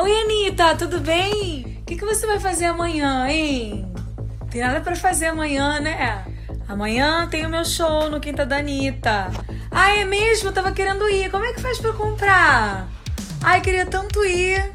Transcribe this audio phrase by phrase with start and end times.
[0.00, 1.80] Oi, Anitta, tudo bem?
[1.80, 3.92] O que, que você vai fazer amanhã, hein?
[4.48, 6.24] Tem nada pra fazer amanhã, né?
[6.68, 9.26] Amanhã tem o meu show no Quinta da Anitta.
[9.72, 10.50] Ah, é mesmo?
[10.50, 11.28] Eu tava querendo ir.
[11.32, 12.88] Como é que faz pra comprar?
[13.42, 14.70] Ai, queria tanto ir.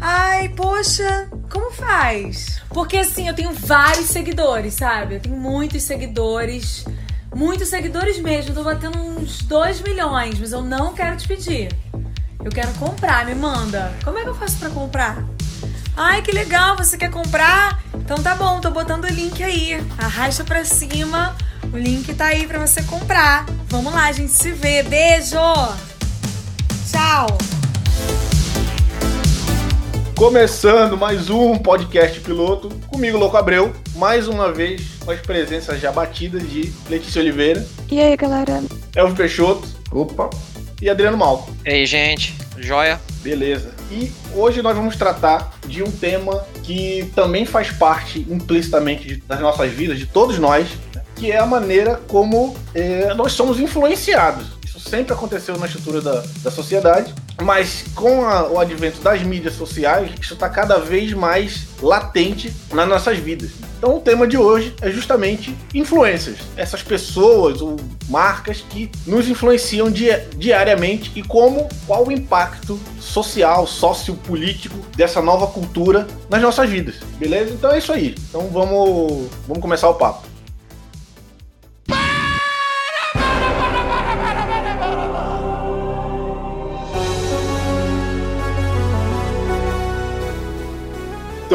[0.00, 2.60] Ai, poxa, como faz?
[2.70, 5.14] Porque assim, eu tenho vários seguidores, sabe?
[5.14, 6.84] Eu tenho muitos seguidores.
[7.32, 8.50] Muitos seguidores mesmo.
[8.50, 11.68] Eu tô batendo uns 2 milhões, mas eu não quero te pedir.
[12.46, 13.92] Eu quero comprar, me manda.
[14.04, 15.24] Como é que eu faço para comprar?
[15.96, 17.82] Ai, que legal, você quer comprar?
[17.92, 19.84] Então tá bom, tô botando o link aí.
[19.98, 21.36] Arrasta pra cima,
[21.72, 23.46] o link tá aí pra você comprar.
[23.66, 24.84] Vamos lá, a gente se vê.
[24.84, 25.36] Beijo!
[26.88, 27.26] Tchau!
[30.14, 35.90] Começando mais um podcast piloto, comigo, Louco Abreu, mais uma vez com as presenças já
[35.90, 37.66] batidas de Letícia Oliveira.
[37.90, 38.62] E aí, galera?
[38.94, 39.66] Elvio Peixoto.
[39.90, 40.30] Opa!
[40.80, 41.50] E Adriano Malco.
[41.64, 42.45] E aí, gente?
[42.58, 43.00] Joia?
[43.22, 43.74] Beleza.
[43.90, 49.72] E hoje nós vamos tratar de um tema que também faz parte implicitamente das nossas
[49.72, 50.68] vidas, de todos nós,
[51.14, 54.55] que é a maneira como é, nós somos influenciados
[54.86, 60.10] sempre aconteceu na estrutura da, da sociedade, mas com a, o advento das mídias sociais,
[60.20, 63.50] isso está cada vez mais latente nas nossas vidas.
[63.78, 67.76] Então o tema de hoje é justamente influências, essas pessoas ou
[68.08, 70.06] marcas que nos influenciam di
[70.36, 76.96] diariamente e como qual o impacto social, sociopolítico dessa nova cultura nas nossas vidas.
[77.18, 77.52] Beleza?
[77.52, 78.14] Então é isso aí.
[78.28, 80.35] Então vamos, vamos começar o papo.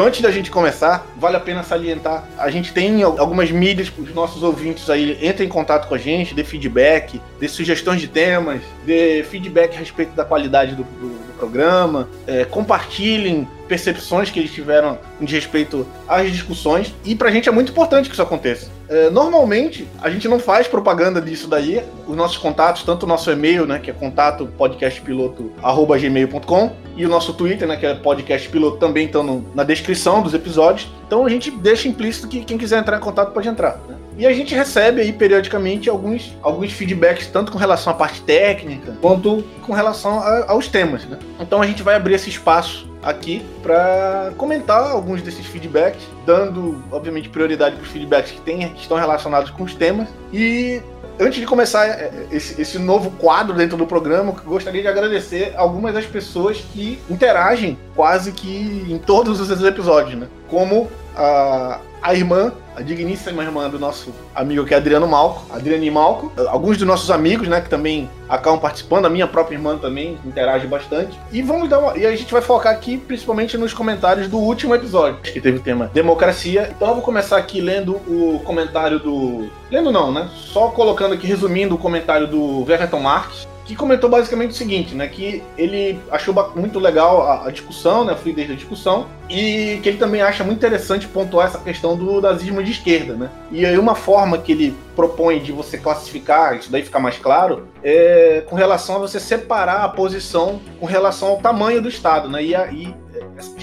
[0.02, 4.14] Antes da gente começar, vale a pena salientar: a gente tem algumas mídias para os
[4.14, 8.60] nossos ouvintes aí entrem em contato com a gente, dê feedback, dê sugestões de temas,
[8.84, 14.52] dê feedback a respeito da qualidade do, do, do programa, é, compartilhem percepções que eles
[14.52, 16.94] tiveram de respeito às discussões.
[17.04, 18.70] E pra gente é muito importante que isso aconteça.
[18.88, 21.82] É, normalmente, a gente não faz propaganda disso daí.
[22.06, 27.32] Os nossos contatos, tanto o nosso e-mail, né, que é contato podcastpiloto.gmail.com e o nosso
[27.34, 30.90] Twitter, né, que é podcastpiloto, também estão na descrição dos episódios.
[31.06, 33.78] Então a gente deixa implícito que quem quiser entrar em contato pode entrar.
[33.88, 33.96] Né?
[34.18, 38.96] E a gente recebe aí periodicamente alguns, alguns feedbacks, tanto com relação à parte técnica,
[39.00, 41.04] quanto com relação a, aos temas.
[41.06, 41.18] Né?
[41.40, 47.28] Então a gente vai abrir esse espaço aqui para comentar alguns desses feedbacks, dando, obviamente,
[47.28, 50.08] prioridade para os feedbacks que, tem, que estão relacionados com os temas.
[50.32, 50.80] E
[51.22, 55.54] antes de começar é, é, esse, esse, novo quadro dentro do programa, gostaria de agradecer
[55.56, 60.26] algumas das pessoas que interagem quase que em todos os episódios, né?
[60.48, 66.32] Como a, a irmã, a digníssima irmã do nosso amigo é Adriano Malco, Adriane Malco,
[66.48, 70.66] alguns dos nossos amigos, né, que também acabam participando, a minha própria irmã também interage
[70.66, 71.18] bastante.
[71.30, 74.74] E vamos dar uma, e a gente vai focar aqui principalmente nos comentários do último
[74.74, 76.72] episódio, que teve o tema democracia.
[76.74, 80.28] Então eu vou começar aqui lendo o comentário do lendo não, né?
[80.34, 85.06] Só colocando aqui resumindo o comentário do Verton Marques, que comentou basicamente o seguinte, né,
[85.06, 89.88] que ele achou muito legal a, a, discussão, né, a fluidez da discussão, e que
[89.88, 93.30] ele também acha muito interessante pontuar essa questão do nazismo de esquerda, né.
[93.50, 97.68] E aí uma forma que ele propõe de você classificar, isso daí ficar mais claro,
[97.82, 102.42] é com relação a você separar a posição com relação ao tamanho do Estado, né,
[102.42, 102.94] e, aí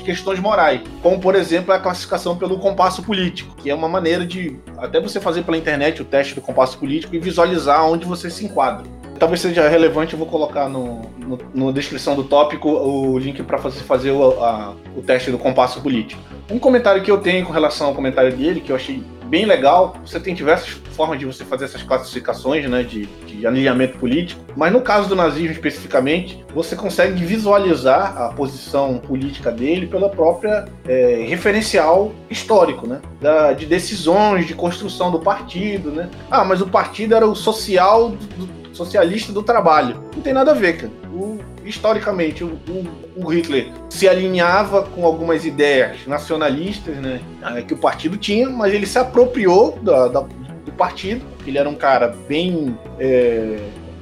[0.04, 4.60] questões morais, como por exemplo a classificação pelo compasso político, que é uma maneira de
[4.78, 8.46] até você fazer pela internet o teste do compasso político e visualizar onde você se
[8.46, 8.86] enquadra
[9.20, 13.58] talvez seja relevante, eu vou colocar no, no, na descrição do tópico o link para
[13.58, 16.22] fazer, fazer o, a, o teste do compasso político.
[16.50, 19.96] Um comentário que eu tenho com relação ao comentário dele, que eu achei bem legal,
[20.04, 24.74] você tem diversas formas de você fazer essas classificações né, de, de alinhamento político, mas
[24.74, 31.24] no caso do nazismo especificamente, você consegue visualizar a posição política dele pela própria é,
[31.28, 35.92] referencial histórico, né, da, de decisões, de construção do partido.
[35.92, 36.10] Né.
[36.32, 40.02] Ah, mas o partido era o social do, socialista do trabalho.
[40.16, 40.92] Não tem nada a ver, cara.
[41.14, 42.88] O, historicamente, o, o,
[43.26, 48.74] o, Hitler se alinhava com algumas ideias nacionalistas né, eh, que o partido tinha, mas
[48.74, 51.26] ele se apropriou da, da, do partido.
[51.46, 53.60] Ele era um cara bem é,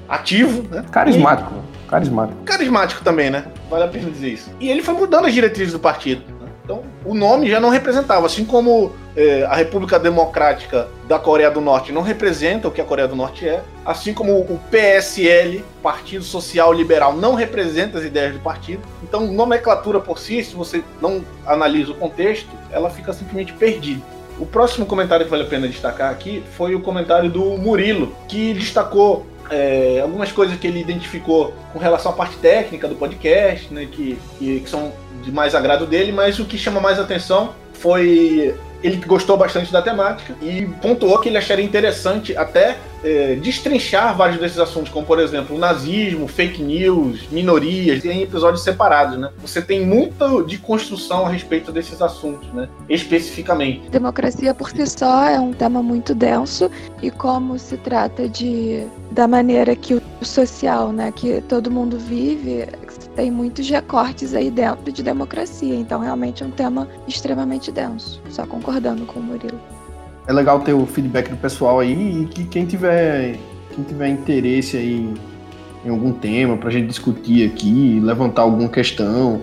[0.08, 0.64] ativo.
[0.70, 0.86] Né?
[0.92, 1.52] Carismático.
[1.54, 2.44] E, carismático.
[2.44, 3.46] Carismático também, né?
[3.70, 4.52] Vale a pena dizer isso.
[4.60, 6.22] E ele foi mudando as diretrizes do partido.
[6.68, 11.62] Então, o nome já não representava, assim como é, a República Democrática da Coreia do
[11.62, 16.26] Norte não representa o que a Coreia do Norte é, assim como o PSL, Partido
[16.26, 18.82] Social Liberal, não representa as ideias do partido.
[19.02, 24.02] Então, nomenclatura por si, se você não analisa o contexto, ela fica simplesmente perdida.
[24.38, 28.54] O próximo comentário que vale a pena destacar aqui foi o comentário do Murilo, que
[28.54, 33.88] destacou é, algumas coisas que ele identificou com relação à parte técnica do podcast, né,
[33.92, 34.92] que, que, que são
[35.24, 39.82] de mais agrado dele, mas o que chama mais atenção foi ele gostou bastante da
[39.82, 45.20] temática e pontuou que ele acharia interessante até é, destrinchar vários desses assuntos, como por
[45.20, 49.30] exemplo o nazismo, fake news, minorias, em episódios separados, né?
[49.38, 52.68] Você tem muito de construção a respeito desses assuntos, né?
[52.90, 53.90] Especificamente.
[53.90, 56.70] Democracia por si só é um tema muito denso
[57.02, 62.68] e como se trata de da maneira que o social, né, que todo mundo vive,
[63.18, 65.74] tem muitos recortes aí dentro de democracia.
[65.74, 68.22] Então, realmente é um tema extremamente denso.
[68.30, 69.60] Só concordando com o Murilo.
[70.28, 73.40] É legal ter o feedback do pessoal aí e que quem tiver,
[73.74, 75.12] quem tiver interesse aí
[75.84, 79.42] em algum tema para a gente discutir aqui, levantar alguma questão,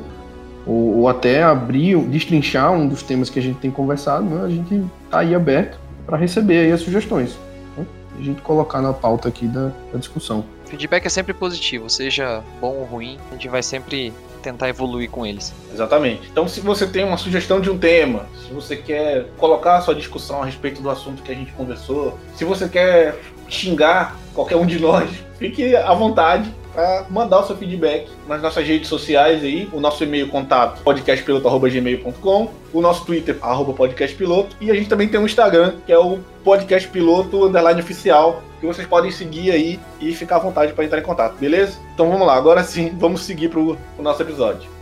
[0.65, 4.44] ou, ou, até abrir, destrinchar um dos temas que a gente tem conversado, né?
[4.44, 7.37] a gente tá aí aberto para receber aí as sugestões.
[7.77, 7.85] Né?
[8.19, 10.44] A gente colocar na pauta aqui da, da discussão.
[10.75, 14.12] Feedback é sempre positivo, seja bom ou ruim, a gente vai sempre
[14.43, 15.55] tentar evoluir com eles.
[15.73, 16.29] Exatamente.
[16.31, 19.94] Então, se você tem uma sugestão de um tema, se você quer colocar a sua
[19.94, 23.19] discussão a respeito do assunto que a gente conversou, se você quer
[23.49, 28.67] xingar qualquer um de nós, fique à vontade para mandar o seu feedback nas nossas
[28.67, 33.38] redes sociais aí, o nosso e-mail contato podcastpiloto@gmail.com, o nosso Twitter
[33.77, 37.49] podcastpiloto e a gente também tem um Instagram que é o podcastpiloto
[37.79, 41.79] oficial vocês podem seguir aí e ficar à vontade para entrar em contato, beleza?
[41.95, 44.75] Então vamos lá, agora sim, vamos seguir para o nosso episódio.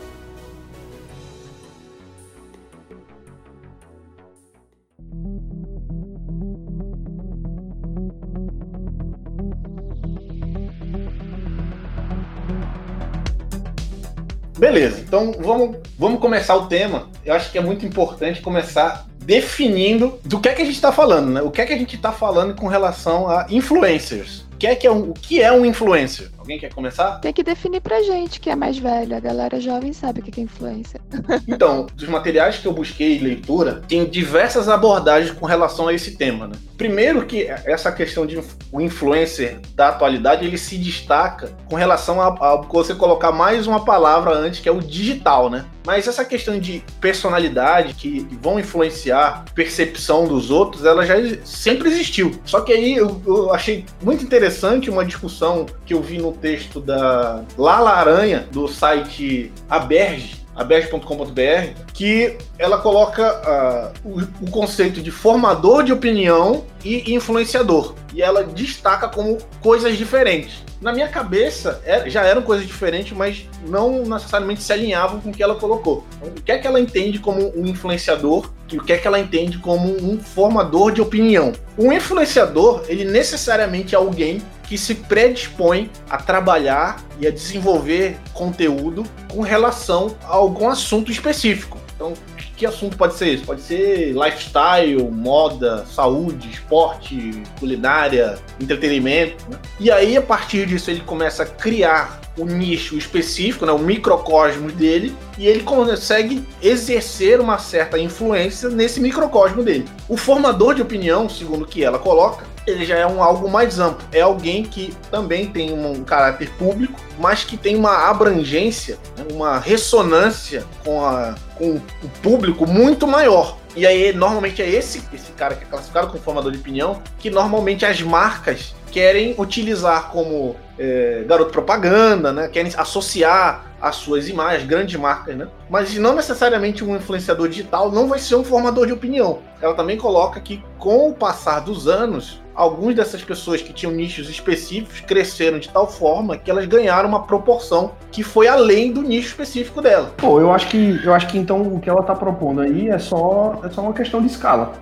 [14.59, 17.09] Beleza, então vamos, vamos começar o tema.
[17.25, 20.93] Eu acho que é muito importante começar definindo do que é que a gente está
[20.93, 21.43] falando, né?
[21.43, 24.45] O que é que a gente está falando com relação a influencers.
[24.53, 26.31] O que é, que é um, o que é um influencer?
[26.43, 27.21] Alguém quer começar?
[27.21, 29.17] Tem que definir pra gente que é mais velho.
[29.17, 31.01] A galera jovem sabe o que é influência.
[31.47, 36.49] então, dos materiais que eu busquei leitura, tem diversas abordagens com relação a esse tema.
[36.49, 36.55] Né?
[36.77, 38.43] Primeiro que essa questão de
[38.73, 43.85] o influencer da atualidade, ele se destaca com relação a, a você colocar mais uma
[43.85, 45.65] palavra antes, que é o digital, né?
[45.87, 51.15] Mas essa questão de personalidade que vão influenciar percepção dos outros, ela já
[51.45, 52.33] sempre existiu.
[52.45, 56.81] Só que aí eu, eu achei muito interessante uma discussão que eu vi no texto
[56.81, 65.11] da Lala Aranha, do site Aberge, aberge.com.br, que ela coloca uh, o, o, conceito de
[65.11, 67.97] formador de opinião e influenciador.
[68.15, 70.63] E ela destaca como coisas diferentes.
[70.81, 75.33] Na minha cabeça, é, já eram coisas diferentes, mas não necessariamente se alinhavam com o
[75.33, 76.05] que ela colocou.
[76.17, 79.09] Então, o que é que ela entende como um influenciador e o que é que
[79.09, 81.53] ela entende como um formador de opinião?
[81.77, 89.03] Um influenciador, ele necessariamente é alguém que se predispõe a trabalhar e a desenvolver conteúdo
[89.29, 91.83] com relação a algum assunto específico.
[92.03, 92.15] Então,
[92.63, 93.45] que assunto pode ser isso?
[93.45, 99.51] Pode ser lifestyle, moda, saúde, esporte, culinária, entretenimento.
[99.51, 99.59] Né?
[99.81, 104.71] E aí, a partir disso, ele começa a criar o nicho específico, né, o microcosmo
[104.71, 109.85] dele, e ele consegue exercer uma certa influência nesse microcosmo dele.
[110.09, 113.79] O formador de opinião, segundo o que ela coloca, ele já é um algo mais
[113.79, 114.07] amplo.
[114.13, 119.59] É alguém que também tem um caráter público, mas que tem uma abrangência, né, uma
[119.59, 123.59] ressonância com, a, com o público muito maior.
[123.75, 127.31] E aí, normalmente é esse, esse cara que é classificado como formador de opinião, que
[127.31, 132.49] normalmente as marcas querem utilizar como é, garoto propaganda, né?
[132.49, 135.49] Querem associar as suas imagens, grandes marcas, né?
[135.71, 139.39] Mas não necessariamente um influenciador digital não vai ser um formador de opinião.
[139.61, 144.29] Ela também coloca que com o passar dos anos, algumas dessas pessoas que tinham nichos
[144.29, 149.29] específicos cresceram de tal forma que elas ganharam uma proporção que foi além do nicho
[149.29, 150.13] específico dela.
[150.17, 152.99] Pô, eu acho que eu acho que então o que ela está propondo aí é
[152.99, 154.73] só é só uma questão de escala.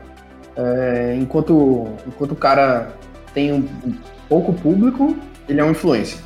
[0.56, 2.92] É, enquanto enquanto o cara
[3.32, 3.68] tem um
[4.28, 5.16] pouco público,
[5.48, 6.18] ele é um influencer.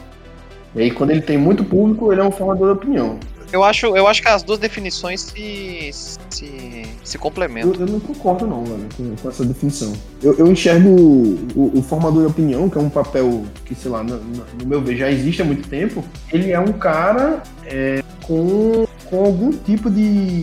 [0.74, 3.18] E aí, quando ele tem muito público, ele é um formador de opinião.
[3.54, 5.88] Eu acho, eu acho que as duas definições se,
[6.28, 7.72] se, se complementam.
[7.74, 9.92] Eu, eu não concordo, não, mano, com, com essa definição.
[10.20, 14.02] Eu, eu enxergo o, o, formador de opinião, que é um papel que, sei lá,
[14.02, 16.04] no, no meu ver, já existe há muito tempo.
[16.32, 20.00] Ele é um cara é, com, com algum tipo de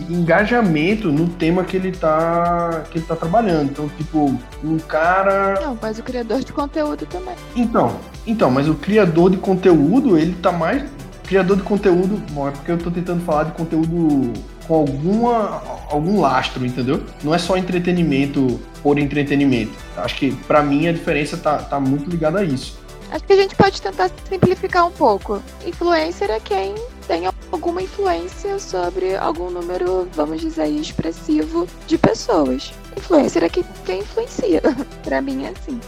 [0.08, 3.72] engajamento no tema que ele tá, que ele tá trabalhando.
[3.72, 5.60] Então, tipo, um cara.
[5.60, 7.34] Não, mas o criador de conteúdo também.
[7.54, 7.94] Então,
[8.26, 10.82] então, mas o criador de conteúdo, ele tá mais.
[11.26, 14.32] Criador de conteúdo, bom, é porque eu tô tentando falar de conteúdo
[14.66, 17.02] com alguma, algum lastro, entendeu?
[17.22, 19.72] Não é só entretenimento por entretenimento.
[19.96, 22.80] Acho que para mim a diferença tá, tá muito ligada a isso.
[23.10, 25.42] Acho que a gente pode tentar simplificar um pouco.
[25.66, 26.74] Influencer é quem
[27.06, 32.72] tem alguma influência sobre algum número, vamos dizer, expressivo de pessoas.
[32.96, 34.62] Influencer é quem, influencia.
[35.04, 35.78] pra mim é assim.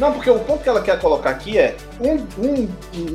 [0.00, 2.68] Não, porque o ponto que ela quer colocar aqui é um, um,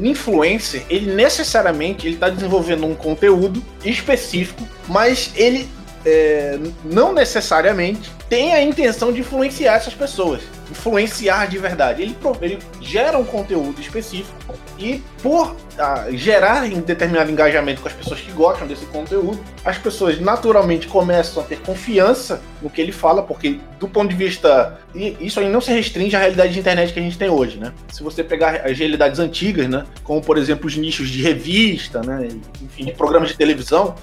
[0.06, 5.68] influencer, ele necessariamente ele está desenvolvendo um conteúdo específico, mas ele
[6.06, 12.02] é, não necessariamente tem a intenção de influenciar essas pessoas, influenciar de verdade.
[12.02, 14.36] Ele, ele gera um conteúdo específico
[14.80, 19.78] e por ah, gerar um determinado engajamento com as pessoas que gostam desse conteúdo, as
[19.78, 24.80] pessoas naturalmente começam a ter confiança no que ele fala, porque do ponto de vista.
[24.94, 27.72] Isso aí não se restringe à realidade de internet que a gente tem hoje, né?
[27.92, 29.86] Se você pegar as realidades antigas, né?
[30.04, 32.30] Como por exemplo os nichos de revista, né?
[32.62, 33.96] Enfim, de programas de televisão,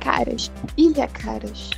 [0.00, 0.50] Caras.
[0.76, 1.70] Ilha Caras.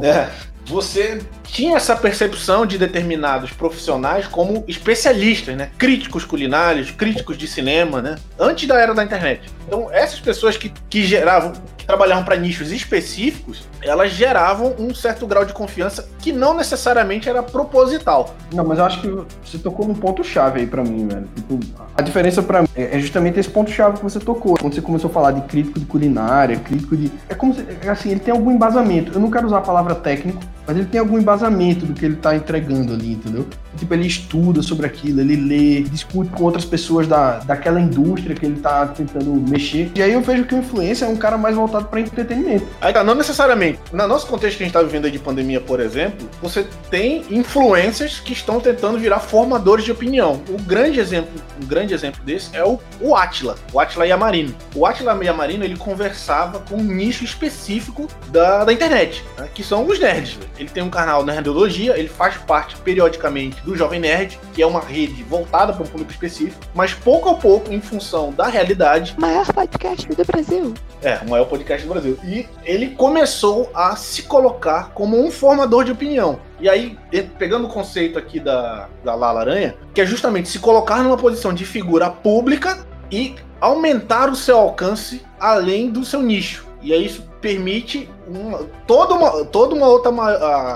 [0.00, 0.28] é.
[0.66, 5.70] Você tinha essa percepção de determinados profissionais como especialistas, né?
[5.78, 8.16] Críticos culinários, críticos de cinema, né?
[8.38, 9.48] Antes da era da internet.
[9.66, 15.26] Então, essas pessoas que, que geravam, que trabalhavam para nichos específicos, elas geravam um certo
[15.26, 18.34] grau de confiança que não necessariamente era proposital.
[18.52, 19.08] Não, mas eu acho que
[19.44, 21.28] você tocou num ponto-chave aí para mim, velho.
[21.34, 21.60] Tipo,
[21.96, 24.56] a diferença para mim é justamente esse ponto-chave que você tocou.
[24.58, 27.10] Quando você começou a falar de crítico de culinária, crítico de.
[27.28, 27.64] É como se.
[27.88, 29.12] Assim, ele tem algum embasamento.
[29.14, 32.16] Eu não quero usar a palavra técnico, mas ele tem algum embasamento do que ele
[32.16, 33.46] tá entregando ali, entendeu?
[33.76, 38.46] Tipo, ele estuda sobre aquilo, ele lê, discute com outras pessoas da, daquela indústria que
[38.46, 39.90] ele tá tentando mexer.
[39.94, 42.66] E aí eu vejo que o influencer é um cara mais voltado para entretenimento.
[42.80, 43.78] Aí tá, não necessariamente.
[43.92, 47.22] No nosso contexto que a gente tá vivendo aí de pandemia, por exemplo, você tem
[47.30, 50.40] influencers que estão tentando virar formadores de opinião.
[50.48, 51.30] O grande exemplo,
[51.62, 54.54] um grande exemplo desse é o, o Atila, o Atila Yamarino.
[54.74, 59.86] O Atila Yamarino, ele conversava com um nicho específico da, da internet, né, que são
[59.86, 60.38] os nerds.
[60.58, 64.80] Ele tem um canal Nerdologia, ele faz parte periodicamente do Jovem Nerd, que é uma
[64.80, 69.14] rede voltada para um público específico, mas pouco a pouco, em função da realidade.
[69.18, 70.74] Maior podcast do Brasil.
[71.02, 72.18] É, o maior podcast do Brasil.
[72.24, 76.40] E ele começou a se colocar como um formador de opinião.
[76.58, 76.98] E aí,
[77.38, 81.52] pegando o conceito aqui da, da Lala Aranha, que é justamente se colocar numa posição
[81.52, 86.66] de figura pública e aumentar o seu alcance além do seu nicho.
[86.82, 90.10] E aí isso permite uma, toda, uma, toda uma outra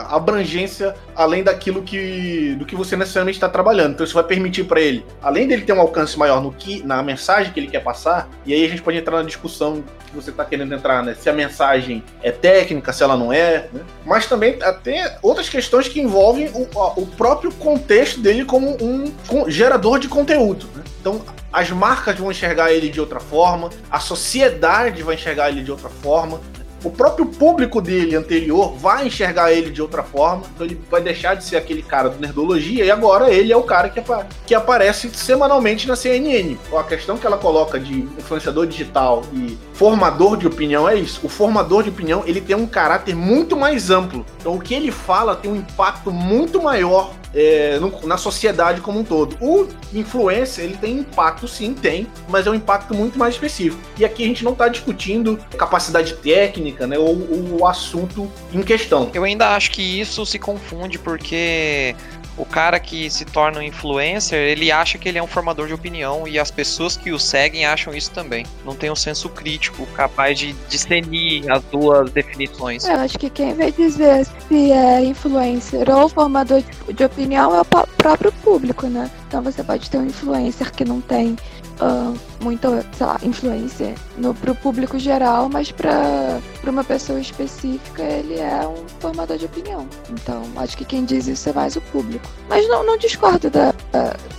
[0.09, 3.93] abrangência além daquilo que, do que você necessariamente está trabalhando.
[3.93, 7.03] Então isso vai permitir para ele, além dele ter um alcance maior no que, na
[7.03, 10.31] mensagem que ele quer passar, e aí a gente pode entrar na discussão que você
[10.31, 11.15] está querendo entrar, né?
[11.15, 13.81] Se a mensagem é técnica, se ela não é, né?
[14.05, 19.51] mas também até outras questões que envolvem o, o próprio contexto dele como um, um
[19.51, 20.67] gerador de conteúdo.
[20.75, 20.83] Né?
[21.01, 25.71] Então as marcas vão enxergar ele de outra forma, a sociedade vai enxergar ele de
[25.71, 26.41] outra forma
[26.83, 31.35] o próprio público dele anterior vai enxergar ele de outra forma, então ele vai deixar
[31.35, 34.03] de ser aquele cara do Nerdologia e agora ele é o cara que,
[34.47, 36.57] que aparece semanalmente na CNN.
[36.75, 41.21] A questão que ela coloca de influenciador digital e formador de opinião é isso.
[41.25, 44.27] O formador de opinião ele tem um caráter muito mais amplo.
[44.39, 49.01] Então o que ele fala tem um impacto muito maior é, no, na sociedade como
[49.01, 49.39] um todo.
[49.41, 53.81] O influencer, ele tem impacto, sim, tem, mas é um impacto muito mais específico.
[53.99, 57.17] E aqui a gente não está discutindo capacidade técnica, né, ou
[57.59, 59.11] o assunto em questão.
[59.15, 61.97] Eu ainda acho que isso se confunde porque
[62.37, 65.75] o cara que se torna um influencer, ele acha que ele é um formador de
[65.75, 68.47] opinião e as pessoas que o seguem acham isso também.
[68.65, 72.85] Não tem um senso crítico capaz de discernir as duas definições.
[72.85, 77.65] Eu acho que quem vai dizer se é influencer ou formador de opinião é o
[77.65, 79.11] próprio público, né?
[79.29, 81.37] Então você pode ter um influencer que não tem
[81.81, 88.39] uh, muita, sei lá, influência no, pro público geral, mas para uma pessoa específica ele
[88.39, 89.87] é um formador de opinião.
[90.11, 92.27] Então, acho que quem diz isso é mais o público.
[92.49, 93.75] Mas não, não discordo da,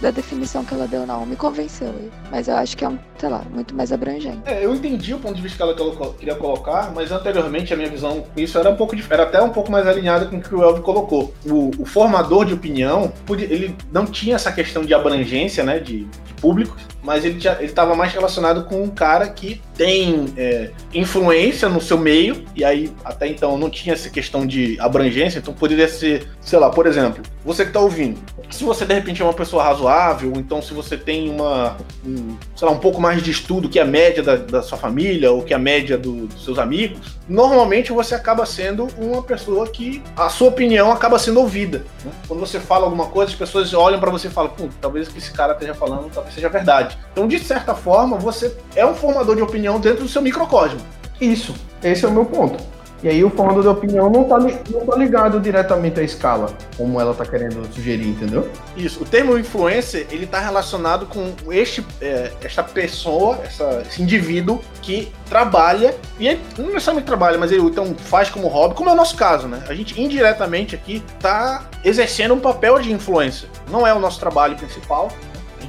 [0.02, 1.26] da, definição que ela deu, não.
[1.26, 1.94] Me convenceu.
[2.30, 4.42] Mas eu acho que é um, sei lá, muito mais abrangente.
[4.46, 7.90] É, eu entendi o ponto de vista que ela queria colocar, mas anteriormente a minha
[7.90, 10.54] visão com isso era um pouco era até um pouco mais alinhada com o que
[10.54, 11.34] o Elvio colocou.
[11.46, 16.34] O, o formador de opinião, ele não tinha essa questão de abrangência, né, de, de
[16.42, 21.98] públicos, mas ele estava mais relacionado com um cara que tem é, influência no seu
[21.98, 26.60] meio, e aí até então não tinha essa questão de abrangência, então poderia ser, sei
[26.60, 28.20] lá, por exemplo, você que está ouvindo,
[28.52, 32.68] se você de repente é uma pessoa razoável, então se você tem uma, um, sei
[32.68, 35.54] lá, um pouco mais de estudo que a média da, da sua família ou que
[35.54, 40.50] a média do, dos seus amigos, normalmente você acaba sendo uma pessoa que a sua
[40.50, 41.80] opinião acaba sendo ouvida.
[42.04, 42.12] Né?
[42.28, 45.18] Quando você fala alguma coisa, as pessoas olham para você e falam, talvez o que
[45.18, 46.98] esse cara esteja falando talvez seja verdade.
[47.14, 50.80] Então, de certa forma, você é um formador de opinião dentro do seu microcosmo.
[51.20, 52.72] Isso, esse é o meu ponto.
[53.04, 57.02] E aí o formador de opinião não tá, não tá ligado diretamente à escala, como
[57.02, 58.48] ela tá querendo sugerir, entendeu?
[58.78, 59.02] Isso.
[59.02, 65.12] O termo influencer, ele tá relacionado com este, é, esta pessoa, essa, esse indivíduo que
[65.28, 68.96] trabalha, e ele não necessariamente trabalha, mas ele então faz como hobby, como é o
[68.96, 69.64] nosso caso, né?
[69.68, 73.50] A gente indiretamente aqui tá exercendo um papel de influência.
[73.72, 75.12] Não é o nosso trabalho principal,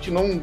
[0.03, 0.41] gente não,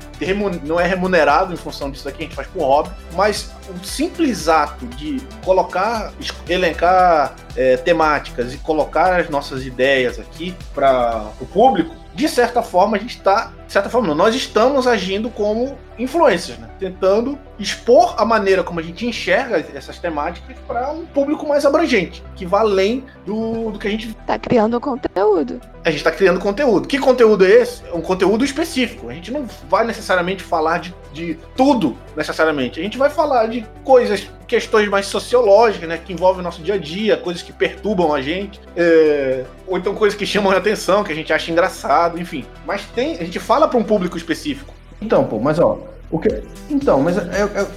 [0.65, 4.47] não é remunerado em função disso aqui, a gente faz por hobby, mas o simples
[4.47, 6.13] ato de colocar,
[6.47, 12.97] elencar é, temáticas e colocar as nossas ideias aqui para o público, de certa forma
[12.97, 16.69] a gente está, de certa forma não, nós estamos agindo como influencers, né?
[16.77, 22.21] tentando expor a maneira como a gente enxerga essas temáticas para um público mais abrangente,
[22.35, 25.61] que vá além do, do que a gente está criando conteúdo.
[25.85, 26.89] A gente está criando conteúdo.
[26.89, 27.85] Que conteúdo é esse?
[27.85, 29.09] É um conteúdo específico.
[29.09, 32.81] A gente não vai necessariamente falar de, de tudo, necessariamente.
[32.81, 36.73] A gente vai falar de coisas, questões mais sociológicas, né, que envolvem o nosso dia
[36.73, 39.45] a dia, coisas que perturbam a gente, é...
[39.67, 42.43] ou então coisas que chamam a atenção, que a gente acha engraçado, enfim.
[42.65, 44.73] Mas tem, a gente fala para um público específico.
[44.99, 45.79] Então, pô, mas ó,
[46.11, 47.67] o que, então, mas é, é, é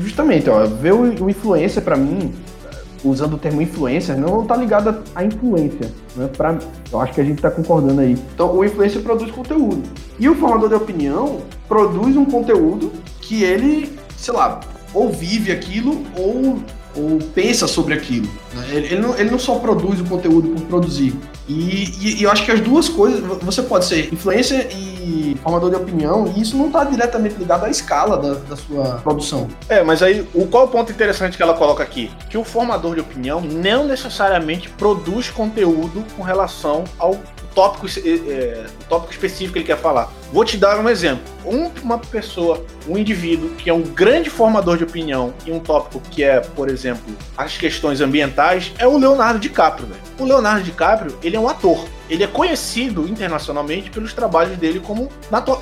[0.00, 2.34] justamente, ó, ver o, o influencer para mim,
[3.04, 6.28] usando o termo influencer, não tá ligado à influência, né?
[6.36, 6.58] Pra,
[6.90, 8.12] eu acho que a gente tá concordando aí.
[8.34, 9.82] Então, o influencer produz conteúdo.
[10.18, 14.60] E o formador de opinião produz um conteúdo que ele, sei lá,
[14.96, 16.58] ou vive aquilo ou
[16.96, 18.26] ou pensa sobre aquilo.
[18.54, 18.68] Né?
[18.70, 21.14] Ele, ele, não, ele não só produz o conteúdo por produzir.
[21.46, 25.70] E, e, e, eu acho que as duas coisas, você pode ser influencer e formador
[25.70, 29.46] de opinião, e isso não está diretamente ligado à escala da, da, sua produção.
[29.68, 32.10] É, mas aí, o, qual é o ponto interessante que ela coloca aqui?
[32.28, 37.14] Que o formador de opinião não necessariamente produz conteúdo com relação ao
[37.56, 40.12] tópico, é, tópico específico que ele quer falar.
[40.30, 41.24] Vou te dar um exemplo.
[41.42, 46.02] Um, uma pessoa, um indivíduo que é um grande formador de opinião em um tópico
[46.10, 49.88] que é, por exemplo, as questões ambientais, é o Leonardo DiCaprio.
[49.88, 50.00] Véio.
[50.18, 51.82] O Leonardo DiCaprio, ele é um ator.
[52.10, 55.08] Ele é conhecido internacionalmente pelos trabalhos dele como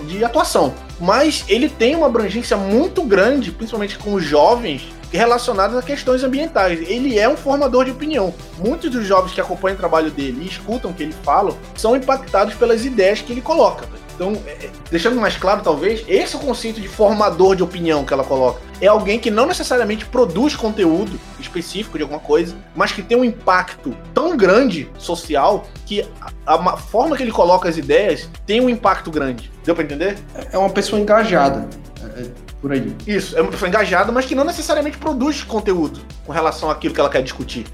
[0.06, 0.74] de atuação.
[1.00, 4.82] Mas ele tem uma abrangência muito grande, principalmente com os jovens,
[5.16, 6.80] relacionadas a questões ambientais.
[6.88, 8.34] Ele é um formador de opinião.
[8.58, 11.96] Muitos dos jovens que acompanham o trabalho dele e escutam o que ele fala são
[11.96, 13.86] impactados pelas ideias que ele coloca.
[14.14, 18.04] Então, é, é, deixando mais claro, talvez, esse é o conceito de formador de opinião
[18.04, 18.60] que ela coloca.
[18.80, 23.24] É alguém que não necessariamente produz conteúdo específico de alguma coisa, mas que tem um
[23.24, 26.06] impacto tão grande social que
[26.46, 29.50] a, a forma que ele coloca as ideias tem um impacto grande.
[29.64, 30.18] Deu para entender?
[30.52, 31.68] É uma pessoa engajada.
[32.16, 32.26] É
[32.60, 32.94] por aí.
[33.06, 37.00] Isso, é uma pessoa engajada, mas que não necessariamente produz conteúdo com relação àquilo que
[37.00, 37.66] ela quer discutir.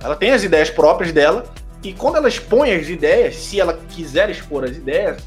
[0.00, 1.44] Ela tem as ideias próprias dela,
[1.82, 5.22] e quando ela expõe as ideias, se ela quiser expor as ideias,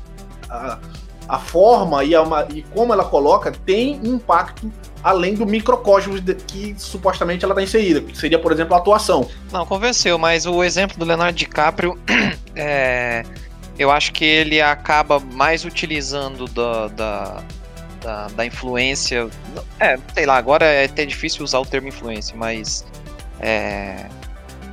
[0.50, 0.80] a,
[1.28, 4.72] a forma e, a, e como ela coloca tem impacto
[5.04, 9.28] além do microcosmos de, que supostamente ela está inserida, que seria, por exemplo, a atuação.
[9.52, 11.98] Não, convenceu, mas o exemplo do Leonardo DiCaprio,
[12.56, 13.24] é,
[13.80, 17.44] eu acho que ele acaba mais utilizando da, da
[18.02, 19.30] da, da influência.
[19.80, 22.86] É, sei lá, agora é até difícil usar o termo influência, mas.
[23.40, 24.06] É,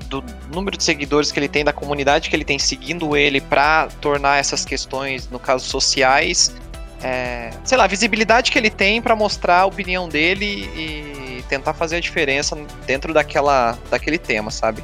[0.08, 3.88] do número de seguidores que ele tem, da comunidade que ele tem seguindo ele para
[4.00, 6.54] tornar essas questões, no caso sociais,
[7.02, 11.72] é, sei lá, a visibilidade que ele tem para mostrar a opinião dele e tentar
[11.74, 14.82] fazer a diferença dentro daquela, daquele tema, sabe?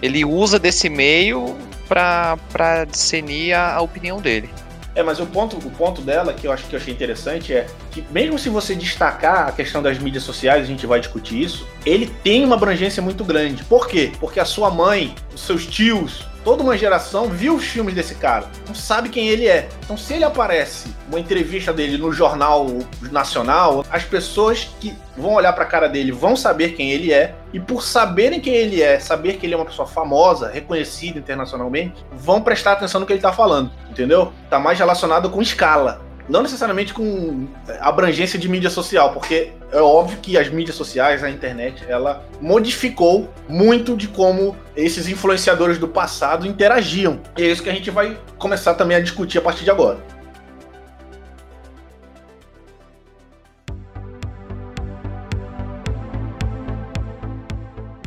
[0.00, 1.56] Ele usa desse meio
[1.88, 4.50] para discernir a, a opinião dele.
[4.94, 7.66] É, mas o ponto, o ponto dela, que eu acho que eu achei interessante, é
[7.90, 11.66] que mesmo se você destacar a questão das mídias sociais, a gente vai discutir isso,
[11.86, 13.64] ele tem uma abrangência muito grande.
[13.64, 14.12] Por quê?
[14.20, 18.46] Porque a sua mãe, os seus tios, toda uma geração viu os filmes desse cara,
[18.66, 19.68] não sabe quem ele é.
[19.84, 22.66] Então, se ele aparece uma entrevista dele no jornal
[23.10, 27.34] nacional, as pessoas que vão olhar para a cara dele vão saber quem ele é
[27.52, 32.04] e por saberem quem ele é, saber que ele é uma pessoa famosa, reconhecida internacionalmente,
[32.12, 34.32] vão prestar atenção no que ele está falando, entendeu?
[34.48, 36.00] Tá mais relacionado com escala
[36.32, 37.46] não necessariamente com
[37.78, 43.30] abrangência de mídia social, porque é óbvio que as mídias sociais, a internet, ela modificou
[43.46, 47.20] muito de como esses influenciadores do passado interagiam.
[47.36, 49.98] E é isso que a gente vai começar também a discutir a partir de agora.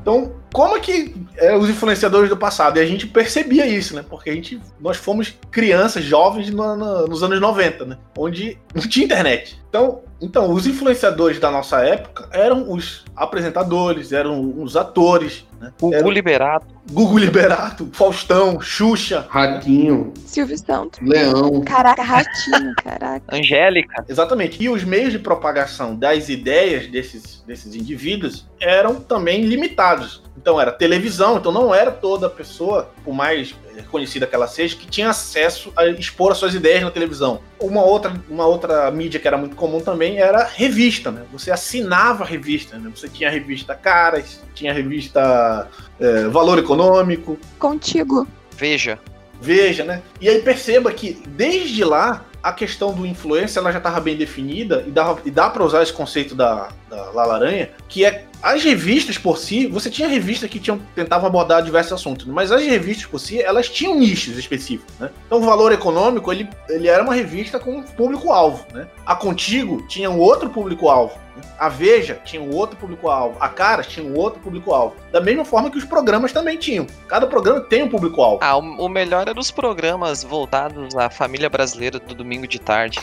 [0.02, 2.78] Então, como é que é, os influenciadores do passado?
[2.78, 4.04] E a gente percebia isso, né?
[4.08, 7.98] Porque a gente, nós fomos crianças, jovens no, no, nos anos 90, né?
[8.18, 9.60] Onde não tinha internet.
[9.70, 15.46] Então, então, os influenciadores da nossa época eram os apresentadores, eram os atores.
[15.60, 15.72] Né?
[15.82, 16.10] O eram...
[16.10, 16.75] Liberato.
[16.92, 19.26] Gugu Liberato, Faustão, Xuxa.
[19.30, 21.00] Ratinho, Silvio Santos.
[21.02, 21.62] Leão.
[21.62, 23.36] Caraca, ratinho, caraca.
[23.36, 24.06] Angélica.
[24.08, 24.62] Exatamente.
[24.62, 30.24] E os meios de propagação das ideias desses, desses indivíduos eram também limitados.
[30.38, 34.76] Então era televisão, então não era toda pessoa, por mais eh, conhecida que ela seja,
[34.76, 37.40] que tinha acesso a expor as suas ideias na televisão.
[37.60, 41.24] Uma outra, uma outra mídia que era muito comum também era revista, né?
[41.32, 42.92] Você assinava a revista, né?
[42.94, 45.68] Você tinha a revista Caras, tinha a revista
[46.00, 48.28] eh, Valor Econômico, Contigo.
[48.58, 49.00] Veja.
[49.42, 50.02] Veja, né?
[50.20, 54.84] E aí perceba que desde lá a questão do influência ela já estava bem definida
[54.88, 58.64] e dá, e dá para usar esse conceito da, da Lala Aranha, que é as
[58.64, 63.06] revistas por si, você tinha revistas que tinham, tentavam abordar diversos assuntos, mas as revistas
[63.06, 65.10] por si, elas tinham nichos específicos, né?
[65.26, 68.88] Então o Valor Econômico, ele, ele era uma revista com público-alvo, né?
[69.06, 71.44] A Contigo tinha um outro público-alvo, né?
[71.58, 74.96] a Veja tinha um outro público-alvo, a Caras tinha um outro público-alvo.
[75.12, 76.86] Da mesma forma que os programas também tinham.
[77.08, 78.40] Cada programa tem um público-alvo.
[78.42, 83.00] Ah, o, o melhor era os programas voltados à família brasileira do domingo de tarde.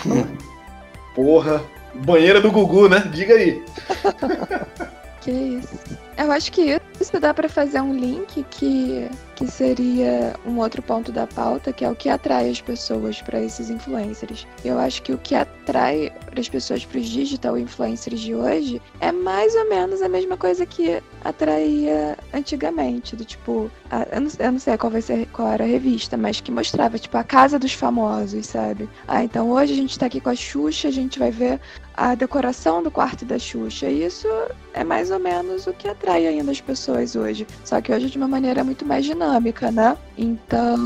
[1.14, 1.62] Porra,
[1.94, 3.10] banheira do Gugu, né?
[3.12, 3.62] Diga aí.
[5.22, 5.78] Que isso.
[6.18, 11.10] Eu acho que isso dá pra fazer um link que, que seria um outro ponto
[11.10, 14.46] da pauta, que é o que atrai as pessoas para esses influencers.
[14.64, 19.10] Eu acho que o que atrai as pessoas para os digital influencers de hoje é
[19.10, 24.52] mais ou menos a mesma coisa que atraía antigamente, do tipo, a- eu, não, eu
[24.52, 27.58] não sei qual vai ser qual era a revista, mas que mostrava tipo a casa
[27.58, 28.88] dos famosos, sabe?
[29.06, 31.60] Ah, então hoje a gente tá aqui com a Xuxa, a gente vai ver
[31.96, 33.86] a decoração do quarto da Xuxa.
[33.86, 34.26] E isso
[34.72, 37.46] é mais ou menos o que atrai ainda as pessoas hoje.
[37.64, 39.96] Só que hoje de uma maneira muito mais dinâmica, né?
[40.16, 40.76] Então.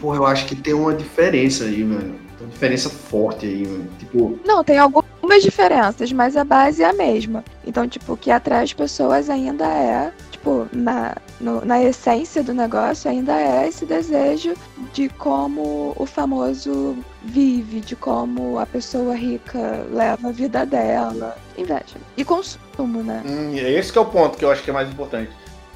[0.00, 2.14] Porra, eu acho que tem uma diferença aí, velho.
[2.44, 3.84] Uma diferença forte aí.
[3.98, 7.42] Tipo, Não, tem algumas diferenças, mas a base é a mesma.
[7.66, 12.52] Então, tipo, o que atrai as pessoas ainda é, tipo, na, no- na essência do
[12.52, 14.54] negócio, ainda é esse desejo
[14.92, 21.36] de como o famoso vive, de como a pessoa rica leva a vida dela.
[21.56, 21.96] Inveja.
[22.16, 23.22] E consumo, né?
[23.24, 25.30] Hum, esse que é o ponto que eu acho que é mais importante.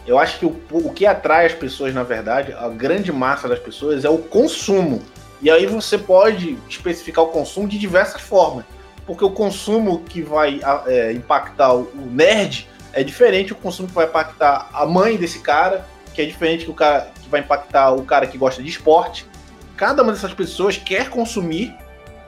[0.06, 3.58] Eu acho que o, o que atrai as pessoas, na verdade, a grande massa das
[3.58, 5.00] pessoas, é o consumo.
[5.40, 8.64] E aí você pode especificar o consumo de diversas formas.
[9.06, 14.06] Porque o consumo que vai é, impactar o nerd é diferente do consumo que vai
[14.06, 18.26] impactar a mãe desse cara, que é diferente do cara que vai impactar o cara
[18.26, 19.24] que gosta de esporte.
[19.76, 21.74] Cada uma dessas pessoas quer consumir,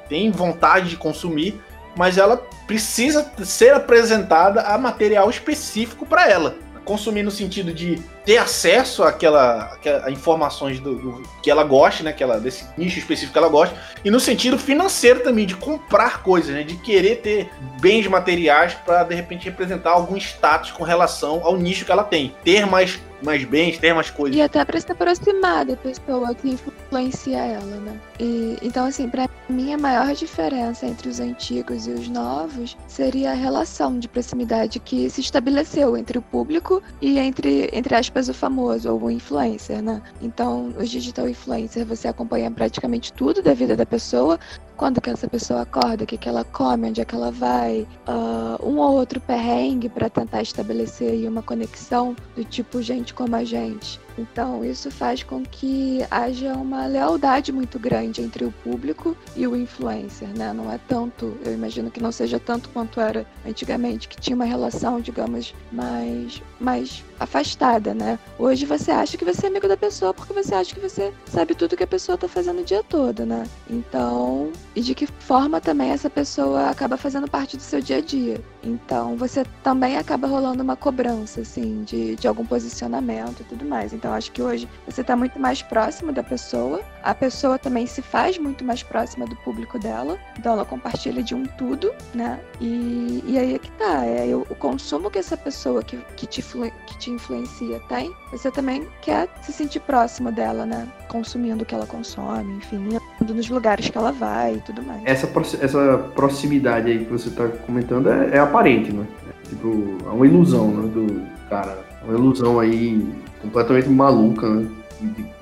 [0.08, 1.60] tem vontade de consumir,
[1.96, 6.56] mas ela precisa ser apresentada a material específico para ela.
[6.84, 12.12] Consumir no sentido de ter acesso àquela, àquela- informações do, do- que ela goste, né?
[12.12, 13.74] Que ela, desse nicho específico que ela gosta.
[14.04, 16.62] E no sentido financeiro também, de comprar coisas, né?
[16.62, 21.84] De querer ter bens materiais para de repente representar algum status com relação ao nicho
[21.84, 22.34] que ela tem.
[22.44, 24.36] Ter mais, mais bens, ter mais coisas.
[24.36, 27.96] E até pra se aproximar da pessoa que influencia ela, né?
[28.18, 33.30] E, então, assim, pra mim a maior diferença entre os antigos e os novos seria
[33.32, 38.34] a relação de proximidade que se estabeleceu entre o público e entre, entre aspas, o
[38.34, 40.02] famoso ou o influencer, né?
[40.20, 44.38] Então, os digital influencer, você acompanha praticamente tudo da vida da pessoa,
[44.76, 47.86] quando que essa pessoa acorda, o que, que ela come, onde é que ela vai,
[48.06, 53.44] ah, um ou outro perrengue para tentar estabelecer uma conexão do tipo gente como a
[53.44, 54.00] gente.
[54.20, 59.56] Então, isso faz com que haja uma lealdade muito grande entre o público e o
[59.56, 60.52] influencer, né?
[60.52, 64.44] Não é tanto, eu imagino que não seja tanto quanto era antigamente, que tinha uma
[64.44, 68.18] relação, digamos, mais, mais afastada, né?
[68.38, 71.54] Hoje você acha que você é amigo da pessoa porque você acha que você sabe
[71.54, 73.44] tudo que a pessoa tá fazendo o dia todo, né?
[73.68, 78.00] Então, e de que forma também essa pessoa acaba fazendo parte do seu dia a
[78.00, 78.40] dia.
[78.62, 83.92] Então, você também acaba rolando uma cobrança, assim, de, de algum posicionamento e tudo mais.
[83.92, 88.02] Então, acho que hoje você tá muito mais próximo da pessoa, a pessoa também se
[88.02, 92.38] faz muito mais próxima do público dela, então ela compartilha de um tudo, né?
[92.60, 96.42] E, e aí é que tá, é o, consumo que essa pessoa que, que, te,
[96.42, 100.86] que te influencia tem, você também quer se sentir próximo dela, né?
[101.08, 105.02] Consumindo o que ela consome, enfim, indo nos lugares que ela vai e tudo mais.
[105.04, 105.28] essa,
[105.60, 109.06] essa proximidade aí que você tá comentando é, é aparente, né?
[109.48, 110.88] Tipo, é uma ilusão, né?
[110.88, 111.84] Do cara.
[112.00, 113.06] É uma ilusão aí
[113.42, 114.68] completamente maluca, né?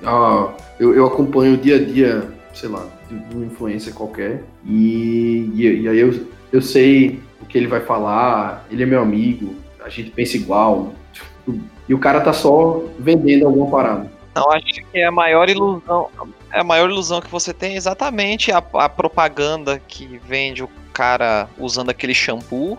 [0.03, 4.43] Ah, eu, eu acompanho o dia a dia, sei lá, de de um influencer qualquer.
[4.65, 9.01] E, e, e aí eu, eu sei o que ele vai falar, ele é meu
[9.01, 10.93] amigo, a gente pensa igual.
[11.87, 14.11] E o cara tá só vendendo alguma parada.
[14.35, 16.07] Não, acho que é a maior ilusão.
[16.53, 20.69] É a maior ilusão que você tem é exatamente a, a propaganda que vende o
[20.93, 22.77] cara usando aquele shampoo.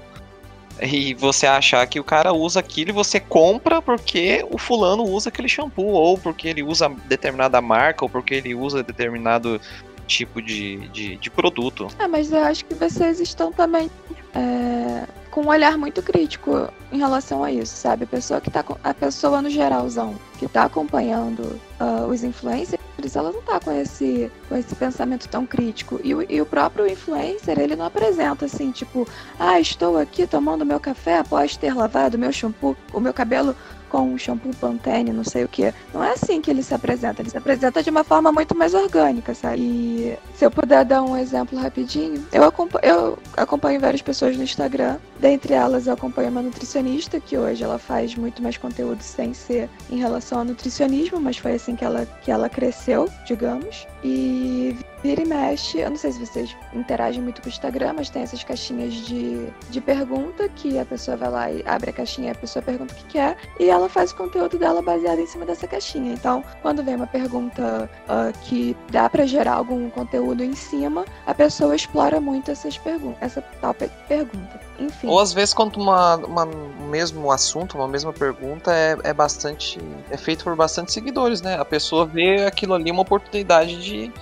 [0.82, 5.28] E você achar que o cara usa aquilo e você compra porque o fulano usa
[5.28, 9.60] aquele shampoo, ou porque ele usa determinada marca, ou porque ele usa determinado
[10.06, 11.88] tipo de, de, de produto.
[11.98, 13.90] É, mas eu acho que vocês estão também
[14.34, 18.04] é, com um olhar muito crítico em relação a isso, sabe?
[18.04, 22.80] A pessoa que tá a pessoa no geralzão que tá acompanhando uh, os influencers,
[23.14, 26.00] ela não tá com esse com esse pensamento tão crítico.
[26.02, 29.06] E o, e o próprio influencer, ele não apresenta assim, tipo,
[29.38, 33.54] ah, estou aqui tomando meu café após ter lavado meu shampoo, o meu cabelo
[33.90, 35.74] com um shampoo Pantene, não sei o que.
[35.92, 37.20] Não é assim que ele se apresenta.
[37.20, 39.60] Ele se apresenta de uma forma muito mais orgânica, sabe?
[39.60, 44.44] E se eu puder dar um exemplo rapidinho, eu acompanho, eu acompanho várias pessoas no
[44.44, 44.96] Instagram.
[45.18, 49.68] Dentre elas, eu acompanho uma nutricionista que hoje ela faz muito mais conteúdo sem ser
[49.90, 53.86] em relação ao nutricionismo, mas foi assim que ela, que ela cresceu, digamos.
[54.02, 58.10] E vira e mexe, eu não sei se vocês interagem muito com o Instagram, mas
[58.10, 62.28] tem essas caixinhas de, de pergunta que a pessoa vai lá e abre a caixinha
[62.28, 65.26] e a pessoa pergunta o que quer e ela faz o conteúdo dela baseado em
[65.26, 66.12] cima dessa caixinha.
[66.12, 71.34] Então, quando vem uma pergunta uh, que dá para gerar algum conteúdo em cima, a
[71.34, 74.60] pessoa explora muito essas perguntas, essa tal pergunta.
[74.78, 75.08] Enfim.
[75.08, 79.78] Ou às vezes quando uma, uma, um mesmo assunto, uma mesma pergunta é, é bastante.
[80.10, 81.58] é feito por bastante seguidores, né?
[81.60, 84.12] A pessoa vê aquilo ali uma oportunidade de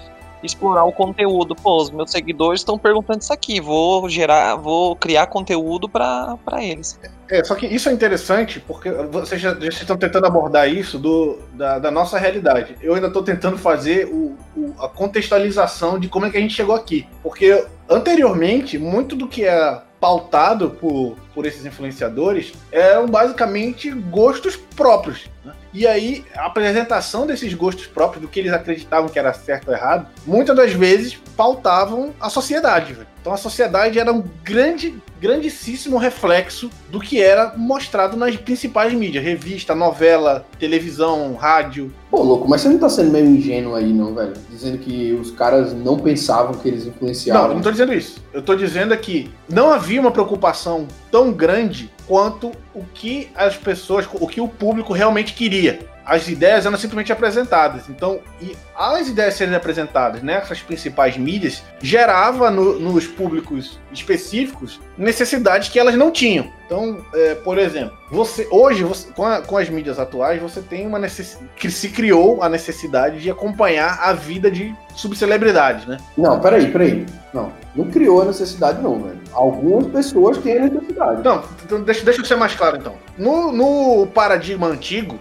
[0.42, 1.54] explorar o conteúdo.
[1.54, 6.98] Pô, os meus seguidores estão perguntando isso aqui, vou gerar, vou criar conteúdo para eles.
[7.30, 11.38] É, só que isso é interessante porque vocês já, já estão tentando abordar isso do,
[11.52, 12.76] da, da nossa realidade.
[12.80, 16.54] Eu ainda estou tentando fazer o, o, a contextualização de como é que a gente
[16.54, 17.06] chegou aqui.
[17.22, 25.30] Porque anteriormente, muito do que é pautado por, por esses influenciadores eram basicamente gostos próprios.
[25.44, 25.52] Né?
[25.72, 29.74] E aí, a apresentação desses gostos próprios, do que eles acreditavam que era certo ou
[29.74, 32.96] errado, muitas das vezes pautavam a sociedade.
[33.20, 39.22] Então a sociedade era um grande, grandíssimo reflexo do que era mostrado nas principais mídias:
[39.22, 41.92] revista, novela, televisão, rádio.
[42.10, 44.32] Pô, louco, mas você não tá sendo meio ingênuo aí, não, velho?
[44.48, 47.42] Dizendo que os caras não pensavam que eles influenciavam.
[47.42, 48.24] Não, eu não tô dizendo isso.
[48.32, 54.06] Eu tô dizendo que não havia uma preocupação tão grande quanto o que as pessoas,
[54.12, 57.82] o que o público realmente queria as ideias eram simplesmente apresentadas.
[57.90, 65.68] Então, e as ideias serem apresentadas nessas principais mídias gerava no, nos públicos específicos necessidades
[65.68, 66.50] que elas não tinham.
[66.64, 70.86] Então, é, por exemplo, você hoje você, com, a, com, as mídias atuais você tem
[70.86, 75.98] uma necessidade que se criou a necessidade de acompanhar a vida de subcelebridades, né?
[76.16, 77.06] Não, peraí, peraí.
[77.32, 79.18] Não, não criou a necessidade não, velho.
[79.32, 81.22] Algumas pessoas têm a necessidade.
[81.22, 82.94] Não, então deixa, deixa eu ser mais claro então.
[83.16, 85.18] No, no paradigma antigo,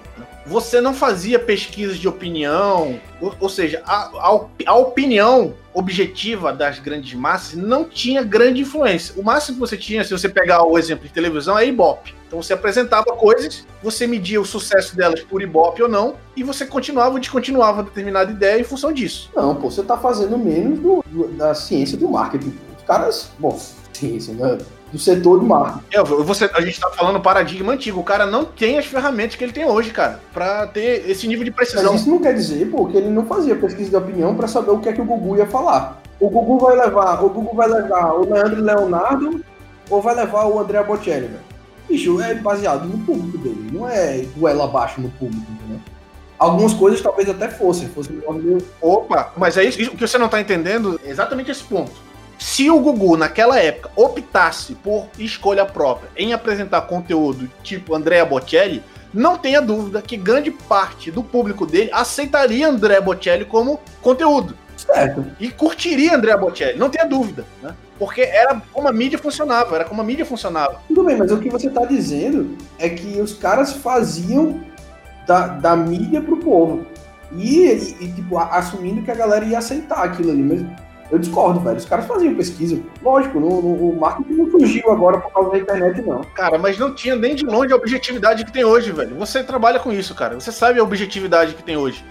[0.48, 6.80] você não fazia pesquisas de opinião, ou, ou seja, a, a, a, opinião objetiva das
[6.80, 9.14] grandes massas não tinha grande influência.
[9.18, 12.16] O máximo que você tinha, se você pegar o exemplo de televisão, é Ibope.
[12.28, 16.66] Então você apresentava coisas, você media o sucesso delas por Ibope ou não, e você
[16.66, 19.30] continuava ou descontinuava determinada ideia em função disso.
[19.36, 22.58] Não, pô, você está fazendo menos do, do, da ciência do marketing.
[22.78, 23.60] Os caras, bom,
[23.94, 24.58] ciência, né?
[24.91, 25.86] Do setor do marketing.
[25.91, 28.00] É, você, a gente tá falando paradigma antigo.
[28.00, 31.43] O cara não tem as ferramentas que ele tem hoje, cara, para ter esse nível
[31.43, 31.91] de precisão.
[31.91, 34.71] Mas isso não quer dizer, pô, que ele não fazia pesquisa de opinião para saber
[34.71, 36.02] o que é que o Gugu ia falar.
[36.19, 39.43] O Gugu vai levar, o Gugu vai levar o Leandro Leonardo
[39.89, 41.47] ou vai levar o André Bocelli, velho.
[41.88, 45.80] Bicho, é baseado no público dele, não é duelo abaixo no público, entendeu?
[46.38, 48.21] Algumas coisas talvez até fossem, fossem
[48.82, 52.07] Opa, mas é isso, o que você não tá entendendo é exatamente esse ponto
[52.38, 58.84] se o Gugu, naquela época, optasse por escolha própria em apresentar conteúdo tipo Andrea Bocelli,
[59.13, 64.56] não tenha dúvida que grande parte do público dele aceitaria Andrea Bocelli como conteúdo.
[64.76, 65.26] Certo.
[65.39, 67.73] E curtiria Andrea Bocelli, não tenha dúvida, né?
[67.97, 70.82] Porque era como a mídia funcionava, era como a mídia funcionava.
[70.88, 74.62] Tudo bem, mas o que você está dizendo é que os caras faziam
[75.26, 76.86] da, da mídia pro povo.
[77.36, 80.43] E, e, e, tipo, assumindo que a galera ia aceitar aquilo ali.
[80.43, 81.78] Mas eu discordo, velho.
[81.78, 82.80] Os caras faziam pesquisa.
[83.02, 86.22] Lógico, no, no, o marketing não surgiu agora por causa da internet, não.
[86.36, 89.15] Cara, mas não tinha nem de longe a objetividade que tem hoje, velho.
[89.15, 90.36] Você trabalha com isso, cara.
[90.36, 92.04] Você sabe a objetividade que tem hoje.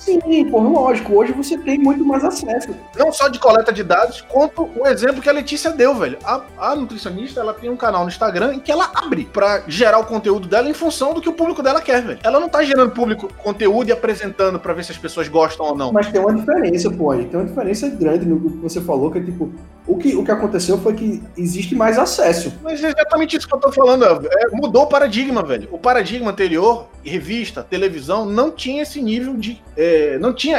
[0.00, 1.14] Sim, pô, lógico.
[1.14, 2.74] Hoje você tem muito mais acesso.
[2.96, 6.16] Não só de coleta de dados, quanto o exemplo que a Letícia deu, velho.
[6.24, 9.98] A, a nutricionista, ela tem um canal no Instagram em que ela abre para gerar
[9.98, 12.18] o conteúdo dela em função do que o público dela quer, velho.
[12.22, 15.76] Ela não tá gerando público conteúdo e apresentando para ver se as pessoas gostam ou
[15.76, 15.92] não.
[15.92, 17.14] Mas tem uma diferença, pô.
[17.14, 19.52] Tem uma diferença grande no que você falou, que é tipo,
[19.86, 22.54] o que, o que aconteceu foi que existe mais acesso.
[22.62, 24.04] Mas é exatamente isso que eu tô falando.
[24.04, 25.68] É, mudou o paradigma, velho.
[25.70, 29.60] O paradigma anterior, revista, televisão, não tinha esse nível de.
[29.76, 29.89] É,
[30.20, 30.58] não tinha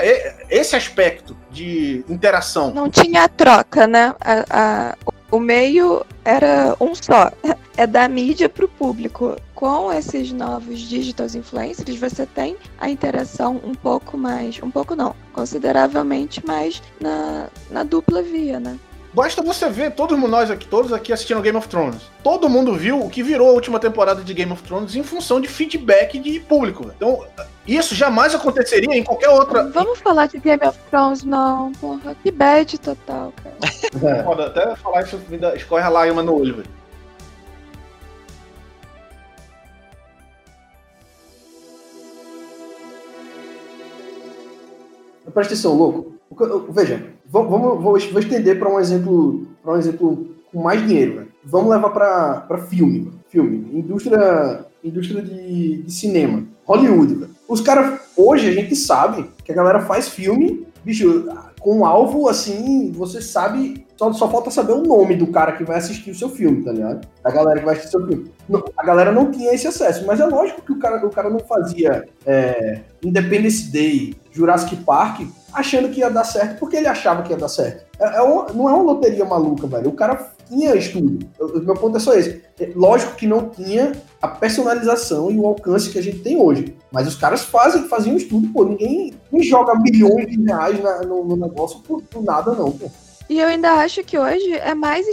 [0.50, 2.74] esse aspecto de interação.
[2.74, 4.16] Não tinha troca, né?
[4.20, 4.98] A, a,
[5.32, 7.32] o meio era um só.
[7.78, 9.36] É da mídia para o público.
[9.56, 15.16] Com esses novos digital influencers, você tem a interação um pouco mais, um pouco não,
[15.34, 18.78] consideravelmente mais na, na dupla via, né?
[19.14, 22.02] Basta você ver, todos nós aqui, todos aqui assistindo Game of Thrones.
[22.24, 25.42] Todo mundo viu o que virou a última temporada de Game of Thrones em função
[25.42, 26.90] de feedback de público.
[26.96, 27.26] Então,
[27.68, 29.68] isso jamais aconteceria em qualquer outra.
[29.68, 32.16] Vamos falar de Game of Thrones, não, porra.
[32.24, 34.24] Que bad total, cara.
[34.24, 36.82] Foda, até falar isso me dá, escorre a lágrima no olho, velho.
[45.34, 46.16] Presta atenção, louco.
[46.70, 51.32] Veja, vamos, vou, estender para um exemplo, para um exemplo com mais dinheiro, velho.
[51.44, 57.30] Vamos levar para filme, filme, indústria, indústria de, de cinema, Hollywood.
[57.48, 61.28] Os caras, hoje a gente sabe que a galera faz filme, bicho,
[61.60, 65.64] com um alvo assim, você sabe, só, só falta saber o nome do cara que
[65.64, 67.08] vai assistir o seu filme, tá ligado?
[67.24, 68.32] A galera que vai assistir o seu filme.
[68.48, 71.30] Não, a galera não tinha esse acesso, mas é lógico que o cara, o cara
[71.30, 75.22] não fazia é, Independence Day, Jurassic Park
[75.54, 77.86] achando que ia dar certo porque ele achava que ia dar certo.
[78.00, 79.90] É, é uma, não é uma loteria maluca, velho.
[79.90, 81.20] O cara tinha estudo.
[81.40, 82.42] O meu ponto é só esse.
[82.60, 86.76] É, lógico que não tinha a personalização e o alcance que a gente tem hoje.
[86.92, 88.66] Mas os caras fazem, faziam estudo, pô.
[88.66, 92.90] Ninguém, ninguém joga milhões de reais na, no, no, negócio por, por nada, não, pô.
[93.30, 95.08] E eu ainda acho que hoje é mais,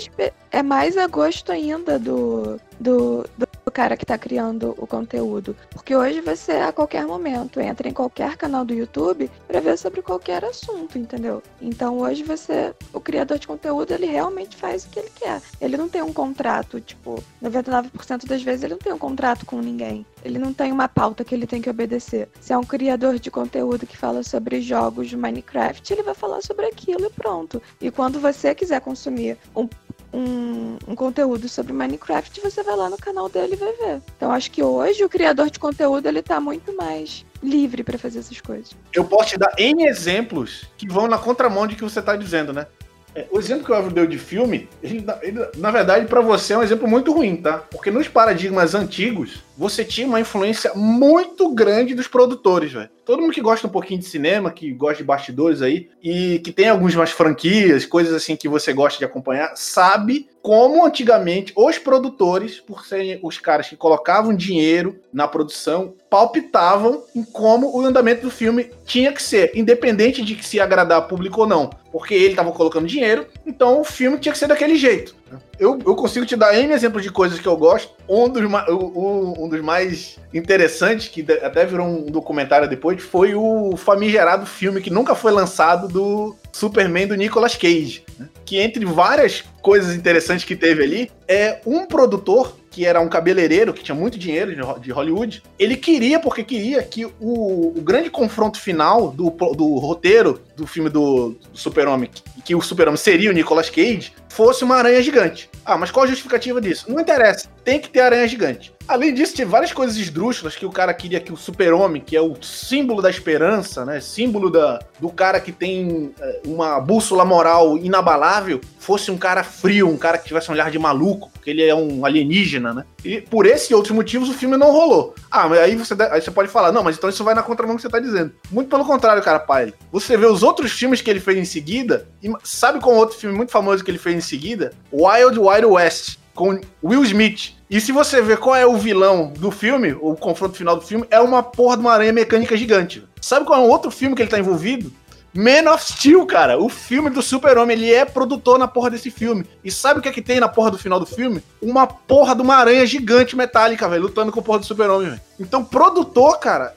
[0.50, 5.54] é mais a gosto ainda do, do, do cara que está criando o conteúdo.
[5.70, 10.02] Porque hoje você, a qualquer momento, entra em qualquer canal do YouTube para ver sobre
[10.02, 11.42] qualquer assunto, entendeu?
[11.60, 15.40] Então hoje você, o criador de conteúdo, ele realmente faz o que ele quer.
[15.60, 19.60] Ele não tem um contrato, tipo, 99% das vezes ele não tem um contrato com
[19.60, 20.04] ninguém.
[20.24, 22.28] Ele não tem uma pauta que ele tem que obedecer.
[22.40, 26.42] Se é um criador de conteúdo que fala sobre jogos de Minecraft, ele vai falar
[26.42, 27.62] sobre aquilo e pronto.
[27.80, 29.68] E quando você quiser consumir um
[30.12, 34.02] um, um, conteúdo sobre Minecraft, você vai lá no canal dele e vai ver.
[34.16, 38.20] Então acho que hoje o criador de conteúdo ele tá muito mais livre para fazer
[38.20, 38.70] essas coisas.
[38.92, 42.52] Eu posso te dar N exemplos que vão na contramão de que você tá dizendo,
[42.52, 42.66] né?
[43.14, 46.52] É, o exemplo que o Evo deu de filme, ele, ele na verdade, para você
[46.52, 47.58] é um exemplo muito ruim, tá?
[47.58, 52.88] Porque nos paradigmas antigos, você tinha uma influência muito grande dos produtores, velho.
[53.04, 56.52] Todo mundo que gosta um pouquinho de cinema, que gosta de bastidores aí, e que
[56.52, 62.60] tem algumas franquias, coisas assim que você gosta de acompanhar, sabe como antigamente os produtores,
[62.60, 68.30] por serem os caras que colocavam dinheiro na produção, palpitavam em como o andamento do
[68.30, 71.68] filme tinha que ser, independente de que se agradar público ou não.
[71.90, 75.16] Porque ele estava colocando dinheiro, então o filme tinha que ser daquele jeito.
[75.58, 77.92] Eu, eu consigo te dar N exemplos de coisas que eu gosto.
[78.08, 84.46] Um dos, um, dos mais interessantes, que até virou um documentário depois, foi o famigerado
[84.46, 88.04] filme que nunca foi lançado do Superman do Nicolas Cage.
[88.18, 88.28] Né?
[88.44, 93.72] Que entre várias coisas interessantes que teve ali, é um produtor que era um cabeleireiro,
[93.72, 98.60] que tinha muito dinheiro de Hollywood, ele queria, porque queria, que o, o grande confronto
[98.60, 102.10] final do, do roteiro do filme do, do Super-Homem,
[102.44, 105.48] que o Super-Homem seria o Nicolas Cage, fosse uma aranha gigante.
[105.64, 106.90] Ah, mas qual a justificativa disso?
[106.90, 108.72] Não interessa, tem que ter aranha gigante.
[108.88, 112.22] Além disso, tinha várias coisas esdrúxulas que o cara queria que o super-homem, que é
[112.22, 114.00] o símbolo da esperança, né?
[114.00, 119.88] Símbolo da, do cara que tem eh, uma bússola moral inabalável, fosse um cara frio,
[119.88, 122.84] um cara que tivesse um olhar de maluco, porque ele é um alienígena, né?
[123.04, 125.14] E por esse e outros motivos o filme não rolou.
[125.30, 127.76] Ah, mas aí você, aí você pode falar, não, mas então isso vai na contramão
[127.76, 128.32] que você tá dizendo.
[128.50, 129.72] Muito pelo contrário, cara, pai.
[129.92, 133.36] Você vê os outros filmes que ele fez em seguida, e sabe qual outro filme
[133.36, 134.72] muito famoso que ele fez em seguida?
[134.92, 137.54] Wild Wild West, com Will Smith.
[137.70, 141.06] E se você ver qual é o vilão do filme, o confronto final do filme,
[141.10, 143.04] é uma porra de uma aranha mecânica gigante.
[143.20, 144.92] Sabe qual é um outro filme que ele tá envolvido?
[145.38, 146.58] Man of Steel, cara.
[146.58, 149.46] O filme do Super-Homem, ele é produtor na porra desse filme.
[149.62, 151.40] E sabe o que é que tem na porra do final do filme?
[151.62, 155.20] Uma porra de uma aranha gigante metálica, velho, lutando com o porra do Super-Homem, velho.
[155.38, 156.74] Então, produtor, cara,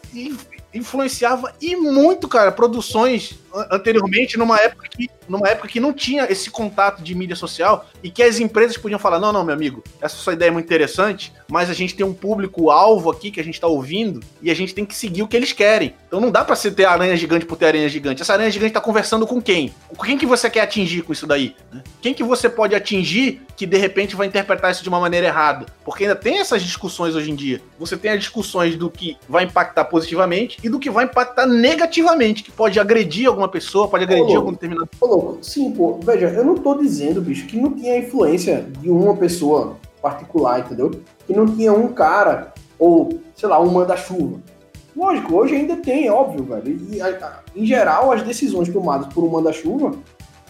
[0.74, 6.50] influenciava e muito, cara, produções anteriormente numa época que numa época que não tinha esse
[6.50, 10.16] contato de mídia social e que as empresas podiam falar: não, não, meu amigo, essa
[10.16, 13.56] sua ideia é muito interessante, mas a gente tem um público-alvo aqui que a gente
[13.56, 15.96] está ouvindo e a gente tem que seguir o que eles querem.
[16.08, 18.22] Então não dá para você ter aranha gigante por ter aranha gigante.
[18.22, 19.74] Essa aranha gigante está conversando com quem?
[19.88, 21.56] Com quem que você quer atingir com isso daí?
[21.72, 21.82] Né?
[22.02, 25.66] Quem que você pode atingir que de repente vai interpretar isso de uma maneira errada?
[25.86, 27.62] Porque ainda tem essas discussões hoje em dia.
[27.80, 32.44] Você tem as discussões do que vai impactar positivamente e do que vai impactar negativamente,
[32.44, 34.90] que pode agredir alguma pessoa, pode agredir algum determinado.
[35.00, 38.90] Ô, louco, sim, pô, veja, eu não tô dizendo, bicho, que não tinha influência de
[38.90, 40.92] uma pessoa particular, entendeu?
[41.26, 44.40] Que não tinha um cara, ou, sei lá, um manda-chuva.
[44.96, 46.80] Lógico, hoje ainda tem, óbvio, velho.
[46.92, 49.96] E, a, a, em geral, as decisões tomadas por um manda-chuva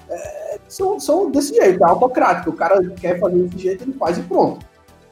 [0.09, 2.49] é, são, são desse jeito, é autocrático.
[2.49, 4.66] O cara quer fazer desse jeito, ele faz e pronto.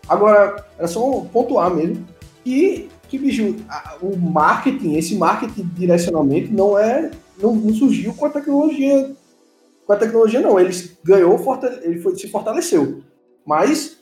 [0.08, 2.06] Agora, era só pontuar mesmo.
[2.46, 7.12] E que, bicho, a, o marketing, esse marketing de direcionamento não é.
[7.42, 9.16] Não, não, surgiu com a tecnologia.
[9.86, 10.60] Com a tecnologia, não.
[10.60, 10.72] Ele
[11.04, 11.40] ganhou,
[11.82, 13.02] ele foi, se fortaleceu.
[13.46, 13.98] Mas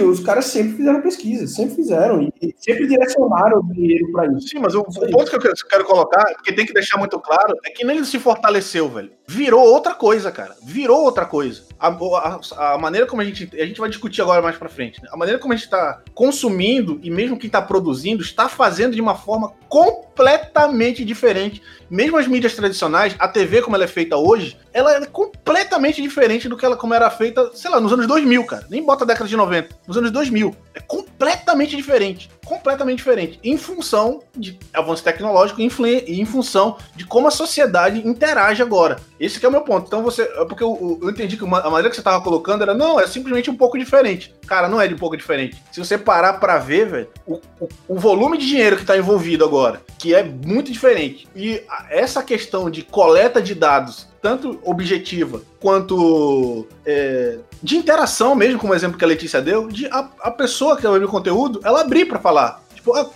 [0.00, 4.48] os caras sempre fizeram pesquisa, sempre fizeram, e sempre direcionaram o dinheiro para isso.
[4.48, 7.54] Sim, mas o, o ponto que eu quero colocar, porque tem que deixar muito claro,
[7.64, 9.12] é que nem ele se fortaleceu, velho.
[9.28, 10.54] Virou outra coisa, cara.
[10.62, 11.64] Virou outra coisa.
[11.78, 13.48] A, a, a maneira como a gente.
[13.60, 15.08] A gente vai discutir agora mais pra frente, né?
[15.12, 19.00] A maneira como a gente tá consumindo, e mesmo quem tá produzindo, está fazendo de
[19.00, 21.62] uma forma completamente diferente.
[21.90, 26.48] Mesmo as mídias tradicionais, a TV como ela é feita hoje, ela é completamente diferente
[26.48, 28.66] do que ela como era feita, sei lá, nos anos 2000, cara.
[28.70, 30.54] Nem bota a década de 90 nos anos 2000.
[30.74, 32.30] É completamente diferente.
[32.44, 33.38] Completamente diferente.
[33.42, 38.96] Em função de avanço tecnológico e em função de como a sociedade interage agora.
[39.18, 39.86] Esse é o meu ponto.
[39.86, 40.22] Então você.
[40.22, 43.06] É porque eu, eu entendi que a maneira que você estava colocando era, não, é
[43.06, 44.34] simplesmente um pouco diferente.
[44.46, 45.56] Cara, não é de um pouco diferente.
[45.72, 49.44] Se você parar para ver, velho, o, o, o, volume de dinheiro que está envolvido
[49.44, 51.26] agora, que é muito diferente.
[51.34, 58.72] E essa questão de coleta de dados tanto objetiva quanto é, de interação mesmo, como
[58.72, 61.60] o exemplo que a Letícia deu, de a, a pessoa que vai ver o conteúdo,
[61.62, 62.60] ela abrir para falar.
[62.74, 63.08] Tipo, ah,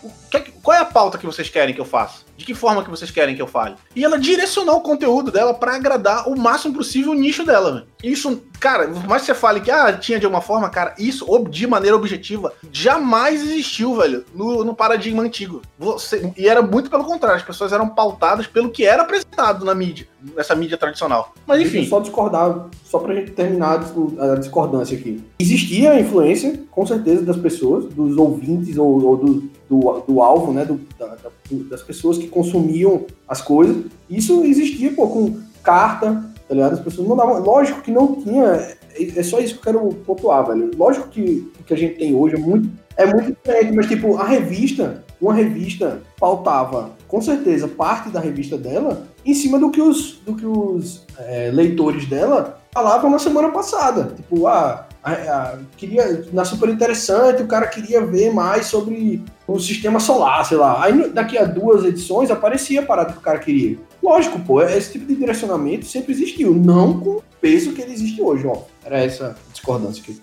[0.62, 2.20] qual é a pauta que vocês querem que eu faça?
[2.36, 3.74] De que forma que vocês querem que eu fale?
[3.94, 7.86] E ela direcionou o conteúdo dela para agradar o máximo possível o nicho dela, velho.
[8.02, 11.26] Isso, cara, por mais que você fale que ah, tinha de alguma forma, cara, isso
[11.50, 15.60] de maneira objetiva jamais existiu, velho, no, no paradigma antigo.
[15.78, 19.74] Você, e era muito pelo contrário, as pessoas eram pautadas pelo que era apresentado na
[19.74, 21.34] mídia, nessa mídia tradicional.
[21.46, 21.86] Mas enfim.
[21.86, 23.84] Só discordar, só pra gente terminar
[24.18, 25.22] a discordância aqui.
[25.38, 30.52] Existia a influência, com certeza, das pessoas, dos ouvintes ou, ou do, do, do, alvo,
[30.52, 31.16] né, do, da,
[31.70, 33.84] das pessoas que consumiam as coisas.
[34.10, 36.72] Isso existia, pô, com carta, tá ligado?
[36.72, 37.38] As pessoas mandavam.
[37.38, 38.44] Lógico que não tinha.
[38.44, 38.76] É,
[39.16, 40.72] é só isso que eu quero pontuar, velho.
[40.76, 44.16] Lógico que o que a gente tem hoje é muito, é muito diferente, mas, tipo,
[44.16, 49.80] a revista, uma revista pautava, com certeza, parte da revista dela em cima do que
[49.80, 54.14] os, do que os é, leitores dela falavam na semana passada.
[54.16, 54.88] Tipo, ah,
[55.76, 60.84] queria, na super interessante, o cara queria ver mais sobre o sistema solar, sei lá.
[60.84, 63.78] Aí daqui a duas edições aparecia a parada que o cara queria.
[64.02, 68.20] Lógico, pô, esse tipo de direcionamento sempre existiu, não com o peso que ele existe
[68.20, 68.62] hoje, ó.
[68.84, 70.20] Era essa discordância aqui.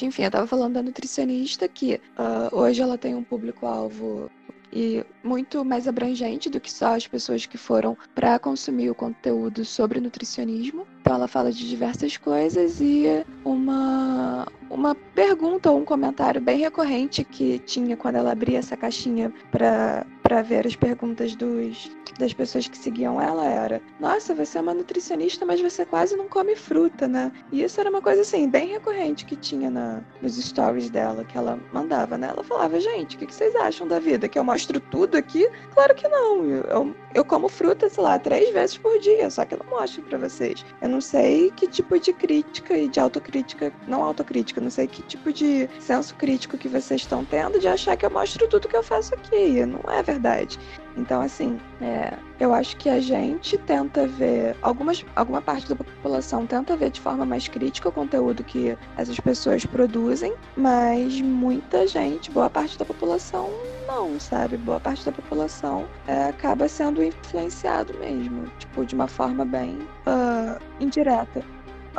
[0.00, 4.30] Enfim, eu tava falando da nutricionista que uh, hoje ela tem um público-alvo
[4.72, 9.64] e muito mais abrangente do que só as pessoas que foram para consumir o conteúdo
[9.64, 10.86] sobre nutricionismo.
[11.00, 17.24] Então ela fala de diversas coisas e uma uma pergunta ou um comentário bem recorrente
[17.24, 22.68] que tinha quando ela abria essa caixinha para para ver as perguntas dos, das pessoas
[22.68, 27.08] que seguiam ela era: Nossa, você é uma nutricionista, mas você quase não come fruta,
[27.08, 27.32] né?
[27.50, 31.38] E isso era uma coisa assim, bem recorrente que tinha na, nos stories dela, que
[31.38, 32.28] ela mandava, né?
[32.28, 34.28] Ela falava: Gente, o que, vocês acham da vida?
[34.28, 35.48] Que eu mostro tudo aqui?
[35.72, 36.44] Claro que não.
[36.44, 40.02] Eu, eu como fruta, sei lá, três vezes por dia, só que eu não mostro
[40.02, 40.64] para vocês.
[40.80, 45.02] Eu não sei que tipo de crítica e de autocrítica, não autocrítica, não sei que
[45.02, 48.76] tipo de senso crítico que vocês estão tendo de achar que eu mostro tudo que
[48.76, 49.64] eu faço aqui.
[49.66, 50.58] Não é verdade verdade.
[50.98, 56.44] Então, assim, é, eu acho que a gente tenta ver, algumas, alguma parte da população
[56.44, 62.30] tenta ver de forma mais crítica o conteúdo que essas pessoas produzem, mas muita gente,
[62.32, 63.48] boa parte da população,
[63.86, 64.56] não, sabe?
[64.56, 70.60] Boa parte da população é, acaba sendo influenciado mesmo, tipo, de uma forma bem uh,
[70.80, 71.42] indireta.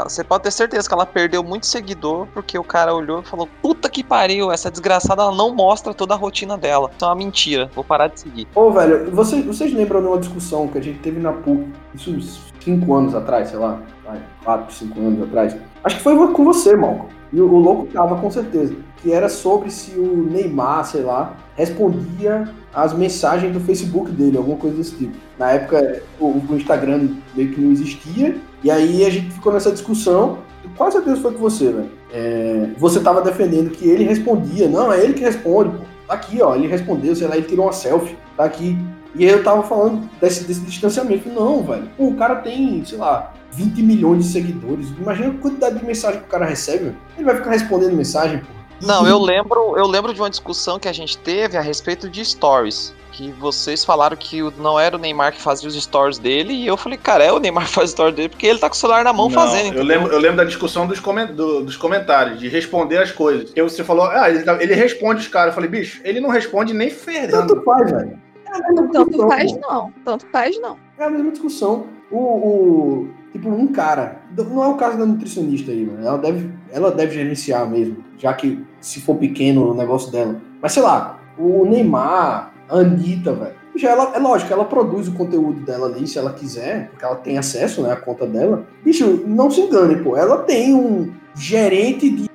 [0.03, 3.47] Você pode ter certeza que ela perdeu muito seguidor porque o cara olhou e falou:
[3.61, 6.89] Puta que pariu, essa desgraçada ela não mostra toda a rotina dela.
[6.95, 8.47] Isso é uma mentira, vou parar de seguir.
[8.55, 12.11] Ô, velho, vocês, vocês lembram de uma discussão que a gente teve na PUC, isso
[12.11, 13.81] uns 5 anos atrás, sei lá,
[14.43, 15.55] 4, 5 anos atrás?
[15.83, 17.18] Acho que foi com você, Malcolm.
[17.31, 18.75] E o, o louco tava com certeza.
[18.97, 24.57] Que era sobre se o Neymar, sei lá, respondia as mensagens do Facebook dele, alguma
[24.57, 25.15] coisa desse tipo.
[25.37, 29.71] Na época, o, o Instagram meio que não existia e aí a gente ficou nessa
[29.71, 30.39] discussão.
[30.63, 31.89] E quase certeza foi com você, velho.
[32.11, 34.67] É, você tava defendendo que ele respondia.
[34.67, 35.83] Não, é ele que responde, pô.
[36.07, 36.55] Tá aqui, ó.
[36.55, 38.17] Ele respondeu, sei lá, ele tirou uma selfie.
[38.35, 38.77] Tá aqui.
[39.15, 41.27] E aí eu tava falando desse, desse distanciamento.
[41.29, 41.89] Não, velho.
[41.97, 44.87] Pô, o cara tem, sei lá, 20 milhões de seguidores.
[44.97, 46.95] Imagina a quantidade de mensagem que o cara recebe.
[47.17, 48.45] Ele vai ficar respondendo mensagem, pô.
[48.85, 52.23] Não, eu lembro, eu lembro de uma discussão que a gente teve a respeito de
[52.23, 52.93] stories.
[53.11, 56.77] Que vocês falaram que não era o Neymar que fazia os stories dele, e eu
[56.77, 59.03] falei, cara, é o Neymar que faz stories dele, porque ele tá com o celular
[59.03, 59.75] na mão Não, fazendo.
[59.77, 63.49] Eu lembro, eu lembro da discussão dos, comen- do- dos comentários, de responder as coisas.
[63.49, 65.49] Que você falou, ah, ele, tá- ele responde os caras.
[65.49, 67.47] Eu falei, bicho, ele não responde nem ferrando.
[67.55, 68.17] Tanto faz, velho.
[68.51, 69.59] A mesma Tanto discussão, faz pô.
[69.61, 69.93] não.
[70.05, 70.77] Tanto faz não.
[70.97, 71.85] É a mesma discussão.
[72.11, 76.05] O, o- tipo, um cara, não é o caso da nutricionista aí, mano.
[76.05, 80.41] Ela deve, ela deve gerenciar mesmo, já que se for pequeno o negócio dela.
[80.61, 83.59] Mas sei lá, o Neymar, a Anitta, velho.
[83.75, 87.15] Já ela, é lógico, ela produz o conteúdo dela ali, se ela quiser, porque ela
[87.15, 88.65] tem acesso, né, à conta dela.
[88.83, 90.17] Bicho, não se engane, pô.
[90.17, 92.28] Ela tem um gerente de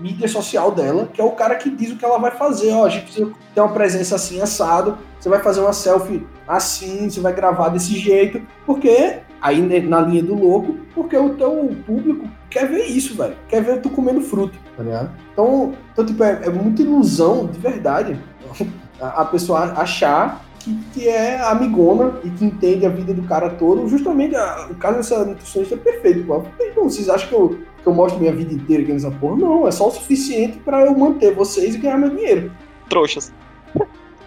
[0.00, 2.72] mídia social dela, que é o cara que diz o que ela vai fazer.
[2.72, 4.98] Ó, a gente precisa ter uma presença assim, assado.
[5.18, 10.00] Você vai fazer uma selfie assim, você vai gravar desse jeito, porque aí né, na
[10.00, 13.36] linha do louco, porque o teu público quer ver isso, velho.
[13.48, 15.10] Quer ver tu comendo fruto, tá ligado?
[15.32, 18.18] Então, então tipo, é, é muita ilusão, de verdade,
[19.00, 23.50] a, a pessoa achar que, que é amigona e que entende a vida do cara
[23.50, 23.88] todo.
[23.88, 26.42] Justamente a- o caso dessa nutricionista é perfeito, pô.
[26.60, 29.36] Então, vocês acham que eu, que eu mostro minha vida inteira aqui nessa porra?
[29.36, 32.50] Não, é só o suficiente pra eu manter vocês e ganhar meu dinheiro.
[32.88, 33.32] Trouxas.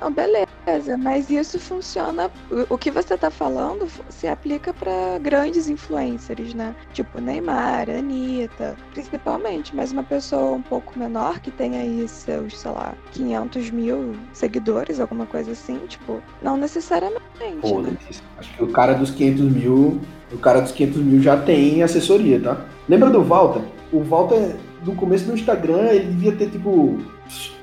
[0.01, 2.29] Não, beleza, mas isso funciona.
[2.69, 6.75] o- que você tá falando se aplica pra grandes influencers, né?
[6.91, 9.75] Tipo Neymar, Anitta, principalmente.
[9.75, 14.99] Mas uma pessoa um pouco menor que tem aí seus, sei lá, 500 mil seguidores,
[14.99, 17.21] alguma coisa assim, tipo, não necessariamente.
[17.61, 17.95] Pô, né?
[18.39, 22.39] Acho que o cara dos 500 mil, o cara dos 500 mil já tem assessoria,
[22.41, 22.65] tá?
[22.89, 23.61] Lembra do Walter?
[23.93, 26.97] O Walter, no começo do Instagram, ele devia ter, tipo,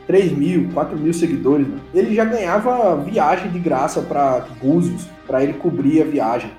[0.08, 1.76] 3 mil, 4 mil seguidores, né?
[1.94, 6.50] Ele já ganhava viagem de graça pra Búzios, pra ele cobrir a viagem?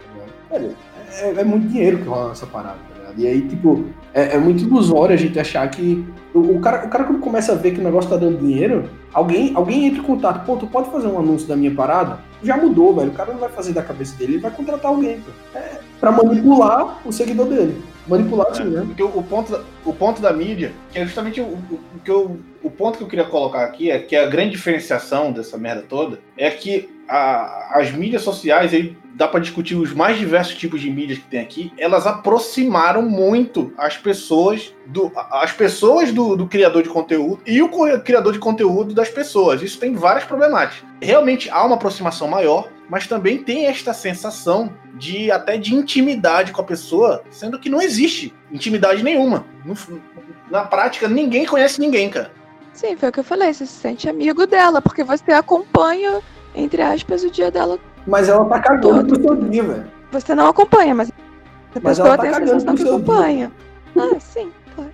[0.49, 0.71] Velho,
[1.11, 3.11] é, é muito dinheiro que rola nessa parada, tá?
[3.17, 6.05] E aí, tipo, é, é muito ilusório a gente achar que...
[6.31, 8.87] O, o cara, o cara, quando começa a ver que o negócio tá dando dinheiro,
[9.11, 12.19] alguém, alguém entra em contato, pô, tu pode fazer um anúncio da minha parada?
[12.43, 13.09] Já mudou, velho.
[13.09, 15.31] O cara não vai fazer da cabeça dele, ele vai contratar alguém, pô.
[15.57, 17.81] É, pra manipular o seguidor dele.
[18.07, 18.83] Manipular assim, né?
[18.85, 21.99] Porque o, o ponto, da- o ponto da mídia, que é justamente o, o, o
[22.05, 25.57] que eu, o ponto que eu queria colocar aqui, é que a grande diferenciação dessa
[25.57, 30.55] merda toda é que a- as mídias sociais, aí dá pra discutir os mais diversos
[30.55, 36.35] tipos de mídias que tem aqui, elas aproximaram muito as pessoas do, as pessoas do,
[36.37, 37.69] do criador de conteúdo e o
[38.01, 39.61] criador de conteúdo das pessoas.
[39.61, 40.87] Isso tem várias problemáticas.
[41.01, 46.61] Realmente há uma aproximação maior, mas também tem esta sensação de até de intimidade com
[46.61, 49.45] a pessoa, sendo que não existe intimidade nenhuma.
[50.49, 52.31] Na prática, ninguém conhece ninguém, cara.
[52.73, 53.53] Sim, foi o que eu falei.
[53.53, 56.21] Você se sente amigo dela, porque você acompanha,
[56.55, 57.77] entre aspas, o dia dela.
[58.07, 59.91] Mas ela tá cagando pro seu dia, velho.
[60.11, 61.13] Você não acompanha, mas a
[61.81, 62.95] Mas pessoa ela tá tem a sensação que seu dia.
[62.95, 63.51] acompanha.
[63.97, 64.51] Ah, sim.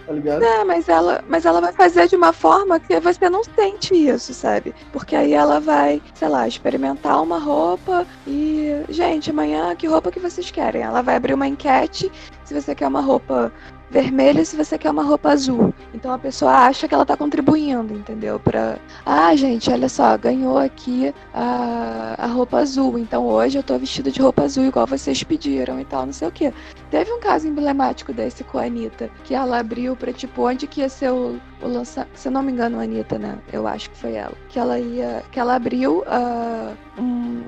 [0.08, 0.42] Tá ligado?
[0.44, 4.34] É, mas ela, mas ela vai fazer de uma forma que você não sente isso,
[4.34, 4.74] sabe?
[4.92, 10.20] Porque aí ela vai, sei lá, experimentar uma roupa e, gente, amanhã que roupa que
[10.20, 10.82] vocês querem?
[10.82, 12.12] Ela vai abrir uma enquete
[12.46, 13.52] se você quer uma roupa
[13.96, 15.74] vermelha e se você quer uma roupa azul.
[15.94, 18.38] Então a pessoa acha que ela tá contribuindo, entendeu?
[18.38, 23.00] Pra, ah, gente, olha só, ganhou aqui a, a roupa azul.
[23.00, 26.28] Então hoje eu tô vestida de roupa azul igual vocês pediram e tal, não sei
[26.28, 26.54] o quê.
[26.92, 30.82] Teve um caso emblemático desse com a Anitta, que ela abriu pra, tipo, onde que
[30.82, 32.12] ia ser o, o lançamento.
[32.16, 33.38] Se eu não me engano, a Anitta, né?
[33.54, 34.34] Eu acho que foi ela.
[34.50, 35.24] Que ela ia.
[35.32, 37.44] Que ela abriu ah, um-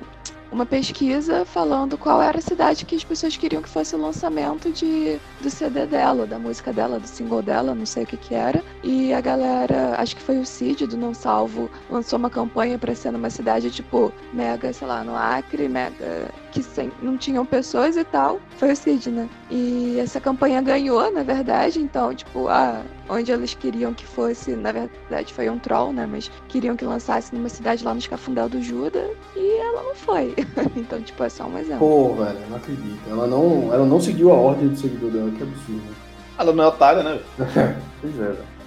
[0.50, 4.72] uma pesquisa falando qual era a cidade que as pessoas queriam que fosse o lançamento
[4.72, 8.34] de, do CD dela, da música dela, do single dela, não sei o que que
[8.34, 8.62] era.
[8.82, 12.94] E a galera, acho que foi o Cid do Não Salvo, lançou uma campanha pra
[12.94, 17.96] ser numa cidade tipo mega, sei lá, no Acre, mega que sem, não tinham pessoas
[17.96, 18.40] e tal.
[18.56, 19.28] Foi o Cid, né?
[19.48, 24.72] E essa campanha ganhou, na verdade, então, tipo, a, onde eles queriam que fosse, na
[24.72, 26.06] verdade foi um troll, né?
[26.10, 30.34] Mas queriam que lançasse numa cidade lá no Escafundel do Juda e ela não foi.
[30.74, 31.78] então, tipo, é só um exemplo.
[31.78, 32.98] Pô, velho, não acredito.
[33.08, 35.96] Ela não, ela não seguiu a ordem do seguidor dela, que absurdo.
[36.36, 37.20] Ela não é otária, né?
[38.00, 38.57] Pois é, velho.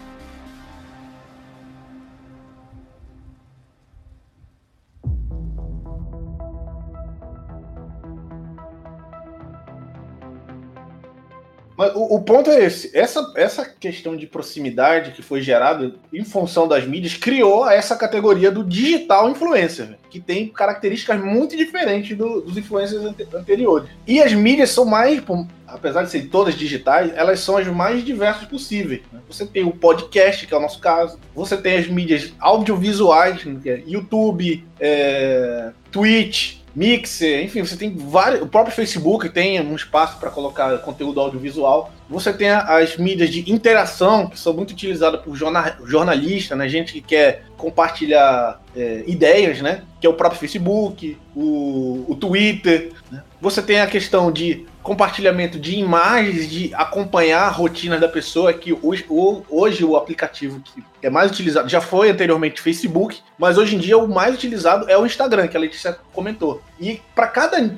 [11.82, 12.96] Mas o, o ponto é esse.
[12.96, 18.52] Essa, essa questão de proximidade que foi gerada em função das mídias criou essa categoria
[18.52, 23.90] do digital influencer, que tem características muito diferentes do- dos influencers ante- anteriores.
[24.06, 25.20] E as mídias são mais,
[25.68, 29.02] apesar de serem todas digitais, elas são as mais diversas possíveis.
[29.12, 29.20] né?
[29.28, 31.18] Você tem o podcast, que é o nosso caso.
[31.34, 37.96] Você tem as mídias audiovisuais, né, que é YouTube, é, Twitch, Mixer, enfim, você tem
[37.96, 38.42] vários.
[38.42, 41.92] O próprio Facebook tem um espaço para colocar conteúdo audiovisual.
[42.10, 46.68] Você tem as mídias de interação, que são muito utilizadas por jornalistas, né?
[46.70, 49.84] Gente que quer compartilhar é, ideias, né?
[50.00, 52.92] Que é o próprio Facebook, o, o Twitter.
[53.12, 53.22] Né?
[53.42, 58.74] Você tem a questão de compartilhamento de imagens, de acompanhar a rotina da pessoa, que
[58.82, 63.80] hoje, hoje o aplicativo que é mais utilizado, já foi anteriormente Facebook, mas hoje em
[63.80, 66.62] dia o mais utilizado é o Instagram, que a Letícia comentou.
[66.80, 67.70] E para cada,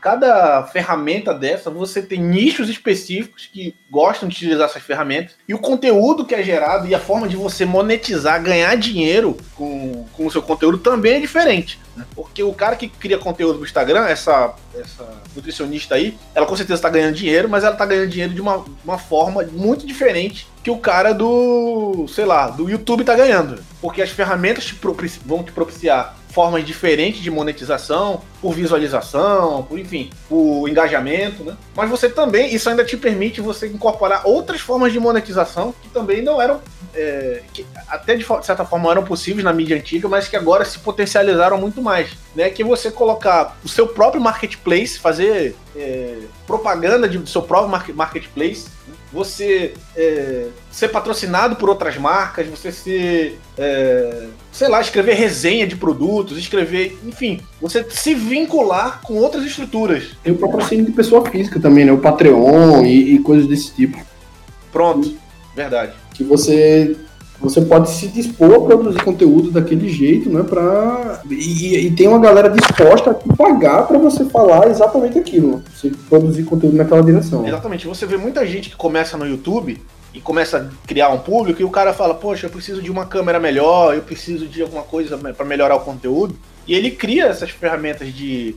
[0.00, 5.58] cada ferramenta dessa, você tem nichos específicos que gostam de utilizar essas ferramentas, e o
[5.58, 10.30] conteúdo que é gerado e a forma de você monetizar, ganhar dinheiro com, com o
[10.30, 11.78] seu conteúdo também é diferente.
[11.96, 12.04] Né?
[12.14, 16.78] Porque o cara que cria conteúdo no Instagram, essa, essa nutricionista aí, ela com certeza
[16.78, 20.70] está ganhando dinheiro, mas ela está ganhando dinheiro de uma, uma forma muito diferente que
[20.70, 23.62] o cara do, sei lá, do YouTube tá ganhando.
[23.80, 24.76] Porque as ferramentas te
[25.24, 31.56] vão te propiciar formas diferentes de monetização, por visualização, por enfim, por engajamento, né?
[31.76, 36.22] Mas você também, isso ainda te permite você incorporar outras formas de monetização que também
[36.22, 36.60] não eram,
[36.94, 40.78] é, que até de certa forma eram possíveis na mídia antiga, mas que agora se
[40.78, 42.48] potencializaram muito mais, né?
[42.48, 48.68] Que você colocar o seu próprio marketplace, fazer é, propaganda de, do seu próprio marketplace,
[49.12, 55.76] você é, ser patrocinado por outras marcas, você ser, é, sei lá, escrever resenha de
[55.76, 60.16] produtos, escrever, enfim, você se vincular com outras estruturas.
[60.22, 61.92] Tem o patrocínio de pessoa física também, né?
[61.92, 63.98] O Patreon e, e coisas desse tipo.
[64.72, 65.14] Pronto,
[65.54, 65.92] verdade.
[66.14, 66.96] Que você
[67.42, 70.44] você pode se dispor a produzir conteúdo daquele jeito, né?
[70.44, 71.20] Pra...
[71.28, 75.62] E, e tem uma galera disposta a pagar para você falar exatamente aquilo.
[75.74, 77.46] Você produzir conteúdo naquela direção.
[77.46, 77.86] Exatamente.
[77.86, 79.80] Você vê muita gente que começa no YouTube
[80.14, 83.06] e começa a criar um público e o cara fala, poxa, eu preciso de uma
[83.06, 86.38] câmera melhor, eu preciso de alguma coisa para melhorar o conteúdo.
[86.66, 88.54] E ele cria essas ferramentas de.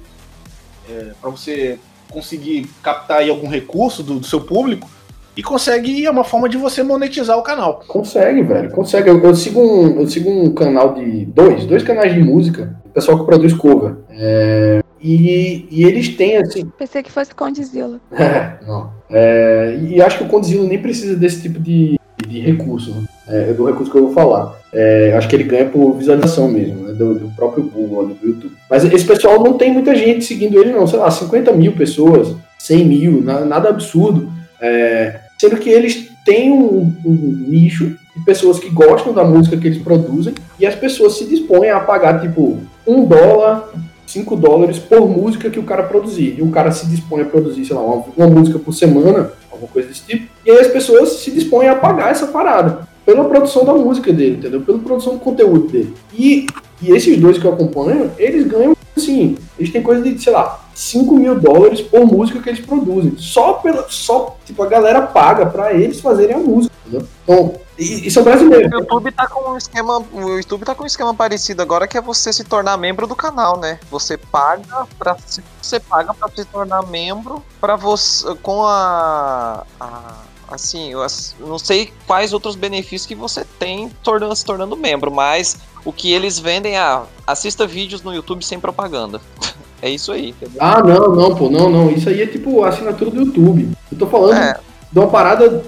[0.88, 1.80] É, para você
[2.12, 4.88] conseguir captar aí algum recurso do, do seu público
[5.36, 7.84] e consegue é uma forma de você monetizar o canal.
[7.88, 9.10] Consegue, velho, consegue.
[9.10, 13.20] Eu, eu, sigo, um, eu sigo um canal de dois, dois canais de música, pessoal
[13.20, 13.96] que produz cover.
[14.10, 16.66] É, e, e, eles têm assim.
[16.78, 18.00] Pensei que fosse Condzilla.
[18.12, 18.90] É, não.
[19.10, 23.04] É, e acho que o Condzilla nem precisa desse tipo de, de recurso, né?
[23.28, 24.58] é, do recurso que eu vou falar.
[24.74, 28.54] É, acho que ele ganha por visualização mesmo, né, do, do, próprio Google, do YouTube.
[28.70, 30.88] Mas esse pessoal não tem muita gente seguindo ele, não.
[30.88, 34.32] Sei lá, 50 mil pessoas, 100 mil, nada absurdo.
[34.62, 39.68] É, sendo que eles têm um, um, nicho de pessoas que gostam da música que
[39.68, 43.70] eles produzem e as pessoas se dispõem a pagar tipo um dólar,
[44.08, 46.36] cinco dólares por música que o cara produzir.
[46.38, 49.72] E o cara se dispõe a produzir, sei lá, uma, uma música por semana, alguma
[49.72, 50.28] coisa desse tipo.
[50.46, 54.38] E aí as pessoas se dispõem a pagar essa parada pela produção da música dele,
[54.38, 54.62] entendeu?
[54.62, 55.94] Pela produção do conteúdo dele.
[56.14, 56.48] E,
[56.82, 60.66] e esses dois que eu acompanho, eles ganham assim, eles têm coisa de, sei lá,
[60.74, 63.16] 5 mil dólares por música que eles produzem.
[63.18, 63.86] Só pela.
[63.90, 67.08] Só, tipo, a galera paga para eles fazerem a música, entendeu?
[67.24, 68.72] Então, e, e são brasileiros.
[68.72, 70.04] O YouTube tá com um esquema.
[70.12, 73.16] O YouTube tá com um esquema parecido agora que é você se tornar membro do
[73.16, 73.80] canal, né?
[73.92, 75.16] Você paga para
[75.62, 80.14] você paga para se tornar membro para você com a, a
[80.50, 81.06] assim, eu
[81.40, 86.12] não sei quais outros benefícios que você tem tornando, se tornando membro, mas o que
[86.12, 89.22] eles vendem é ah, assista vídeos no YouTube sem propaganda.
[89.82, 90.30] É isso aí.
[90.30, 90.58] Entendeu?
[90.60, 91.92] Ah, não, não, pô, não, não.
[91.92, 93.70] Isso aí é tipo assinatura do YouTube.
[93.92, 94.58] Eu tô falando é.
[94.92, 95.64] de uma parada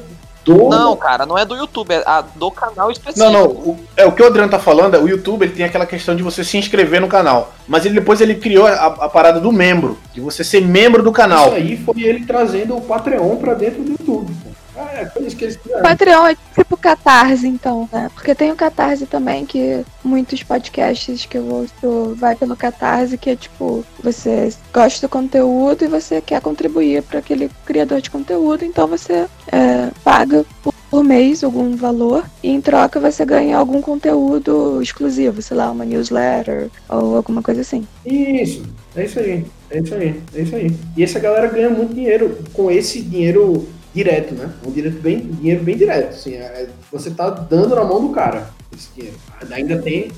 [0.47, 0.69] do.
[0.69, 3.31] Não, cara, não é do YouTube, é a do canal específico.
[3.31, 3.47] Não, não.
[3.47, 6.15] O, é, o que o Adriano tá falando é o YouTube ele tem aquela questão
[6.15, 7.53] de você se inscrever no canal.
[7.67, 11.11] Mas ele depois ele criou a, a parada do membro, de você ser membro do
[11.11, 11.47] canal.
[11.47, 14.33] Isso aí foi ele trazendo o Patreon pra dentro do YouTube.
[14.77, 14.83] Pô.
[14.83, 15.05] É,
[15.35, 15.57] que eles.
[15.81, 18.11] Patreon é tipo Catarse, então, né?
[18.13, 23.31] Porque tem o Catarse também, que muitos podcasts que eu ouço vai pelo Catarse, que
[23.31, 28.63] é tipo, você gosta do conteúdo e você quer contribuir para aquele criador de conteúdo,
[28.63, 33.81] então você é, paga por por mês algum valor e em troca você ganha algum
[33.81, 37.85] conteúdo exclusivo, sei lá, uma newsletter ou alguma coisa assim.
[38.05, 38.63] Isso,
[38.95, 40.71] é isso aí, é isso aí, é isso aí.
[40.95, 43.67] E essa galera ganha muito dinheiro com esse dinheiro
[43.97, 44.51] direto, né?
[44.65, 46.09] Um direito bem, dinheiro bem direto.
[46.09, 49.17] Assim, é, você tá dando na mão do cara esse dinheiro.
[49.51, 50.11] Ainda tem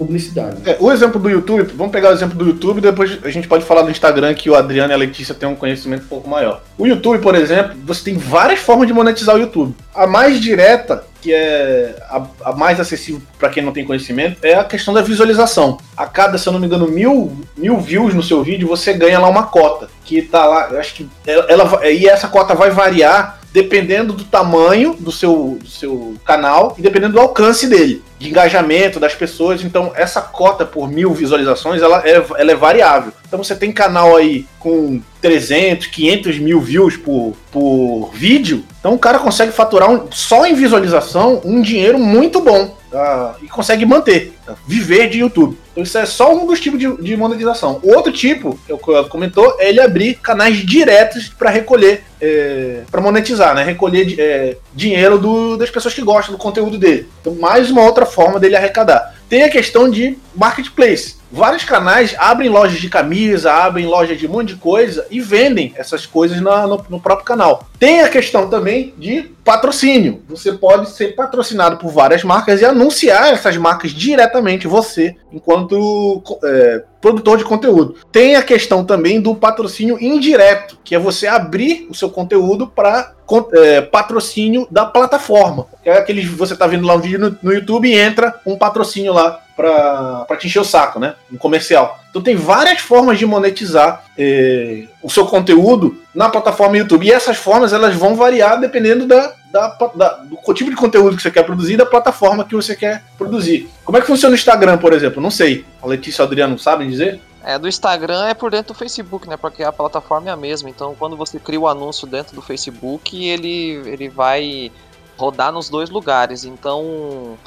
[0.00, 0.56] publicidade.
[0.64, 3.66] É, o exemplo do YouTube, vamos pegar o exemplo do YouTube, depois a gente pode
[3.66, 6.62] falar do Instagram que o Adriano e a Letícia têm um conhecimento um pouco maior.
[6.78, 9.74] O YouTube, por exemplo, você tem várias formas de monetizar o YouTube.
[9.94, 14.54] A mais direta, que é a, a mais acessível para quem não tem conhecimento, é
[14.54, 15.76] a questão da visualização.
[15.94, 19.18] A cada, se eu não me engano, mil, mil views no seu vídeo, você ganha
[19.18, 19.90] lá uma cota.
[20.06, 24.94] Que tá lá, acho que ela, ela e essa cota vai variar dependendo do tamanho
[24.98, 29.62] do seu, do seu canal e dependendo do alcance dele, de engajamento das pessoas.
[29.62, 33.12] Então, essa cota por mil visualizações, ela é, ela é variável.
[33.26, 38.64] Então, você tem canal aí com 300, 500 mil views por, por vídeo.
[38.78, 42.79] Então, o cara consegue faturar um, só em visualização um dinheiro muito bom.
[42.92, 44.56] Uh, e consegue manter, tá?
[44.66, 45.56] viver de YouTube.
[45.70, 47.78] Então isso é só um dos tipos de, de monetização.
[47.84, 53.00] O outro tipo, que o comentou, é ele abrir canais diretos para recolher, é, para
[53.00, 53.62] monetizar, né?
[53.62, 57.08] Recolher é, dinheiro do, das pessoas que gostam do conteúdo dele.
[57.20, 59.14] Então mais uma outra forma dele arrecadar.
[59.30, 64.30] Tem a questão de marketplace vários canais abrem lojas de camisa, abrem lojas de um
[64.30, 67.68] monte de coisa e vendem essas coisas na, no, no, próprio canal.
[67.78, 70.22] Tem a questão também de patrocínio.
[70.28, 76.82] Você pode ser patrocinado por várias marcas e anunciar essas marcas diretamente você, enquanto é,
[77.00, 77.96] produtor de conteúdo.
[78.12, 83.14] Tem a questão também do patrocínio indireto, que é você abrir o seu conteúdo para
[83.52, 85.66] é, patrocínio da plataforma.
[85.84, 89.12] É aquele você está vendo lá um vídeo no, no YouTube e entra um patrocínio
[89.12, 91.14] lá para te encher o saco, né?
[91.30, 91.98] Um comercial.
[92.08, 97.06] Então tem várias formas de monetizar eh, o seu conteúdo na plataforma YouTube.
[97.06, 101.22] E essas formas elas vão variar dependendo da, da, da, do tipo de conteúdo que
[101.22, 103.68] você quer produzir e da plataforma que você quer produzir.
[103.84, 105.22] Como é que funciona o Instagram, por exemplo?
[105.22, 105.64] Não sei.
[105.82, 107.20] A Letícia e o Adriano sabem dizer?
[107.42, 109.36] É, do Instagram é por dentro do Facebook, né?
[109.36, 110.68] Porque a plataforma é a mesma.
[110.68, 114.70] Então, quando você cria o anúncio dentro do Facebook, ele, ele vai
[115.16, 116.44] rodar nos dois lugares.
[116.44, 117.38] Então,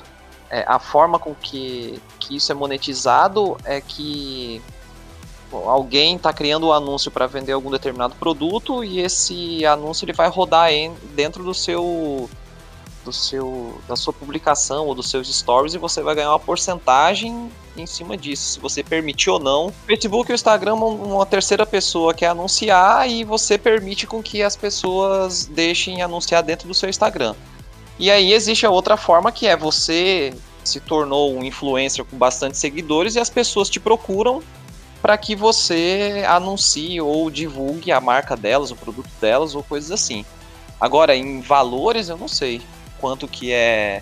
[0.54, 4.62] é, a forma com que, que isso é monetizado é que
[5.52, 10.30] alguém está criando um anúncio para vender algum determinado produto e esse anúncio ele vai
[10.30, 12.30] rodar em, dentro do seu
[13.04, 17.52] do seu da sua publicação ou dos seus stories e você vai ganhar uma porcentagem
[17.76, 19.68] em cima disso, se você permitir ou não.
[19.68, 24.44] O Facebook e o Instagram uma terceira pessoa quer anunciar e você permite com que
[24.44, 27.34] as pessoas deixem anunciar dentro do seu Instagram.
[28.00, 30.34] E aí existe a outra forma que é você
[30.64, 34.42] se tornou um influencer com bastante seguidores e as pessoas te procuram
[35.02, 40.26] para que você anuncie ou divulgue a marca delas, o produto delas ou coisas assim.
[40.80, 42.62] Agora, em valores, eu não sei
[43.00, 44.02] quanto que é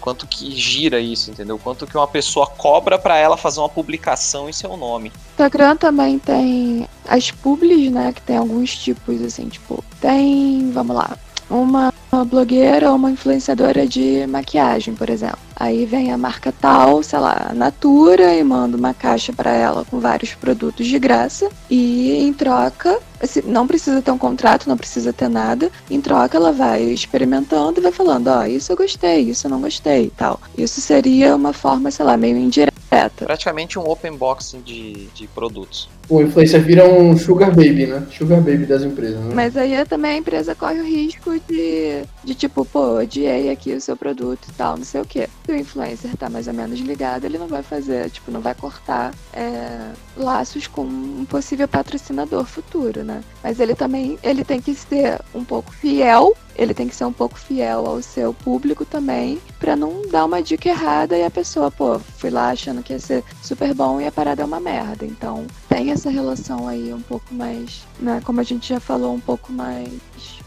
[0.00, 1.58] quanto que gira isso, entendeu?
[1.58, 5.12] Quanto que uma pessoa cobra para ela fazer uma publicação em seu nome.
[5.30, 11.16] Instagram também tem as publis, né, que tem alguns tipos assim, tipo, tem, vamos lá,
[11.48, 11.94] uma
[12.24, 15.38] blogueira ou uma influenciadora de maquiagem, por exemplo.
[15.56, 19.98] Aí vem a marca tal, sei lá, Natura, e manda uma caixa para ela com
[19.98, 21.48] vários produtos de graça.
[21.70, 22.98] E em troca,
[23.44, 25.70] não precisa ter um contrato, não precisa ter nada.
[25.90, 29.50] Em troca, ela vai experimentando e vai falando: Ó, oh, isso eu gostei, isso eu
[29.50, 30.38] não gostei tal.
[30.56, 32.81] Isso seria uma forma, sei lá, meio indireta.
[33.24, 38.06] Praticamente um open boxing de, de produtos o influencer vira um sugar baby, né?
[38.10, 39.34] Sugar baby das empresas, né?
[39.34, 43.80] Mas aí também a empresa corre o risco de, de tipo, pô, odiei aqui o
[43.80, 45.28] seu produto e tal, não sei o quê.
[45.46, 48.54] Se o influencer tá mais ou menos ligado, ele não vai fazer, tipo, não vai
[48.54, 53.22] cortar é, laços com um possível patrocinador futuro, né?
[53.42, 57.12] Mas ele também, ele tem que ser um pouco fiel ele tem que ser um
[57.12, 61.70] pouco fiel ao seu público também, para não dar uma dica errada e a pessoa,
[61.70, 65.04] pô, fui lá achando que ia ser super bom e a parada é uma merda.
[65.04, 69.20] Então, tem essa relação aí um pouco mais, né, como a gente já falou, um
[69.20, 69.90] pouco mais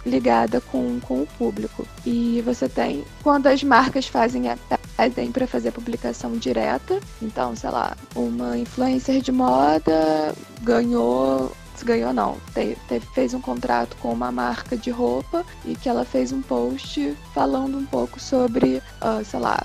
[0.06, 1.88] ligada com, com o público.
[2.06, 4.58] E você tem, quando as marcas fazem a
[4.98, 11.52] pedem para fazer publicação direta, então, sei lá, uma influencer de moda ganhou
[11.84, 16.06] ganhou não, te, te, fez um contrato com uma marca de roupa e que ela
[16.06, 19.60] fez um post falando um pouco sobre, uh, sei lá,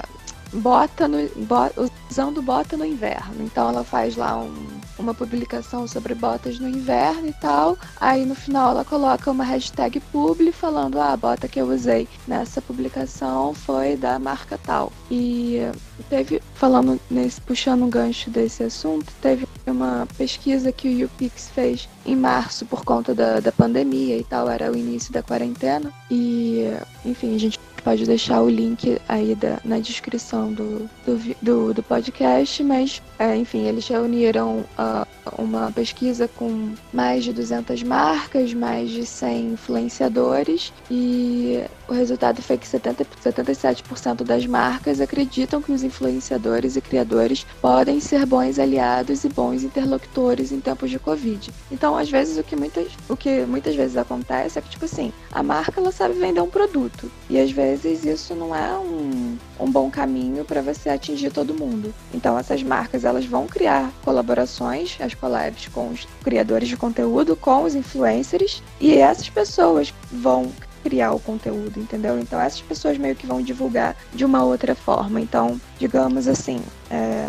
[0.53, 3.45] bota no, bo, usando bota no inverno.
[3.45, 4.55] Então ela faz lá um,
[4.99, 7.77] uma publicação sobre botas no inverno e tal.
[8.01, 12.09] Aí no final ela coloca uma hashtag publi falando ah, a bota que eu usei
[12.27, 14.93] nessa publicação foi da marca tal.
[15.11, 15.61] E
[16.09, 21.89] teve, falando nesse, puxando um gancho desse assunto, teve uma pesquisa que o YouPix fez
[22.05, 25.93] em março por conta da, da pandemia e tal, era o início da quarentena.
[26.11, 26.65] E,
[27.05, 31.83] enfim, a gente pode deixar o link aí da, na descrição do, do, do, do
[31.83, 35.07] podcast, mas, é, enfim, eles reuniram uh,
[35.39, 42.57] uma pesquisa com mais de 200 marcas, mais de 100 influenciadores, e o resultado foi
[42.57, 49.25] que 70, 77% das marcas acreditam que os influenciadores e criadores podem ser bons aliados
[49.25, 51.51] e bons interlocutores em tempos de Covid.
[51.71, 55.13] Então, às vezes, o que muitas, o que muitas vezes acontece é que, tipo assim,
[55.33, 59.71] a marca ela sabe vender um produto, e às vezes isso não é um, um
[59.71, 61.95] bom caminho para você atingir todo mundo.
[62.13, 67.65] Então, essas marcas elas vão criar colaborações, as collabs com os criadores de conteúdo, com
[67.65, 70.51] os influencers, e essas pessoas vão
[70.83, 72.19] criar o conteúdo, entendeu?
[72.19, 75.21] Então essas pessoas meio que vão divulgar de uma outra forma.
[75.21, 76.61] Então, digamos assim,
[76.91, 77.29] é,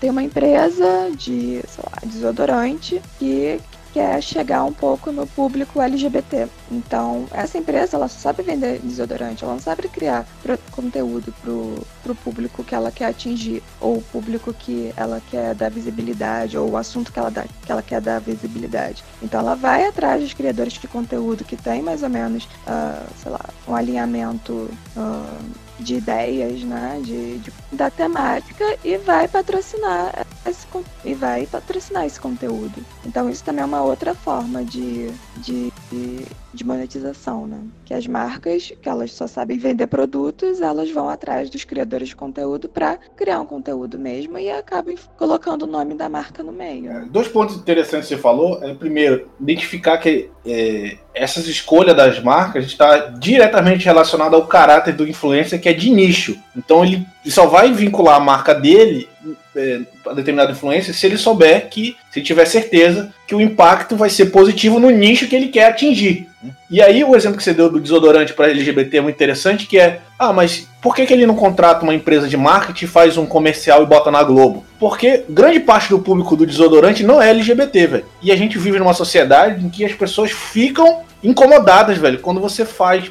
[0.00, 3.60] tem uma empresa de, sei lá, desodorante que
[3.92, 6.48] quer chegar um pouco no público LGBT.
[6.70, 10.26] Então, essa empresa, ela só sabe vender desodorante, ela não sabe criar
[10.70, 15.70] conteúdo pro, pro público que ela quer atingir, ou o público que ela quer dar
[15.70, 19.04] visibilidade, ou o assunto que ela, dá, que ela quer dar visibilidade.
[19.22, 23.32] Então, ela vai atrás dos criadores de conteúdo que tem mais ou menos, uh, sei
[23.32, 30.66] lá, um alinhamento uh, de ideias, né, de, de, da temática e vai patrocinar esse,
[31.04, 32.84] e vai patrocinar esse conteúdo.
[33.04, 36.26] Então isso também é uma outra forma de, de, de
[36.64, 37.58] monetização, né?
[37.84, 42.16] Que as marcas, que elas só sabem vender produtos, elas vão atrás dos criadores de
[42.16, 46.90] conteúdo para criar um conteúdo mesmo e acabam colocando o nome da marca no meio.
[46.90, 48.62] É, dois pontos interessantes que você falou.
[48.62, 55.08] É, primeiro, identificar que é, essas escolhas das marcas está diretamente relacionada ao caráter do
[55.08, 56.36] influencer, que é de nicho.
[56.56, 59.08] Então ele só vai vincular a marca dele
[59.56, 59.80] é,
[60.14, 64.78] determinada influência se ele souber que, se tiver certeza, que o impacto vai ser positivo
[64.78, 66.28] no nicho que ele quer atingir.
[66.70, 69.78] E aí o exemplo que você deu do desodorante para LGBT é muito interessante, que
[69.78, 73.26] é, ah, mas por que, que ele não contrata uma empresa de marketing, faz um
[73.26, 74.64] comercial e bota na Globo?
[74.78, 78.04] Porque grande parte do público do desodorante não é LGBT, velho.
[78.22, 82.64] E a gente vive numa sociedade em que as pessoas ficam incomodadas, velho, quando você
[82.64, 83.10] faz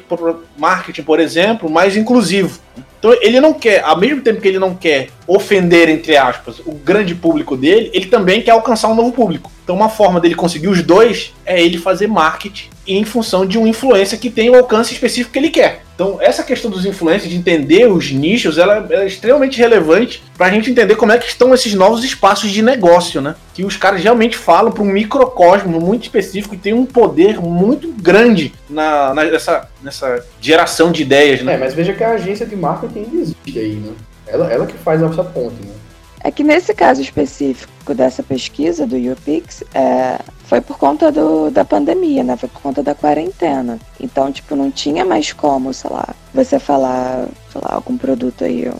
[0.58, 2.58] marketing, por exemplo, mais inclusivo.
[2.98, 6.72] Então ele não quer, ao mesmo tempo que ele não quer ofender, entre aspas, o
[6.72, 9.50] grande público dele, ele também quer alcançar um novo público.
[9.70, 13.68] Então uma forma dele conseguir os dois é ele fazer marketing em função de um
[13.68, 15.84] influência que tem o alcance específico que ele quer.
[15.94, 20.50] Então, essa questão dos influencers, de entender os nichos, ela é extremamente relevante para a
[20.50, 23.36] gente entender como é que estão esses novos espaços de negócio, né?
[23.54, 27.92] Que os caras realmente falam para um microcosmo muito específico e tem um poder muito
[27.92, 31.54] grande na, na, nessa, nessa geração de ideias, né?
[31.54, 33.92] É, mas veja que a agência de marketing existe aí, né?
[34.26, 35.74] Ela, ela que faz essa ponte, né?
[36.22, 41.64] É que nesse caso específico dessa pesquisa do YouPix, é, foi por conta do, da
[41.64, 42.36] pandemia, né?
[42.36, 43.78] Foi por conta da quarentena.
[43.98, 48.70] Então, tipo, não tinha mais como, sei lá, você falar, sei lá, algum produto aí.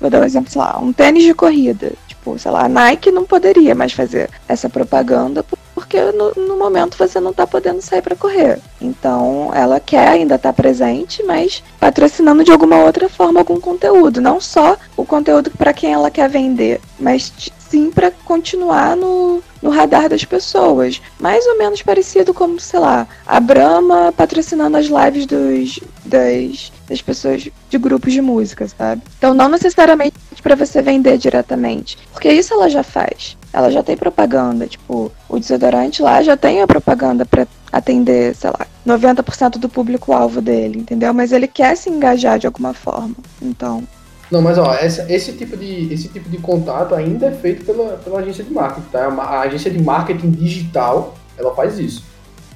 [0.00, 1.92] Vou dar um exemplo, sei lá, um tênis de corrida.
[2.06, 5.42] Tipo, sei lá, a Nike não poderia mais fazer essa propaganda
[5.86, 8.58] porque no, no momento você não está podendo sair para correr.
[8.80, 14.20] Então, ela quer ainda estar tá presente, mas patrocinando de alguma outra forma algum conteúdo,
[14.20, 17.32] não só o conteúdo para quem ela quer vender, mas
[17.70, 21.00] sim para continuar no, no radar das pessoas.
[21.20, 27.00] Mais ou menos parecido como, sei lá, a Brahma patrocinando as lives dos, das, das
[27.00, 29.02] pessoas de grupos de música, sabe?
[29.18, 33.36] Então não necessariamente para você vender diretamente, porque isso ela já faz.
[33.56, 38.50] Ela já tem propaganda, tipo, o desodorante lá já tem a propaganda para atender, sei
[38.50, 41.14] lá, 90% do público-alvo dele, entendeu?
[41.14, 43.14] Mas ele quer se engajar de alguma forma.
[43.40, 43.82] Então,
[44.30, 47.96] não, mas ó, essa, esse, tipo de, esse tipo de contato ainda é feito pela,
[47.96, 49.06] pela agência de marketing, tá?
[49.06, 52.04] A agência de marketing digital, ela faz isso.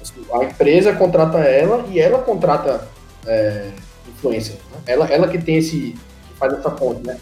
[0.03, 2.87] Assim, a empresa contrata ela e ela contrata
[3.27, 3.71] é,
[4.07, 4.57] influencer.
[4.71, 4.81] Né?
[4.87, 5.97] Ela, ela que tem esse.
[6.29, 7.17] que faz essa ponte, né?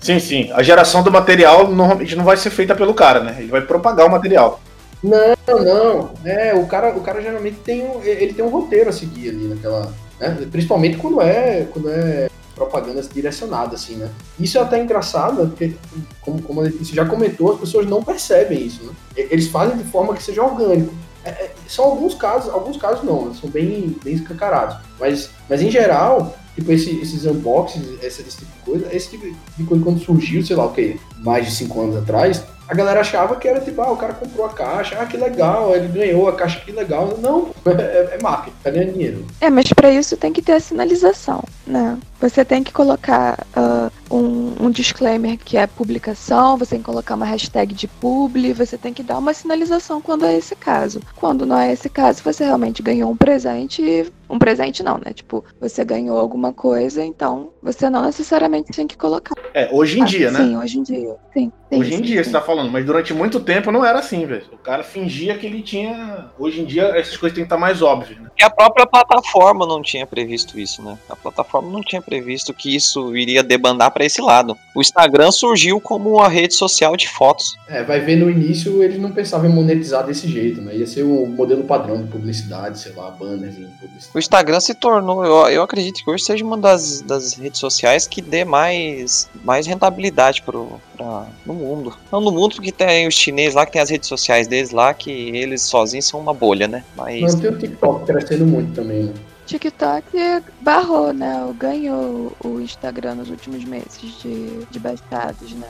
[0.00, 0.50] Sim, sim.
[0.52, 3.36] A geração do material normalmente não vai ser feita pelo cara, né?
[3.38, 4.60] Ele vai propagar o material.
[5.02, 6.10] Não, não.
[6.24, 9.48] É, o cara, o cara geralmente tem um, ele tem um roteiro a seguir ali
[9.48, 9.92] naquela.
[10.20, 10.46] Né?
[10.50, 12.28] Principalmente quando é, quando é
[12.58, 14.10] propagandas direcionadas, assim, né?
[14.38, 15.74] Isso é até engraçado, porque,
[16.20, 18.92] como, como Letícia já comentou, as pessoas não percebem isso, né?
[19.16, 20.92] Eles fazem de forma que seja orgânico.
[21.24, 23.36] É, é, são alguns casos, alguns casos não, né?
[23.40, 24.76] são bem, bem escancarados.
[24.98, 29.26] Mas, mas em geral, tipo, esse, esses unboxings, esse, esse tipo de coisa, esse tipo
[29.56, 33.00] de coisa quando surgiu, sei lá o que, mais de cinco anos atrás, a galera
[33.00, 36.28] achava que era tipo, ah, o cara comprou a caixa, ah, que legal, ele ganhou
[36.28, 37.16] a caixa, que legal.
[37.18, 39.24] Não, é, é marketing, tá ganhando dinheiro.
[39.40, 41.96] É, mas para isso tem que ter a sinalização, né?
[42.20, 47.14] Você tem que colocar uh, um, um, disclaimer que é publicação, você tem que colocar
[47.14, 51.00] uma hashtag de publi, você tem que dar uma sinalização quando é esse caso.
[51.16, 54.10] Quando não é esse caso, você realmente ganhou um presente.
[54.30, 55.12] Um presente não, né?
[55.14, 59.34] Tipo, você ganhou alguma coisa, então você não necessariamente tem que colocar.
[59.54, 60.38] É, hoje em ah, dia, né?
[60.38, 61.16] Sim, hoje em dia.
[61.32, 61.52] Sim.
[61.72, 62.30] hoje em dia, sim.
[62.30, 64.44] você tá falando, mas durante muito tempo não era assim, velho.
[64.52, 66.26] O cara fingia que ele tinha.
[66.38, 68.28] Hoje em dia, essas coisas têm que estar mais óbvias, né?
[68.38, 70.98] E a própria plataforma não tinha previsto isso, né?
[71.08, 74.56] A plataforma não tinha previsto que isso iria debandar para esse lado.
[74.76, 77.58] O Instagram surgiu como uma rede social de fotos.
[77.66, 80.76] É, vai ver no início eles não pensavam em monetizar desse jeito, né?
[80.76, 84.10] Ia ser o modelo padrão de publicidade, sei lá, banners em publicidade.
[84.14, 88.06] O Instagram se tornou, eu, eu acredito que hoje seja uma das, das redes sociais
[88.06, 91.92] que dê mais, mais rentabilidade pro, pra, no mundo.
[92.12, 94.94] Não no mundo, porque tem os chineses lá que tem as redes sociais deles lá,
[94.94, 96.84] que eles sozinhos são uma bolha, né?
[96.96, 97.34] Mas.
[97.34, 99.12] Não, tem o TikTok crescendo muito também, né?
[99.48, 101.42] TikTok barrou, né?
[101.44, 105.68] Ou Ganhou o Instagram nos últimos meses de, de baixados, né?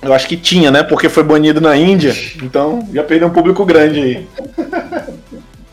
[0.00, 0.84] Eu acho que tinha, né?
[0.84, 4.28] Porque foi banido na Índia, então já perdeu um público grande aí.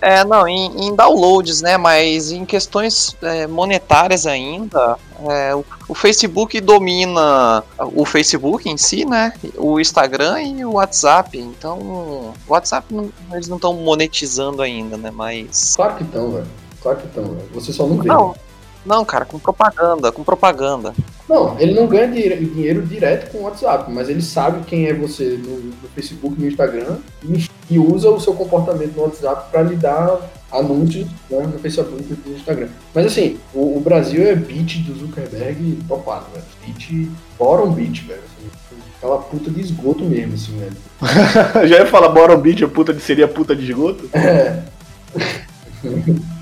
[0.02, 1.78] É, não, em, em downloads, né?
[1.78, 4.98] Mas em questões é, monetárias ainda,
[5.30, 9.34] é, o, o, Facebook domina o Facebook em si, né?
[9.56, 11.38] O Instagram e o WhatsApp.
[11.40, 15.12] Então, o WhatsApp não, eles não estão monetizando ainda, né?
[15.12, 15.76] Mas.
[15.76, 16.65] Claro que estão, velho.
[16.86, 17.48] Claro que estão, velho.
[17.56, 18.08] Você só não vê.
[18.08, 18.36] Não,
[18.86, 20.94] não, cara, com propaganda, com propaganda.
[21.28, 25.40] Não, ele não ganha dinheiro direto com o WhatsApp, mas ele sabe quem é você
[25.44, 29.76] no, no Facebook, no Instagram e, e, usa o seu comportamento no WhatsApp para lhe
[29.76, 32.68] dar anúncios né, no Facebook e no Instagram.
[32.94, 36.46] Mas assim, o, o, Brasil é beat do Zuckerberg topado, velho.
[36.64, 37.10] Beat,
[37.40, 38.22] bottom beat, velho.
[38.22, 40.78] Assim, aquela puta de esgoto mesmo, assim, velho.
[41.68, 44.08] Já ia falar bottom beat, a puta de seria puta de esgoto?
[44.14, 44.62] É.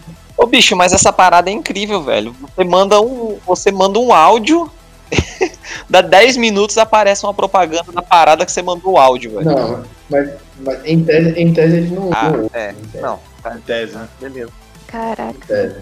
[0.43, 2.35] Ô bicho, mas essa parada é incrível, velho.
[2.41, 4.69] Você manda um, você manda um áudio,
[5.89, 9.45] dá 10 minutos aparece uma propaganda da parada que você mandou o áudio, velho.
[9.45, 12.09] Não, mas, mas em, tese, em tese eles não.
[12.11, 12.75] Ah, não, é.
[12.95, 13.55] Não, tá.
[13.55, 14.05] Em tese, né?
[14.19, 14.51] Beleza.
[14.85, 15.31] Caraca.
[15.31, 15.75] Em tese.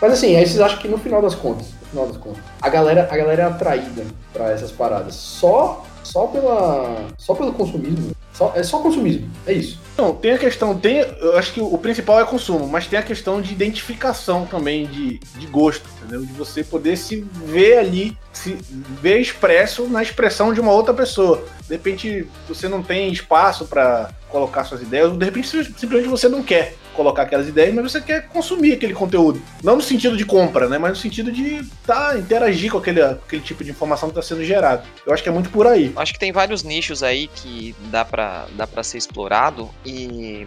[0.00, 2.68] Mas assim, aí vocês acham que no final das contas, no final das contas, a
[2.68, 8.12] galera, a galera é atraída para essas paradas só só pela só pelo consumismo.
[8.32, 9.78] Só, é só consumismo, é isso.
[9.98, 13.02] Não, tem a questão, tem, eu acho que o principal é consumo, mas tem a
[13.02, 16.24] questão de identificação também, de, de gosto, entendeu?
[16.24, 18.56] De você poder se ver ali, se
[19.02, 21.44] ver expresso na expressão de uma outra pessoa.
[21.68, 26.28] De repente você não tem espaço para colocar suas ideias, ou de repente simplesmente você
[26.28, 29.40] não quer colocar aquelas ideias, mas você quer consumir aquele conteúdo.
[29.62, 30.78] Não no sentido de compra, né?
[30.78, 34.44] Mas no sentido de tá, interagir com aquele, aquele tipo de informação que está sendo
[34.44, 34.82] gerado.
[35.06, 35.92] Eu acho que é muito por aí.
[35.96, 40.46] Acho que tem vários nichos aí que dá para dá ser explorado e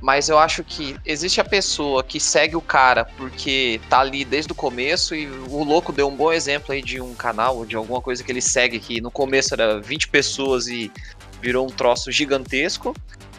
[0.00, 4.52] mas eu acho que existe a pessoa que segue o cara porque tá ali desde
[4.52, 8.00] o começo e o louco deu um bom exemplo aí de um canal, de alguma
[8.00, 10.92] coisa que ele segue que no começo era 20 pessoas e
[11.40, 12.94] virou um troço gigantesco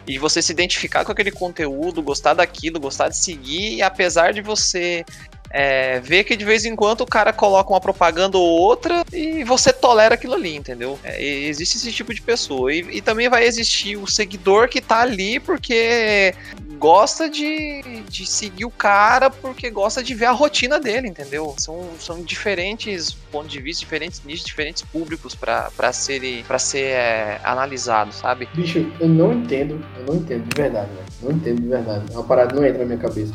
[0.08, 4.40] e você se identificar com aquele conteúdo, gostar daquilo, gostar de seguir, e apesar de
[4.40, 5.04] você
[5.50, 9.44] é, ver que de vez em quando o cara coloca uma propaganda ou outra e
[9.44, 10.98] você tolera aquilo ali, entendeu?
[11.02, 12.72] É, existe esse tipo de pessoa.
[12.72, 16.34] E, e, também vai existir o seguidor que tá ali porque
[16.78, 21.54] gosta de, de seguir o cara porque gosta de ver a rotina dele, entendeu?
[21.58, 27.40] São, são diferentes pontos de vista, diferentes nichos, diferentes públicos para ser, pra ser é,
[27.42, 28.48] analisado, sabe?
[28.54, 31.02] Bicho, eu não entendo, eu não entendo de verdade, né?
[31.22, 32.04] Não entendo de verdade.
[32.12, 33.34] É uma parada não entra na minha cabeça.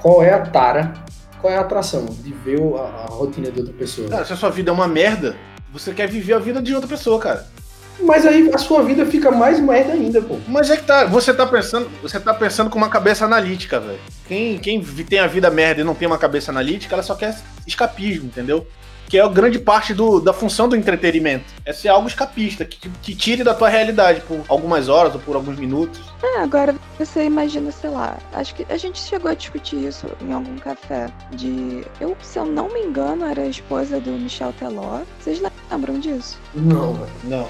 [0.00, 0.94] Qual é a tara,
[1.40, 4.08] qual é a atração de ver a, a rotina de outra pessoa?
[4.08, 5.36] Cara, se a sua vida é uma merda,
[5.72, 7.46] você quer viver a vida de outra pessoa, cara.
[8.00, 10.36] Mas aí a sua vida fica mais merda ainda, pô.
[10.46, 13.98] Mas é que tá, você tá pensando, você tá pensando com uma cabeça analítica, velho.
[14.26, 17.36] Quem, quem tem a vida merda e não tem uma cabeça analítica, ela só quer
[17.66, 18.66] escapismo, entendeu?
[19.08, 21.46] Que é a grande parte do, da função do entretenimento.
[21.64, 25.34] É ser algo escapista, que, que tire da tua realidade por algumas horas ou por
[25.34, 25.98] alguns minutos.
[26.22, 30.30] É, agora você imagina, sei lá, acho que a gente chegou a discutir isso em
[30.32, 31.10] algum café.
[31.32, 31.86] De.
[31.98, 35.00] Eu, se eu não me engano, era a esposa do Michel Teló.
[35.18, 35.40] Vocês
[35.70, 36.38] lembram disso?
[36.54, 37.12] Não, velho.
[37.24, 37.48] Não.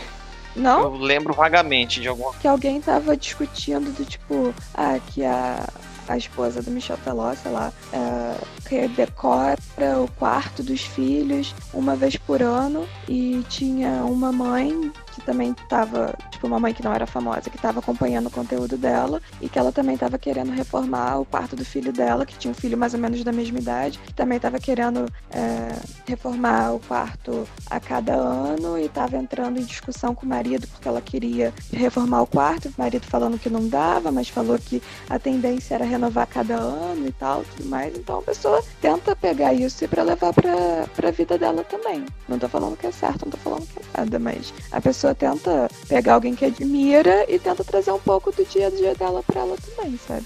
[0.58, 0.82] Não?
[0.82, 5.66] Eu lembro vagamente de alguma Que alguém tava discutindo do tipo, ah, que a,
[6.08, 9.56] a esposa do Michel Teló, sei lá, é, decora
[10.02, 16.14] o quarto dos filhos uma vez por ano e tinha uma mãe que também estava,
[16.30, 19.58] tipo, uma mãe que não era famosa, que estava acompanhando o conteúdo dela e que
[19.58, 22.94] ela também estava querendo reformar o quarto do filho dela, que tinha um filho mais
[22.94, 25.72] ou menos da mesma idade, que também estava querendo é,
[26.06, 30.88] reformar o quarto a cada ano e estava entrando em discussão com o marido porque
[30.88, 35.18] ela queria reformar o quarto, o marido falando que não dava, mas falou que a
[35.18, 37.96] tendência era renovar cada ano e tal, tudo mais.
[37.96, 42.04] Então a pessoa tenta pegar isso para levar para a vida dela também.
[42.28, 45.07] Não tô falando que é certo, não tô falando que é nada, mas a pessoa
[45.08, 48.94] pessoa tenta pegar alguém que admira e tenta trazer um pouco do dia a dia
[48.94, 50.24] dela para ela também, sabe?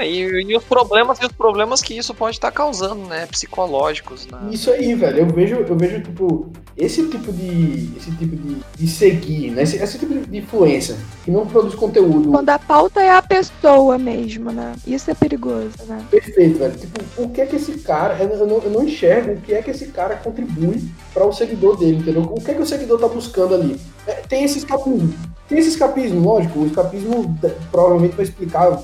[0.00, 3.26] É, e, e, os problemas e os problemas que isso pode estar causando, né?
[3.26, 4.26] Psicológicos.
[4.26, 4.38] Né?
[4.50, 5.18] Isso aí, velho.
[5.18, 7.90] Eu vejo, eu vejo, tipo, esse tipo de.
[7.96, 9.62] Esse tipo de, de seguir, né?
[9.62, 12.30] Esse, esse tipo de influência que não produz conteúdo.
[12.30, 14.72] Quando a pauta é a pessoa mesmo, né?
[14.86, 16.02] Isso é perigoso, né?
[16.10, 16.74] Perfeito, velho.
[16.74, 18.16] Tipo, o que é que esse cara.
[18.18, 20.82] Eu não, eu não enxergo o que é que esse cara contribui
[21.12, 22.22] para o seguidor dele, entendeu?
[22.22, 23.78] O que é que o seguidor tá buscando ali?
[24.06, 25.12] É, tem esse escapismo.
[25.46, 26.60] Tem esse escapismo, lógico.
[26.60, 27.38] O escapismo
[27.70, 28.82] provavelmente vai explicar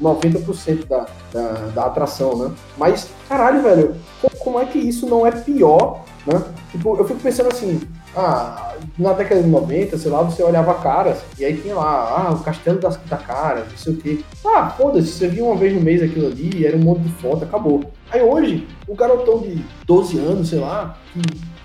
[0.00, 2.54] 90% da, da, da atração, né?
[2.76, 3.96] Mas, caralho, velho,
[4.38, 6.42] como é que isso não é pior, né?
[6.70, 7.80] Tipo, eu fico pensando assim,
[8.16, 12.32] ah, na década de 90, sei lá, você olhava caras e aí tinha lá, ah,
[12.32, 14.20] o castelo das, da cara, não sei o quê.
[14.44, 17.44] Ah, foda-se, você via uma vez no mês aquilo ali, era um monte de foto,
[17.44, 17.82] acabou.
[18.10, 21.20] Aí hoje, o garotão de 12 anos, sei lá, que,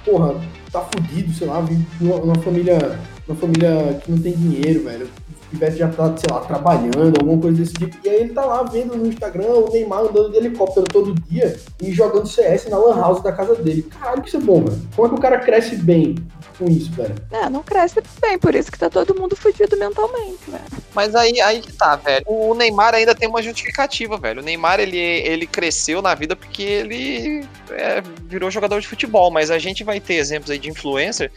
[0.09, 0.35] porra,
[0.71, 5.07] tá fudido, sei lá, vive numa família, uma família que não tem dinheiro, velho
[5.53, 7.95] tivesse já tá, sei lá, trabalhando, alguma coisa desse tipo.
[8.03, 11.57] E aí ele tá lá vendo no Instagram o Neymar andando de helicóptero todo dia
[11.81, 13.83] e jogando CS na Lan House da casa dele.
[13.83, 14.81] Caralho, que isso é bom, velho.
[14.95, 16.15] Como é que o cara cresce bem
[16.57, 17.15] com isso, velho?
[17.31, 20.83] É, não cresce bem, por isso que tá todo mundo fudido mentalmente, velho.
[20.93, 22.23] Mas aí, aí que tá, velho.
[22.27, 24.41] O Neymar ainda tem uma justificativa, velho.
[24.41, 29.49] O Neymar, ele, ele cresceu na vida porque ele é, virou jogador de futebol, mas
[29.49, 31.31] a gente vai ter exemplos aí de influencer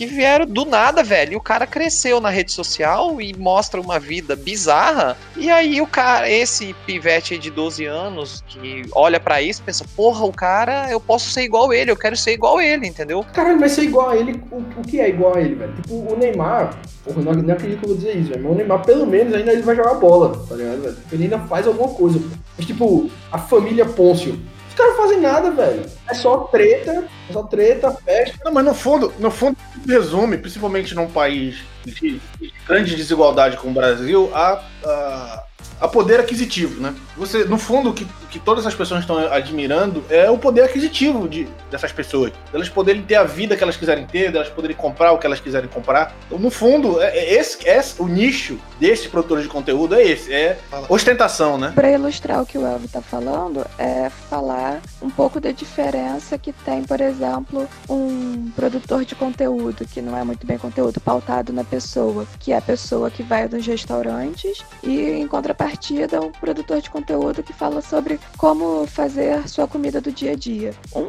[0.00, 1.34] que vieram do nada, velho.
[1.34, 5.14] E o cara cresceu na rede social e mostra uma vida bizarra.
[5.36, 10.24] E aí o cara, esse pivete de 12 anos, que olha para isso, pensa, porra,
[10.24, 13.26] o cara, eu posso ser igual ele, eu quero ser igual ele, entendeu?
[13.34, 15.74] Caralho, mas ser igual a ele, o, o que é igual a ele, velho?
[15.74, 18.42] Tipo, o Neymar, porra, não, não acredito que eu vou dizer isso, velho.
[18.42, 20.96] Mas o Neymar, pelo menos, ainda ele vai jogar bola, tá ligado, velho?
[21.12, 22.18] Ele ainda faz alguma coisa.
[22.56, 24.40] Mas, tipo, a família Pôncio
[24.80, 25.86] caras não fazem nada, velho.
[26.08, 28.38] É só treta, é só treta, festa.
[28.44, 29.56] Não, mas no fundo, no fundo,
[29.86, 32.20] resume, principalmente num país de
[32.66, 35.44] grande desigualdade como o Brasil, a, a
[35.80, 36.94] a poder aquisitivo, né?
[37.16, 41.28] Você, no fundo, o que, que todas as pessoas estão admirando é o poder aquisitivo
[41.28, 42.32] de, dessas pessoas.
[42.52, 45.40] Elas poderem ter a vida que elas quiserem ter, elas poderem comprar o que elas
[45.40, 46.14] quiserem comprar.
[46.26, 50.32] Então, no fundo, é, é esse, é o nicho desses produtores de conteúdo é esse,
[50.32, 50.58] é
[50.88, 51.72] ostentação, né?
[51.74, 56.52] Para ilustrar o que o Elvio está falando, é falar um pouco da diferença que
[56.52, 61.64] tem, por exemplo, um produtor de conteúdo, que não é muito bem conteúdo, pautado na
[61.64, 66.80] pessoa, que é a pessoa que vai nos restaurantes e em contrapartida contrapartida um produtor
[66.80, 70.74] de conteúdo que fala sobre como fazer sua comida do dia a dia.
[70.94, 71.08] Um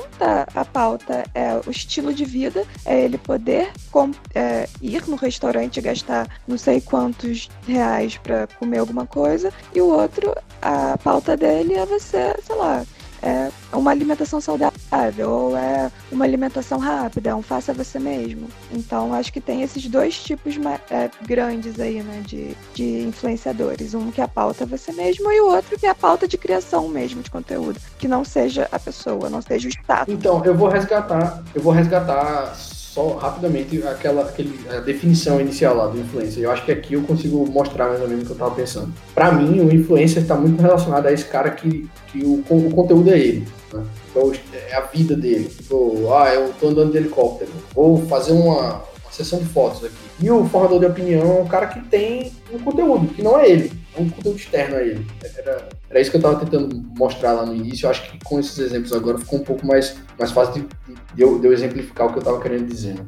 [0.55, 5.77] a pauta é o estilo de vida, é ele poder com, é, ir no restaurante
[5.77, 11.35] e gastar não sei quantos reais para comer alguma coisa, e o outro, a pauta
[11.35, 12.85] dele é você, sei lá,
[13.21, 18.47] é uma alimentação saudável ou é uma alimentação rápida, é um faça você mesmo.
[18.71, 20.55] Então acho que tem esses dois tipos
[20.89, 23.93] é, grandes aí, né, de, de influenciadores.
[23.93, 26.37] Um que é a pauta você mesmo e o outro que é a pauta de
[26.37, 30.13] criação mesmo de conteúdo, que não seja a pessoa, não seja o status.
[30.13, 32.53] Então, eu vou resgatar, eu vou resgatar
[32.93, 36.43] só rapidamente aquela aquele, a definição inicial lá do influencer.
[36.43, 38.93] Eu acho que aqui eu consigo mostrar mais ou menos o que eu estava pensando.
[39.15, 43.09] Para mim, o influencer está muito relacionado a esse cara que, que o, o conteúdo
[43.09, 43.47] é ele.
[43.73, 43.83] Né?
[44.09, 45.45] Então, é a vida dele.
[45.45, 47.49] Tipo, ah, eu tô andando de helicóptero.
[47.73, 50.10] Vou fazer uma, uma sessão de fotos aqui.
[50.21, 53.49] E o formador de opinião é um cara que tem um conteúdo, que não é
[53.49, 53.71] ele.
[53.97, 55.05] É um conteúdo externo a ele.
[55.35, 57.87] Era, era isso que eu estava tentando mostrar lá no início.
[57.87, 61.21] Eu acho que com esses exemplos agora ficou um pouco mais, mais fácil de, de,
[61.23, 62.93] eu, de eu exemplificar o que eu estava querendo dizer.
[62.93, 63.05] Né?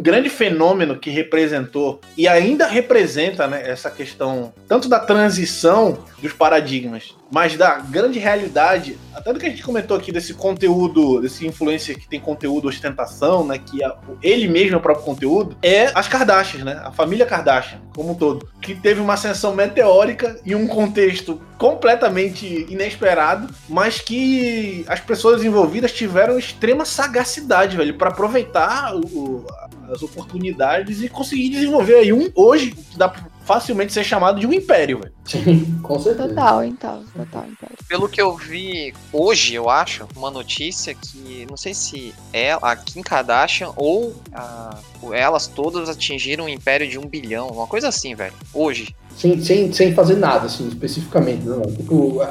[0.00, 6.32] Um grande fenômeno que representou e ainda representa né, essa questão tanto da transição dos
[6.32, 11.46] paradigmas, mas da grande realidade, até do que a gente comentou aqui desse conteúdo, desse
[11.46, 15.90] influencer que tem conteúdo ostentação, né, que a, ele mesmo é o próprio conteúdo, é
[15.94, 20.54] as Kardashians, né, a família Kardashian como um todo, que teve uma ascensão meteórica em
[20.54, 28.94] um contexto completamente inesperado, mas que as pessoas envolvidas tiveram extrema sagacidade, velho, para aproveitar
[28.96, 29.44] o,
[29.92, 33.12] as oportunidades e conseguir desenvolver aí um hoje que dá
[33.50, 35.12] facilmente ser chamado de um império, velho.
[35.26, 36.28] Sim, com certeza.
[36.28, 37.76] Total, então, total império.
[37.88, 42.76] Pelo que eu vi hoje, eu acho, uma notícia que não sei se é a
[42.76, 44.78] Kim Kardashian ou a,
[45.12, 48.34] elas todas atingiram um império de um bilhão, uma coisa assim, velho.
[48.54, 48.94] Hoje.
[49.16, 51.44] Sem, sem, sem fazer nada, assim, especificamente.
[51.44, 51.62] Não.
[51.62, 52.22] Tipo,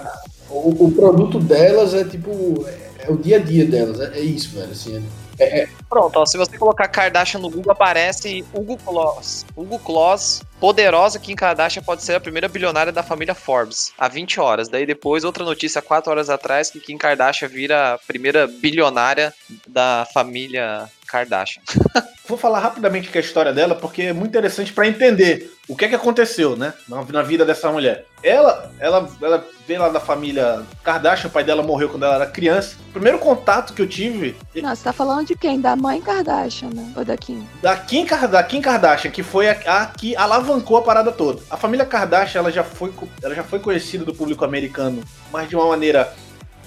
[0.50, 2.66] o, o produto delas é tipo.
[2.66, 4.72] É, é o dia a dia delas, é, é isso, velho.
[4.72, 5.02] Assim, é,
[5.40, 9.46] é, Pronto, ó, se você colocar Kardashian no Google, aparece Hugo Kloss.
[9.56, 14.40] Hugo Kloss, poderosa Kim Kardashian pode ser a primeira bilionária da família Forbes, há 20
[14.40, 14.70] horas.
[14.70, 19.34] Daí depois, outra notícia, 4 horas atrás, que Kim Kardashian vira a primeira bilionária
[19.68, 21.64] da família Kardashian.
[22.28, 25.86] Vou falar rapidamente que a história dela, porque é muito interessante para entender o que
[25.86, 28.06] é que aconteceu, né, na, na, vida dessa mulher.
[28.22, 32.26] Ela, ela, ela veio lá da família Kardashian, o pai dela morreu quando ela era
[32.28, 32.76] criança.
[32.90, 34.36] O primeiro contato que eu tive.
[34.56, 35.60] Não, você tá falando de quem?
[35.60, 36.94] Da mãe Kardashian, né?
[36.96, 37.48] Ou da Kim?
[37.64, 41.42] Da Kim, da Kim Kardashian, que foi a, a, que alavancou a parada toda.
[41.50, 42.94] A família Kardashian, ela já foi,
[43.24, 45.02] ela já foi conhecida do público americano,
[45.32, 46.14] mas de uma maneira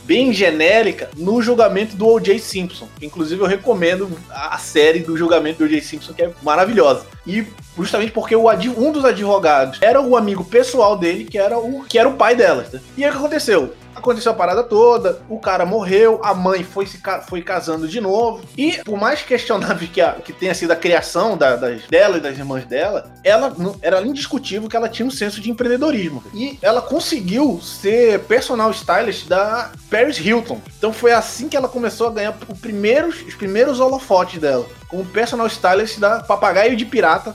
[0.05, 2.39] bem genérica no julgamento do O.J.
[2.39, 2.89] Simpson.
[3.01, 5.81] Inclusive, eu recomendo a série do julgamento do O.J.
[5.81, 7.07] Simpson, que é maravilhosa.
[7.27, 7.47] E
[7.77, 11.99] justamente porque o, um dos advogados era o amigo pessoal dele, que era o, que
[11.99, 12.71] era o pai delas.
[12.71, 12.81] Né?
[12.97, 13.75] E aí o que aconteceu?
[13.95, 18.43] Aconteceu a parada toda, o cara morreu, a mãe foi, se, foi casando de novo.
[18.57, 22.21] E por mais questionável que, a, que tenha sido a criação da, das, dela e
[22.21, 26.25] das irmãs dela, ela era indiscutível que ela tinha um senso de empreendedorismo.
[26.35, 30.61] E ela conseguiu ser personal stylist da Paris Hilton.
[30.79, 34.67] Então foi assim que ela começou a ganhar primeiros, os primeiros holofotes dela.
[34.89, 37.35] Como personal stylist da Papagaio de Pirata,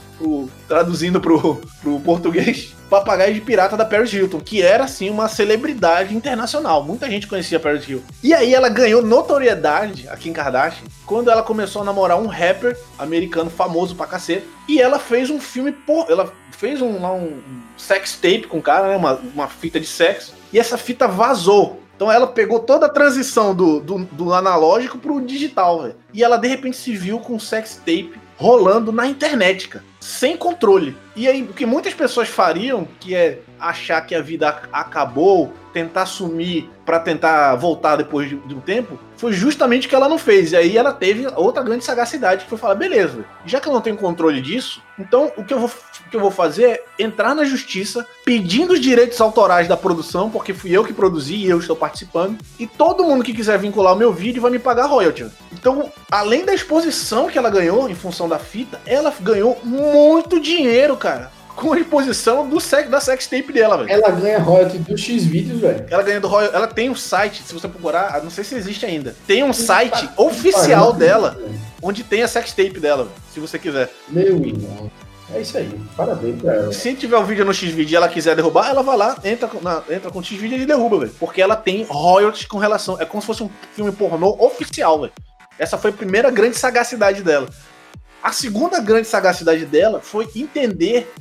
[0.66, 6.14] traduzindo pro, pro português papagaio de pirata da Paris Hilton, que era assim uma celebridade
[6.14, 6.82] internacional.
[6.82, 8.06] Muita gente conhecia Paris Hilton.
[8.22, 12.76] E aí ela ganhou notoriedade aqui em Kardashian quando ela começou a namorar um rapper
[12.98, 14.46] americano famoso pra cacete.
[14.68, 16.10] E ela fez um filme por.
[16.10, 17.42] Ela fez um, um
[17.76, 18.96] sex tape com o cara, né?
[18.96, 20.34] Uma, uma fita de sexo.
[20.52, 21.82] E essa fita vazou.
[21.94, 25.96] Então ela pegou toda a transição do, do, do analógico pro digital, velho.
[26.14, 30.38] E ela de repente se viu com um sex tape rolando na internet, cara sem
[30.38, 30.96] controle.
[31.14, 36.06] E aí, o que muitas pessoas fariam, que é achar que a vida acabou, tentar
[36.06, 40.18] sumir para tentar voltar depois de, de, um tempo, foi justamente o que ela não
[40.18, 40.52] fez.
[40.52, 43.82] E aí ela teve outra grande sagacidade, que foi falar: beleza, já que eu não
[43.82, 45.70] tenho controle disso, então o que eu vou,
[46.08, 50.54] que eu vou fazer é entrar na justiça pedindo os direitos autorais da produção, porque
[50.54, 53.96] fui eu que produzi e eu estou participando, e todo mundo que quiser vincular o
[53.96, 55.26] meu vídeo vai me pagar royalty.
[55.52, 60.96] Então, além da exposição que ela ganhou em função da fita, ela ganhou muito dinheiro,
[60.96, 63.90] cara com a exposição do sex, da sextape dela, velho.
[63.90, 65.86] Ela ganha royalty do X vídeos, velho.
[65.90, 66.54] Ela ganha do royalty.
[66.54, 69.16] Ela tem um site, se você procurar, não sei se existe ainda.
[69.26, 71.36] Tem um site tá, oficial dela,
[71.82, 73.90] onde tem a sextape dela, se você quiser.
[74.08, 74.90] Meu irmão.
[75.32, 76.72] É isso aí, parabéns pra ela.
[76.72, 79.82] Se tiver um vídeo no X-Video e ela quiser derrubar, ela vai lá, entra, na,
[79.90, 81.14] entra com o X-Video e derruba, velho.
[81.18, 82.98] Porque ela tem royalties com relação.
[83.00, 85.12] É como se fosse um filme pornô oficial, velho.
[85.58, 87.48] Essa foi a primeira grande sagacidade dela.
[88.22, 91.12] A segunda grande sagacidade dela foi entender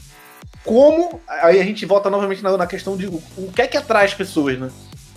[0.64, 1.20] como.
[1.28, 4.06] Aí a gente volta novamente na, na questão de o, o que é que atrai
[4.06, 4.70] as pessoas, né?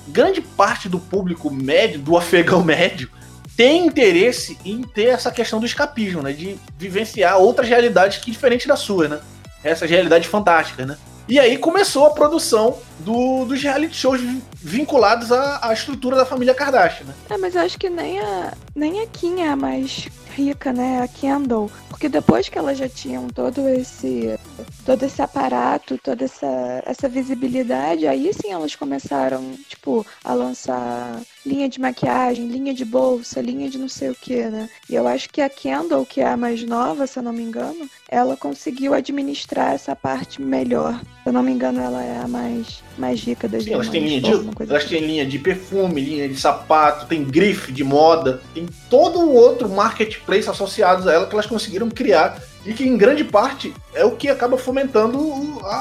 [0.09, 3.09] Grande parte do público médio, do afegão médio,
[3.57, 6.33] tem interesse em ter essa questão do escapismo, né?
[6.33, 9.21] De vivenciar outras realidades que diferentes da sua, né?
[9.63, 10.97] Essas realidades fantásticas, né?
[11.31, 14.21] E aí começou a produção do, dos reality shows
[14.55, 17.15] vinculados à, à, estrutura da família Kardashian, né?
[17.31, 21.03] É, mas eu acho que nem a, nem a Kim é a mais rica, né?
[21.03, 21.71] A Kendall.
[21.89, 24.37] Porque depois que elas já tinham todo esse
[24.85, 31.69] todo esse aparato, toda essa, essa visibilidade, aí sim elas começaram, tipo, a lançar linha
[31.69, 34.69] de maquiagem, linha de bolsa, linha de não sei o que, né?
[34.89, 37.43] E eu acho que a Kendall, que é a mais nova, se eu não me
[37.43, 41.01] engano, ela conseguiu administrar essa parte melhor.
[41.23, 44.05] Se eu não me engano, ela é a mais, mais rica das Sim, elas têm
[44.05, 44.89] linha de, elas assim.
[44.97, 49.69] têm linha de perfume, linha de sapato, tem grife de moda, tem todo um outro
[49.69, 54.13] marketplace associados a ela que elas conseguiram criar e que em grande parte é o
[54.13, 55.77] que acaba fomentando a,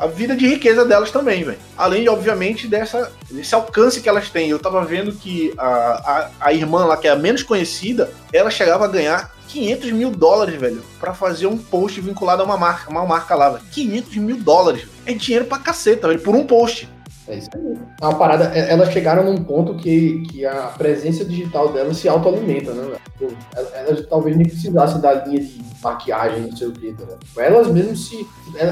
[0.00, 1.58] a, a vida de riqueza delas também, velho.
[1.76, 4.48] Além, obviamente, dessa, desse alcance que elas têm.
[4.48, 8.50] Eu tava vendo que a, a, a irmã lá, que é a menos conhecida, ela
[8.50, 12.90] chegava a ganhar 500 mil dólares, velho, para fazer um post vinculado a uma marca,
[12.90, 13.64] uma marca lá, velho.
[13.72, 14.86] 500 mil dólares.
[15.04, 16.88] É dinheiro pra caceta, velho, por um post.
[17.28, 17.78] É isso aí.
[18.00, 22.72] É uma parada, elas chegaram num ponto que, que a presença digital delas se autoalimenta,
[22.72, 22.96] né?
[23.18, 23.36] Velho?
[23.74, 26.92] Elas, talvez nem precisassem da linha de maquiagem, não sei o que.
[26.92, 27.06] Né?
[27.38, 28.26] Elas mesmo se.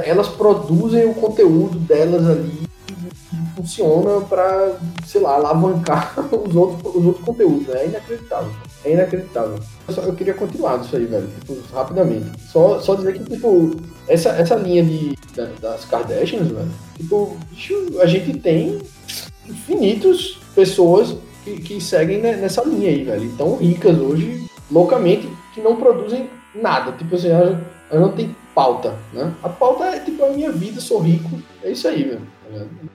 [0.05, 2.74] Elas produzem o conteúdo delas ali
[3.05, 7.83] que funciona para, sei lá, alavancar os outros, os outros conteúdos, né?
[7.83, 8.51] É inacreditável.
[8.85, 9.59] É inacreditável.
[9.89, 12.27] Eu, só, eu queria continuar isso aí, velho, tipo, rapidamente.
[12.51, 13.71] Só, só dizer que, tipo,
[14.09, 15.17] essa, essa linha de,
[15.61, 17.37] das Kardashians, velho, tipo,
[18.01, 18.81] a gente tem
[19.47, 23.33] infinitos pessoas que, que seguem nessa linha aí, velho.
[23.37, 26.93] Tão ricas hoje, loucamente, que não produzem nada.
[26.93, 27.61] Tipo assim, ela,
[27.91, 29.35] ela não tem pauta, né?
[29.43, 31.31] A pauta é tipo a minha vida, sou rico,
[31.63, 32.34] é isso aí, velho.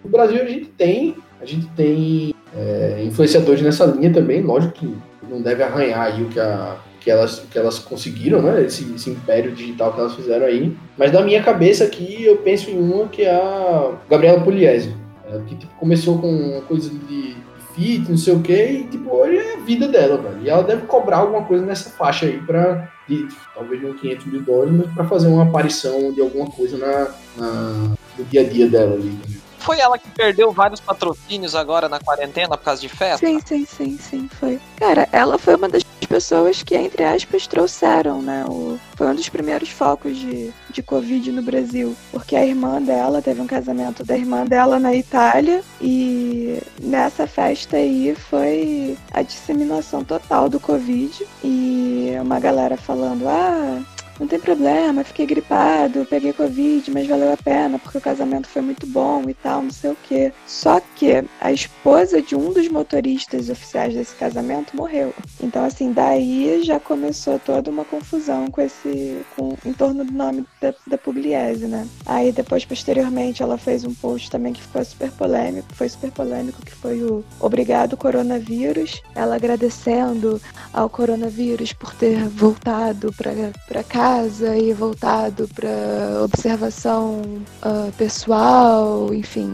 [0.03, 4.95] No Brasil a gente tem, a gente tem é, influenciadores nessa linha também, lógico que
[5.30, 8.64] não deve arranhar aí o que, a, que, elas, que elas conseguiram, né?
[8.64, 10.76] Esse, esse império digital que elas fizeram aí.
[10.98, 14.95] Mas na minha cabeça aqui eu penso em uma que é a Gabriela Pugliese,
[15.31, 17.36] é, que tipo, começou com coisa de
[17.76, 20.41] fit, não sei o que, e tipo, hoje é a vida dela, velho.
[20.44, 24.41] E ela deve cobrar alguma coisa nessa faixa aí pra, de, talvez não 500 mil
[24.41, 27.07] dólares, mas pra fazer uma aparição de alguma coisa na,
[27.38, 29.18] na no dia a dia dela ali.
[29.60, 33.26] Foi ela que perdeu vários patrocínios agora na quarentena por causa de festa?
[33.26, 34.60] Sim, sim, sim, sim, foi.
[34.77, 38.44] Cara, ela foi uma das pessoas que, entre aspas, trouxeram, né?
[38.48, 41.95] O, foi um dos primeiros focos de, de Covid no Brasil.
[42.11, 47.77] Porque a irmã dela teve um casamento da irmã dela na Itália e nessa festa
[47.77, 53.81] aí foi a disseminação total do Covid e uma galera falando: ah,
[54.20, 58.62] não tem problema, fiquei gripado, peguei Covid, mas valeu a pena porque o casamento foi
[58.62, 60.34] muito bom e tal, não sei o quê.
[60.46, 65.14] Só que a esposa de um dos motoristas oficiais desse casamento morreu.
[65.41, 69.22] Então, assim, daí já começou toda uma confusão com esse.
[69.36, 71.88] Com, em torno do nome da, da Pugliese, né?
[72.06, 76.62] Aí depois, posteriormente, ela fez um post também que ficou super polêmico, foi super polêmico,
[76.66, 79.02] que foi o Obrigado Coronavírus.
[79.16, 80.41] Ela agradecendo
[80.74, 87.22] ao coronavírus por ter voltado para cá casa e voltado para observação
[87.61, 89.53] uh, pessoal, enfim,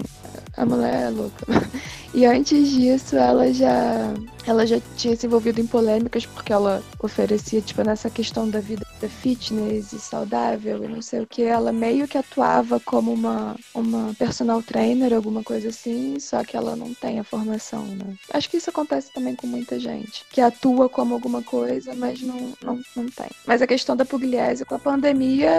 [0.56, 1.46] a mulher é louca.
[2.14, 4.14] E antes disso, ela já
[4.48, 8.86] ela já tinha se envolvido em polêmicas porque ela oferecia, tipo, nessa questão da vida
[9.08, 11.44] fitness e saudável e não sei o que.
[11.44, 16.76] Ela meio que atuava como uma, uma personal trainer, alguma coisa assim, só que ela
[16.76, 18.16] não tem a formação, né?
[18.34, 22.54] Acho que isso acontece também com muita gente, que atua como alguma coisa, mas não,
[22.64, 23.30] não, não tem.
[23.46, 25.52] Mas a questão da pugliese com a pandemia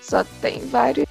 [0.00, 1.06] só tem vários,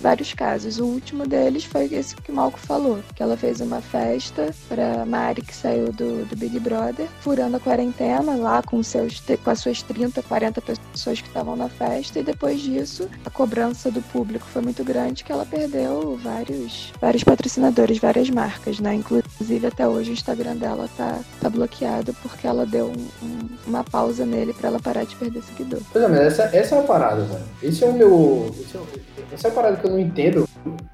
[0.00, 0.78] vários casos.
[0.78, 5.06] O último deles foi esse que o Malco falou, que ela fez uma festa pra
[5.06, 9.50] Mari, que saiu do, do Big Big Brother, furando a quarentena lá com, seus, com
[9.50, 14.02] as suas 30, 40 pessoas que estavam na festa, e depois disso a cobrança do
[14.02, 18.94] público foi muito grande que ela perdeu vários, vários patrocinadores, várias marcas, né?
[18.94, 23.82] Inclusive até hoje o Instagram dela tá, tá bloqueado porque ela deu um, um, uma
[23.82, 25.80] pausa nele para ela parar de perder seguidor.
[25.90, 27.44] Pois é, mas essa, essa é a parada, velho.
[27.62, 28.54] Esse é o meu.
[28.74, 30.46] É, essa é a parada que eu não entendo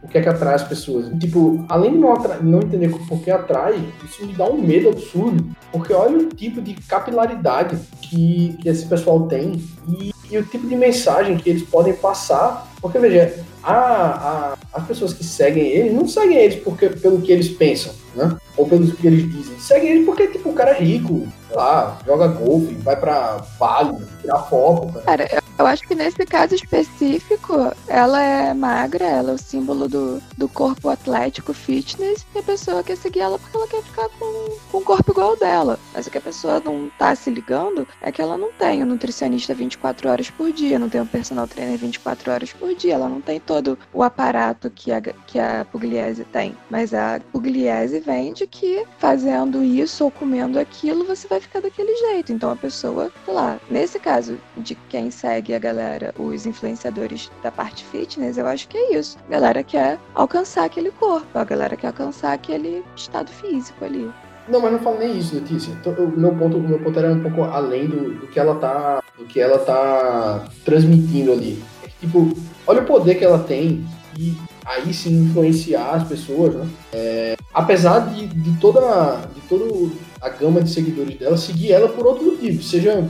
[0.02, 1.10] o que é que atrai as pessoas.
[1.18, 3.74] Tipo, além de não, não entender por que atrai,
[4.04, 5.47] isso me dá um medo absurdo.
[5.72, 10.66] Porque olha o tipo de capilaridade que, que esse pessoal tem e, e o tipo
[10.66, 12.70] de mensagem que eles podem passar.
[12.80, 17.32] Porque, veja, a, a, as pessoas que seguem eles não seguem eles porque, pelo que
[17.32, 18.36] eles pensam, né?
[18.56, 19.58] Ou pelo que eles dizem.
[19.58, 23.96] Seguem eles porque, tipo, o cara é rico, sei lá, joga golfe, vai pra Bali,
[24.20, 24.92] tirar foto.
[25.00, 27.54] Cara, cara eu acho que nesse caso específico,
[27.88, 32.82] ela é magra, ela é o símbolo do, do corpo atlético, fitness, e a pessoa
[32.82, 35.78] quer seguir ela porque ela quer ficar com, com um corpo igual dela.
[35.92, 38.86] Mas o que a pessoa não tá se ligando é que ela não tem um
[38.86, 43.08] nutricionista 24 horas por dia, não tem um personal trainer 24 horas por dia, ela
[43.08, 46.56] não tem todo o aparato que a, que a Pugliese tem.
[46.70, 52.32] Mas a Pugliese vende que fazendo isso ou comendo aquilo, você vai ficar daquele jeito.
[52.32, 57.50] Então a pessoa, sei lá, nesse caso de quem segue a galera, os influenciadores da
[57.50, 59.18] parte fitness, eu acho que é isso.
[59.28, 64.10] A galera quer alcançar aquele corpo, a galera quer alcançar aquele estado físico ali.
[64.48, 65.70] Não, mas não falo nem isso, Letícia.
[65.72, 69.02] Então, o meu ponto, meu ponto era um pouco além do, do que ela tá,
[69.18, 71.62] do que ela tá transmitindo ali.
[71.84, 72.32] É que, tipo,
[72.66, 73.84] olha o poder que ela tem
[74.18, 74.34] e
[74.64, 76.68] aí sim influenciar as pessoas, né?
[76.92, 82.06] É, apesar de, de toda de todo a gama de seguidores dela seguir ela por
[82.06, 83.08] outro motivo, seja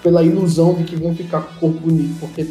[0.00, 2.46] pela ilusão de que vão ficar com o corpo bonito porque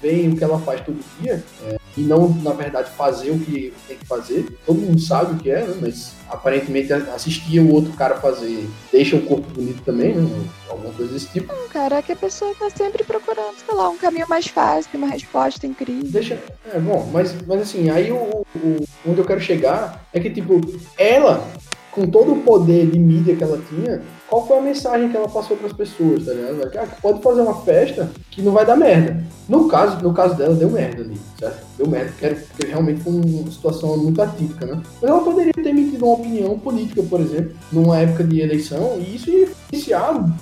[0.00, 3.72] veem o que ela faz todo dia é, e não, na verdade, fazer o que
[3.86, 4.46] tem que fazer.
[4.64, 5.76] Todo mundo sabe o que é, né?
[5.80, 10.46] Mas aparentemente assistir o outro cara fazer deixa o corpo bonito também, né?
[10.68, 11.52] Alguma coisa desse tipo.
[11.52, 14.90] Não, cara, é que a pessoa tá sempre procurando, sei lá, um caminho mais fácil,
[14.94, 16.10] uma resposta incrível.
[16.10, 16.38] Deixa.
[16.72, 20.60] É, bom, mas, mas assim, aí o, o, onde eu quero chegar é que, tipo,
[20.96, 21.46] ela,
[21.90, 24.02] com todo o poder de mídia que ela tinha,
[24.32, 26.70] qual foi a mensagem que ela passou para as pessoas, tá ligado?
[26.78, 29.22] Ah, pode fazer uma festa que não vai dar merda.
[29.46, 31.66] No caso, no caso dela, deu merda ali, certo?
[31.76, 34.80] Deu merda, porque, realmente foi uma situação muito atípica, né?
[35.02, 39.16] Mas ela poderia ter emitido uma opinião política, por exemplo, numa época de eleição, e
[39.16, 40.32] isso ia iniciar um,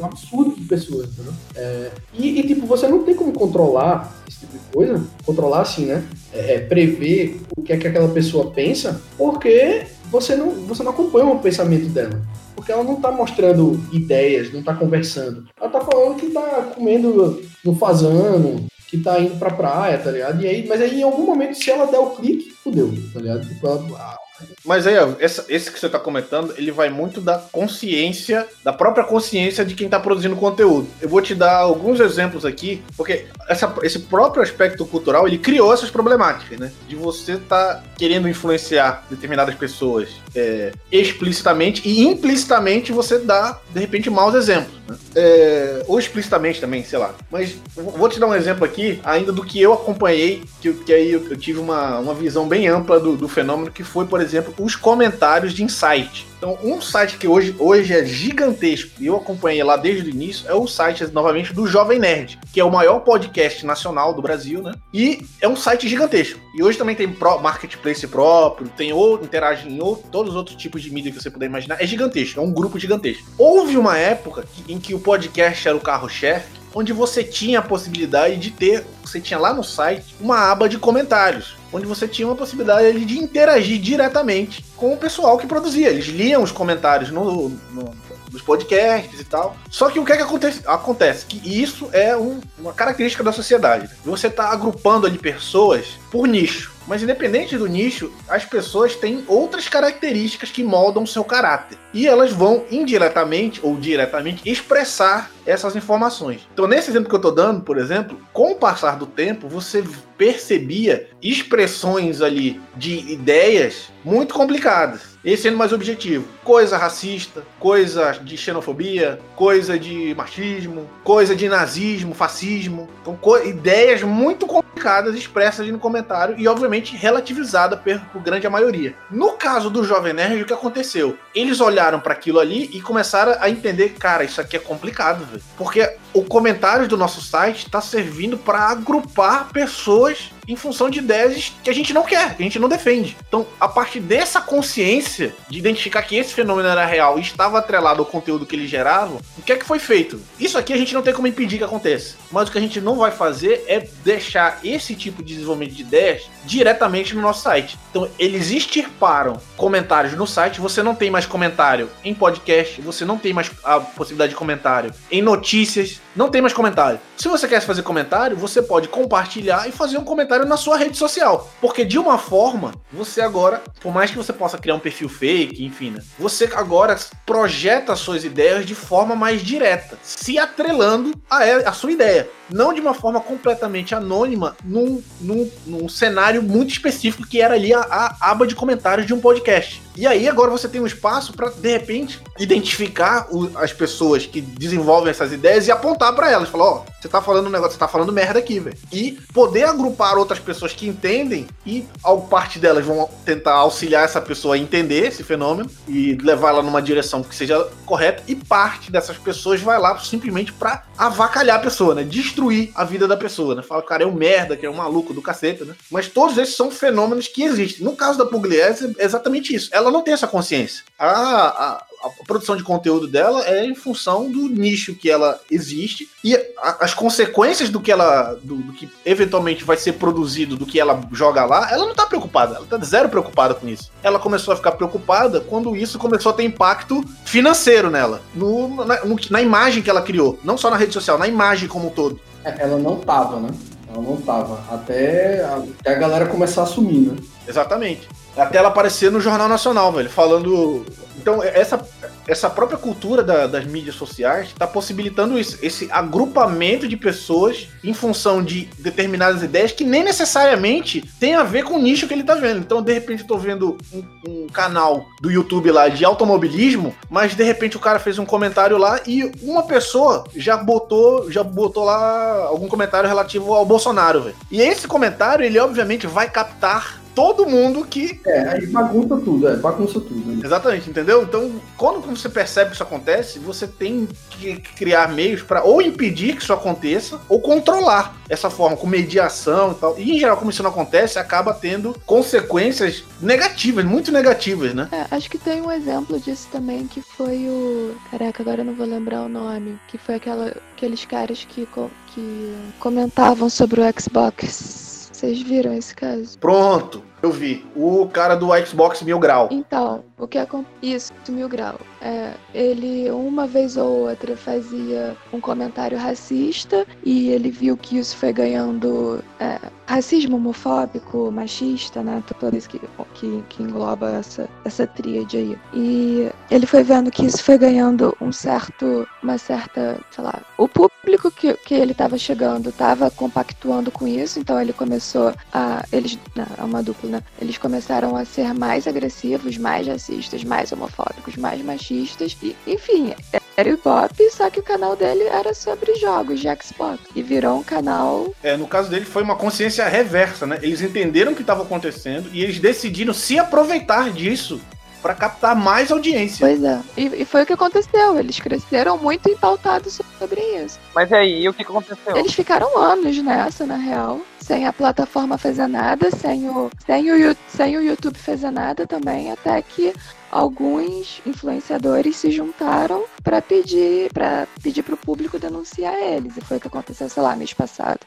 [0.00, 1.30] um absurdo de pessoas, né?
[1.56, 5.84] É, e, e, tipo, você não tem como controlar esse tipo de coisa, controlar assim,
[5.84, 6.02] né?
[6.32, 10.92] É, é prever o que é que aquela pessoa pensa, porque você não, você não
[10.92, 12.18] acompanha o pensamento dela
[12.66, 15.44] porque ela não tá mostrando ideias, não tá conversando.
[15.58, 20.42] Ela tá falando que tá comendo no fazano, que tá indo pra praia, tá ligado?
[20.42, 23.46] E aí, mas aí em algum momento, se ela der o clique, fudeu, tá ligado?
[23.46, 24.16] Tipo, ela,
[24.64, 29.04] mas aí, essa, esse que você está comentando, ele vai muito da consciência, da própria
[29.04, 30.88] consciência de quem está produzindo conteúdo.
[31.00, 35.72] Eu vou te dar alguns exemplos aqui, porque essa, esse próprio aspecto cultural, ele criou
[35.72, 36.72] essas problemáticas, né?
[36.88, 43.80] De você estar tá querendo influenciar determinadas pessoas é, explicitamente e implicitamente você dá, de
[43.80, 44.74] repente, maus exemplos.
[44.86, 44.96] Né?
[45.14, 47.14] É, ou explicitamente também, sei lá.
[47.30, 51.12] Mas vou te dar um exemplo aqui, ainda do que eu acompanhei, que, que aí
[51.12, 54.25] eu, eu tive uma, uma visão bem ampla do, do fenômeno, que foi, por exemplo,
[54.26, 56.26] exemplo, os comentários de insight.
[56.36, 60.48] Então, um site que hoje, hoje é gigantesco, e eu acompanhei lá desde o início,
[60.48, 64.62] é o site, novamente, do Jovem Nerd, que é o maior podcast nacional do Brasil,
[64.62, 64.74] né?
[64.92, 66.38] E é um site gigantesco.
[66.54, 67.06] E hoje também tem
[67.40, 71.30] marketplace próprio, tem ou interage em ou, todos os outros tipos de mídia que você
[71.30, 71.82] puder imaginar.
[71.82, 73.26] É gigantesco, é um grupo gigantesco.
[73.38, 78.36] Houve uma época em que o podcast era o carro-chefe, onde você tinha a possibilidade
[78.36, 82.36] de ter, você tinha lá no site uma aba de comentários, onde você tinha uma
[82.36, 85.88] possibilidade de interagir diretamente com o pessoal que produzia.
[85.88, 87.94] Eles liam os comentários no, no
[88.30, 89.56] nos podcasts e tal.
[89.70, 90.60] Só que o que é que acontece?
[90.66, 93.88] Acontece que isso é um, uma característica da sociedade.
[94.04, 96.75] Você está agrupando ali pessoas por nicho.
[96.86, 101.78] Mas independente do nicho, as pessoas têm outras características que moldam seu caráter.
[101.92, 106.46] E elas vão indiretamente ou diretamente expressar essas informações.
[106.52, 109.84] Então, nesse exemplo que eu estou dando, por exemplo, com o passar do tempo, você
[110.16, 115.18] percebia expressões ali de ideias muito complicadas.
[115.24, 116.28] Esse sendo mais objetivo.
[116.44, 122.88] Coisa racista, coisa de xenofobia, coisa de machismo, coisa de nazismo, fascismo.
[123.02, 128.94] Então, ideias muito complicadas expressas no comentário e, obviamente, relativizada por grande maioria.
[129.10, 131.18] No caso do Jovem Nerd, o que aconteceu?
[131.34, 135.42] Eles olharam para aquilo ali e começaram a entender, cara, isso aqui é complicado, velho.
[135.56, 141.52] Porque o comentário do nosso site está servindo para agrupar pessoas em função de ideias
[141.62, 143.16] que a gente não quer, que a gente não defende.
[143.28, 148.00] Então, a partir dessa consciência de identificar que esse fenômeno era real e estava atrelado
[148.00, 150.18] ao conteúdo que ele gerava, o que é que foi feito?
[150.40, 152.16] Isso aqui a gente não tem como impedir que aconteça.
[152.30, 155.82] Mas o que a gente não vai fazer é deixar esse tipo de desenvolvimento de
[155.82, 157.78] ideias diretamente no nosso site.
[157.90, 163.18] Então, eles extirparam comentários no site, você não tem mais comentário em podcast, você não
[163.18, 167.00] tem mais a possibilidade de comentário em notícias, não tem mais comentário.
[167.16, 170.96] Se você quer fazer comentário, você pode compartilhar e fazer um comentário na sua rede
[170.96, 171.50] social.
[171.60, 175.64] Porque de uma forma, você agora, por mais que você possa criar um perfil fake,
[175.64, 181.72] enfim, né, você agora projeta suas ideias de forma mais direta, se atrelando a, a
[181.72, 182.28] sua ideia.
[182.48, 187.72] Não de uma forma completamente anônima, num, num, num cenário muito específico que era ali
[187.72, 189.85] a, a aba de comentários de um podcast.
[189.96, 194.40] E aí agora você tem um espaço para de repente identificar o, as pessoas que
[194.40, 197.72] desenvolvem essas ideias e apontar para elas, falar, ó, oh, você tá falando um negócio,
[197.72, 198.76] você tá falando merda aqui, velho.
[198.92, 204.20] E poder agrupar outras pessoas que entendem e ao parte delas vão tentar auxiliar essa
[204.20, 208.90] pessoa a entender esse fenômeno e levar ela numa direção que seja correta e parte
[208.90, 212.02] dessas pessoas vai lá simplesmente para avacalhar a pessoa, né?
[212.02, 213.62] Destruir a vida da pessoa, né?
[213.62, 215.74] Fala, cara, é um merda, que é um maluco do caceta, né?
[215.90, 217.84] Mas todos esses são fenômenos que existem.
[217.84, 219.70] No caso da Pugliese, é exatamente isso.
[219.72, 220.84] Ela não tem essa consciência.
[220.98, 226.08] A, a, a produção de conteúdo dela é em função do nicho que ela existe
[226.22, 230.66] e a, as consequências do que ela do, do, que eventualmente vai ser produzido do
[230.66, 233.90] que ela joga lá ela não tá preocupada ela tá zero preocupada com isso.
[234.02, 239.04] Ela começou a ficar preocupada quando isso começou a ter impacto financeiro nela no, na,
[239.04, 241.90] no, na imagem que ela criou não só na rede social na imagem como um
[241.90, 242.20] todo.
[242.44, 243.50] É, ela não tava né?
[243.92, 244.62] Ela não tava.
[244.70, 247.16] Até a, até a galera começar a assumir né?
[247.48, 250.84] Exatamente até ela aparecer no Jornal Nacional, velho, falando.
[251.16, 251.80] Então, essa,
[252.28, 257.94] essa própria cultura da, das mídias sociais está possibilitando isso, esse agrupamento de pessoas em
[257.94, 262.20] função de determinadas ideias que nem necessariamente tem a ver com o nicho que ele
[262.20, 262.60] está vendo.
[262.60, 267.34] Então, de repente, eu tô vendo um, um, canal do YouTube lá de automobilismo, mas
[267.34, 271.84] de repente o cara fez um comentário lá e uma pessoa já botou, já botou
[271.84, 274.36] lá algum comentário relativo ao Bolsonaro, velho.
[274.50, 278.20] E esse comentário, ele obviamente vai captar todo mundo que.
[278.26, 280.32] É, aí bagunça tudo, é, bagunça tudo.
[280.32, 280.42] Né?
[280.44, 281.22] Exatamente, entendeu?
[281.22, 286.36] Então, quando você percebe que isso acontece, você tem que criar meios para ou impedir
[286.36, 289.98] que isso aconteça, ou controlar essa forma, com mediação e tal.
[289.98, 294.88] E em geral, como isso não acontece, acaba tendo consequências negativas, muito negativas, né?
[294.92, 297.94] É, acho que tem um exemplo disso também, que foi o.
[298.10, 299.78] Caraca, agora eu não vou lembrar o nome.
[299.88, 301.66] Que foi aquela, aqueles caras que,
[302.08, 304.85] que comentavam sobre o Xbox
[305.26, 306.38] vocês viram esse caso?
[306.38, 307.66] Pronto, eu vi.
[307.74, 309.48] O cara do Xbox Mil Grau.
[309.50, 310.76] Então, o que acontece?
[310.82, 311.78] Isso, Mil Grau.
[312.00, 318.16] É, ele, uma vez ou outra, fazia um comentário racista e ele viu que isso
[318.16, 322.22] foi ganhando é, racismo homofóbico, machista, né?
[322.38, 322.80] Todo isso que,
[323.14, 325.58] que, que engloba essa, essa tríade aí.
[325.72, 330.68] E ele foi vendo que isso foi ganhando um certo, uma certa, sei lá, o
[330.68, 336.18] público que, que ele estava chegando estava compactuando com isso, então ele começou a, eles,
[336.34, 337.15] não, é uma dupla, né?
[337.40, 343.40] Eles começaram a ser mais agressivos, mais racistas, mais homofóbicos, mais machistas, e, enfim, é,
[343.82, 347.00] Pop, só que o canal dele era sobre jogos de Xbox.
[347.14, 348.34] E virou um canal.
[348.42, 350.58] É, no caso dele foi uma consciência reversa, né?
[350.60, 354.60] Eles entenderam o que estava acontecendo e eles decidiram se aproveitar disso
[355.00, 356.46] para captar mais audiência.
[356.46, 356.80] Pois é.
[356.96, 358.18] E, e, foi o que aconteceu.
[358.18, 360.78] Eles cresceram muito empautados sobre isso.
[360.94, 362.16] Mas aí, e o que aconteceu?
[362.16, 364.20] Eles ficaram anos nessa, na real.
[364.46, 369.32] Sem a plataforma fazer nada, sem o, sem o, sem o YouTube fazer nada também,
[369.32, 369.92] até que
[370.30, 376.36] alguns influenciadores se juntaram para pedir para pedir para o público denunciar eles.
[376.36, 377.98] E foi o que aconteceu, sei lá, mês passado.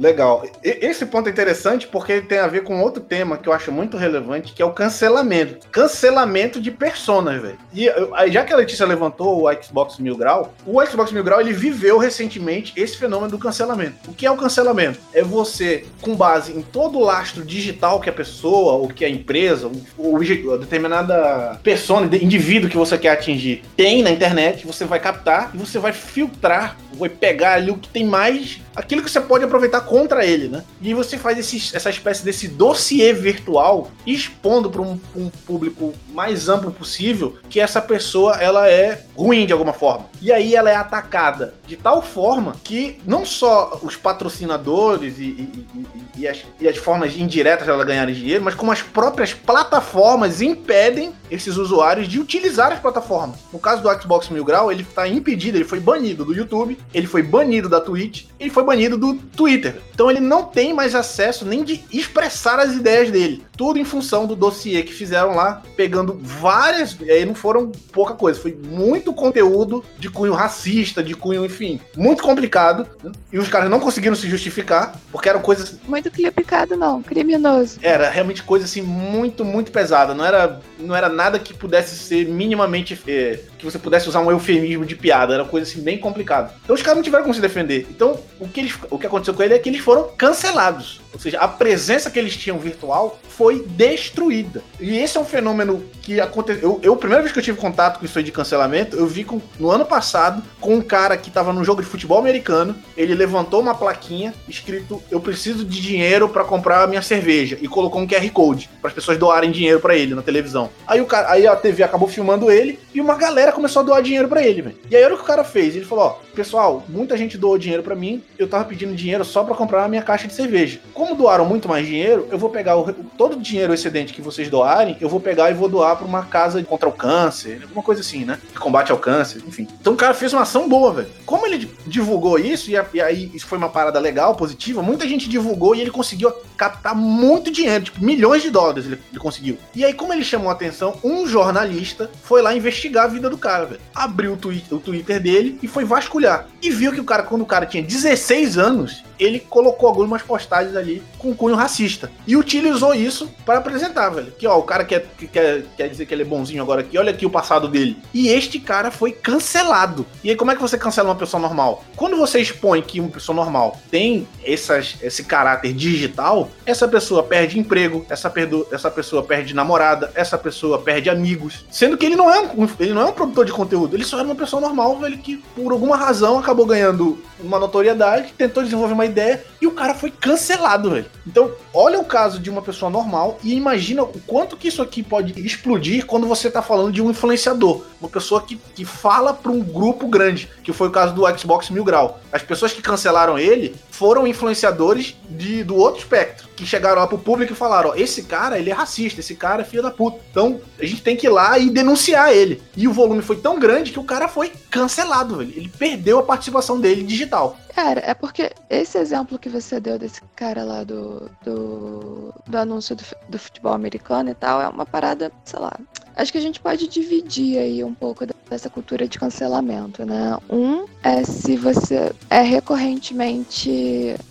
[0.00, 0.46] Legal.
[0.64, 3.70] Esse ponto é interessante porque ele tem a ver com outro tema que eu acho
[3.70, 5.68] muito relevante, que é o cancelamento.
[5.68, 7.58] Cancelamento de personas, velho.
[7.74, 7.86] E
[8.32, 11.98] já que a Letícia levantou o Xbox Mil Grau, o Xbox Mil Grau ele viveu
[11.98, 14.10] recentemente esse fenômeno do cancelamento.
[14.10, 14.98] O que é o cancelamento?
[15.12, 19.08] É você, com base em todo o lastro digital que a pessoa, ou que a
[19.08, 24.98] empresa, ou, ou determinada persona, indivíduo que você quer atingir, tem na internet, você vai
[24.98, 29.20] captar e você vai filtrar, vai pegar ali o que tem mais aquilo que você
[29.20, 30.64] pode aproveitar contra ele, né?
[30.80, 36.48] E você faz esse, essa espécie desse dossiê virtual expondo para um, um, público mais
[36.48, 40.06] amplo possível que essa pessoa ela é ruim de alguma forma.
[40.20, 45.66] E aí ela é atacada de tal forma que não só os patrocinadores e, e,
[45.74, 50.40] e, e as, as, formas indiretas de ela ganharem dinheiro, mas como as próprias plataformas
[50.40, 53.38] impedem esses usuários de utilizar as plataformas.
[53.52, 57.06] No caso do Xbox Mil Grau, ele está impedido, ele foi banido do YouTube, ele
[57.06, 59.82] foi banido da Twitch, ele foi banido do Twitter.
[59.92, 63.44] Então ele não tem mais acesso nem de expressar as ideias dele.
[63.60, 66.96] Tudo em função do dossiê que fizeram lá, pegando várias.
[66.98, 71.78] E aí não foram pouca coisa, foi muito conteúdo de cunho racista, de cunho, enfim,
[71.94, 72.86] muito complicado.
[73.30, 75.78] E os caras não conseguiram se justificar, porque eram coisas.
[75.86, 77.78] Muito complicado, não, criminoso.
[77.82, 80.14] Era realmente coisa assim muito, muito pesada.
[80.14, 82.98] Não era, não era nada que pudesse ser minimamente.
[83.06, 85.34] É, que você pudesse usar um eufemismo de piada.
[85.34, 86.54] Era coisa assim bem complicada.
[86.64, 87.86] Então os caras não tiveram como se defender.
[87.90, 91.00] Então o que, eles, o que aconteceu com ele é que eles foram cancelados.
[91.12, 94.62] Ou seja, a presença que eles tinham virtual foi destruída.
[94.78, 96.62] E esse é um fenômeno que aconteceu.
[96.62, 99.06] Eu, eu, a primeira vez que eu tive contato com isso aí de cancelamento, eu
[99.06, 102.76] vi com, no ano passado com um cara que estava no jogo de futebol americano.
[102.96, 107.58] Ele levantou uma plaquinha escrito: Eu preciso de dinheiro para comprar a minha cerveja.
[107.60, 110.70] E colocou um QR Code para as pessoas doarem dinheiro para ele na televisão.
[110.86, 114.02] Aí, o cara, aí a TV acabou filmando ele e uma galera começou a doar
[114.02, 114.76] dinheiro para ele, velho.
[114.90, 115.74] E aí o que o cara fez.
[115.74, 118.22] Ele falou: Ó, pessoal, muita gente doou dinheiro para mim.
[118.38, 120.80] Eu tava pedindo dinheiro só para comprar a minha caixa de cerveja.
[121.00, 124.50] Como doaram muito mais dinheiro, eu vou pegar o, todo o dinheiro excedente que vocês
[124.50, 128.02] doarem, eu vou pegar e vou doar para uma casa contra o câncer, alguma coisa
[128.02, 128.38] assim, né?
[128.52, 129.66] De combate ao câncer, enfim.
[129.80, 131.08] Então o cara fez uma ação boa, velho.
[131.24, 135.26] Como ele divulgou isso, e, e aí isso foi uma parada legal, positiva, muita gente
[135.26, 139.56] divulgou e ele conseguiu captar muito dinheiro, tipo, milhões de dólares ele, ele conseguiu.
[139.74, 143.38] E aí, como ele chamou a atenção, um jornalista foi lá investigar a vida do
[143.38, 143.80] cara, velho.
[143.94, 146.46] Abriu o, twi o Twitter dele e foi vasculhar.
[146.60, 150.74] E viu que o cara, quando o cara tinha 16 anos, ele colocou algumas postagens
[150.74, 152.10] ali com cunho racista.
[152.26, 154.32] E utilizou isso para apresentar, velho.
[154.32, 157.10] Que ó, o cara quer, quer, quer dizer que ele é bonzinho agora aqui, olha
[157.10, 157.98] aqui o passado dele.
[158.14, 160.06] E este cara foi cancelado.
[160.24, 161.84] E aí, como é que você cancela uma pessoa normal?
[161.96, 167.58] Quando você expõe que uma pessoa normal tem essas, esse caráter digital, essa pessoa perde
[167.58, 171.64] emprego, essa, perdo, essa pessoa perde namorada, essa pessoa perde amigos.
[171.70, 174.18] Sendo que ele não é um, ele não é um produtor de conteúdo, ele só
[174.18, 178.94] era uma pessoa normal, velho, que por alguma razão acabou ganhando uma notoriedade, tentou desenvolver
[178.94, 181.06] uma ideia e o cara foi cancelado, velho.
[181.26, 185.02] Então, olha o caso de uma pessoa normal e imagina o quanto que isso aqui
[185.02, 187.82] pode explodir quando você tá falando de um influenciador.
[188.00, 191.70] Uma pessoa que, que fala para um grupo grande, que foi o caso do Xbox
[191.70, 192.20] Mil Grau.
[192.32, 197.18] As pessoas que cancelaram ele foram influenciadores de, do outro espectro, que chegaram lá pro
[197.18, 200.18] público e falaram: ó, esse cara, ele é racista, esse cara é filho da puta.
[200.30, 202.62] Então, a gente tem que ir lá e denunciar ele.
[202.74, 205.52] E o volume foi tão grande que o cara foi cancelado, velho.
[205.54, 207.58] Ele perdeu a participação dele digital.
[207.74, 212.96] Cara, é porque esse exemplo que você deu desse cara lá do, do, do anúncio
[212.96, 215.72] do, do futebol americano e tal é uma parada, sei lá.
[216.16, 220.36] Acho que a gente pode dividir aí um pouco dessa cultura de cancelamento, né?
[220.50, 223.70] Um é se você é recorrentemente,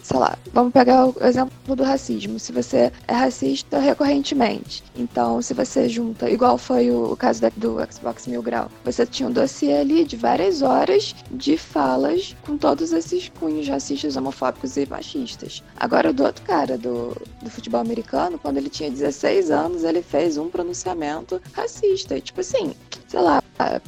[0.04, 2.40] sei lá, vamos pegar o exemplo do racismo.
[2.40, 8.28] Se você é racista recorrentemente, então se você junta, igual foi o, caso do Xbox
[8.28, 13.30] Mil Grau, você tinha um dossiê ali de várias horas de falas com todos esses
[13.40, 15.64] cunhos racistas, homofóbicos e machistas.
[15.78, 20.38] Agora, do outro cara do, do futebol americano, quando ele tinha 16 anos, ele fez
[20.38, 22.18] um pronunciamento racista.
[22.18, 22.74] E, tipo assim,
[23.08, 23.42] sei lá,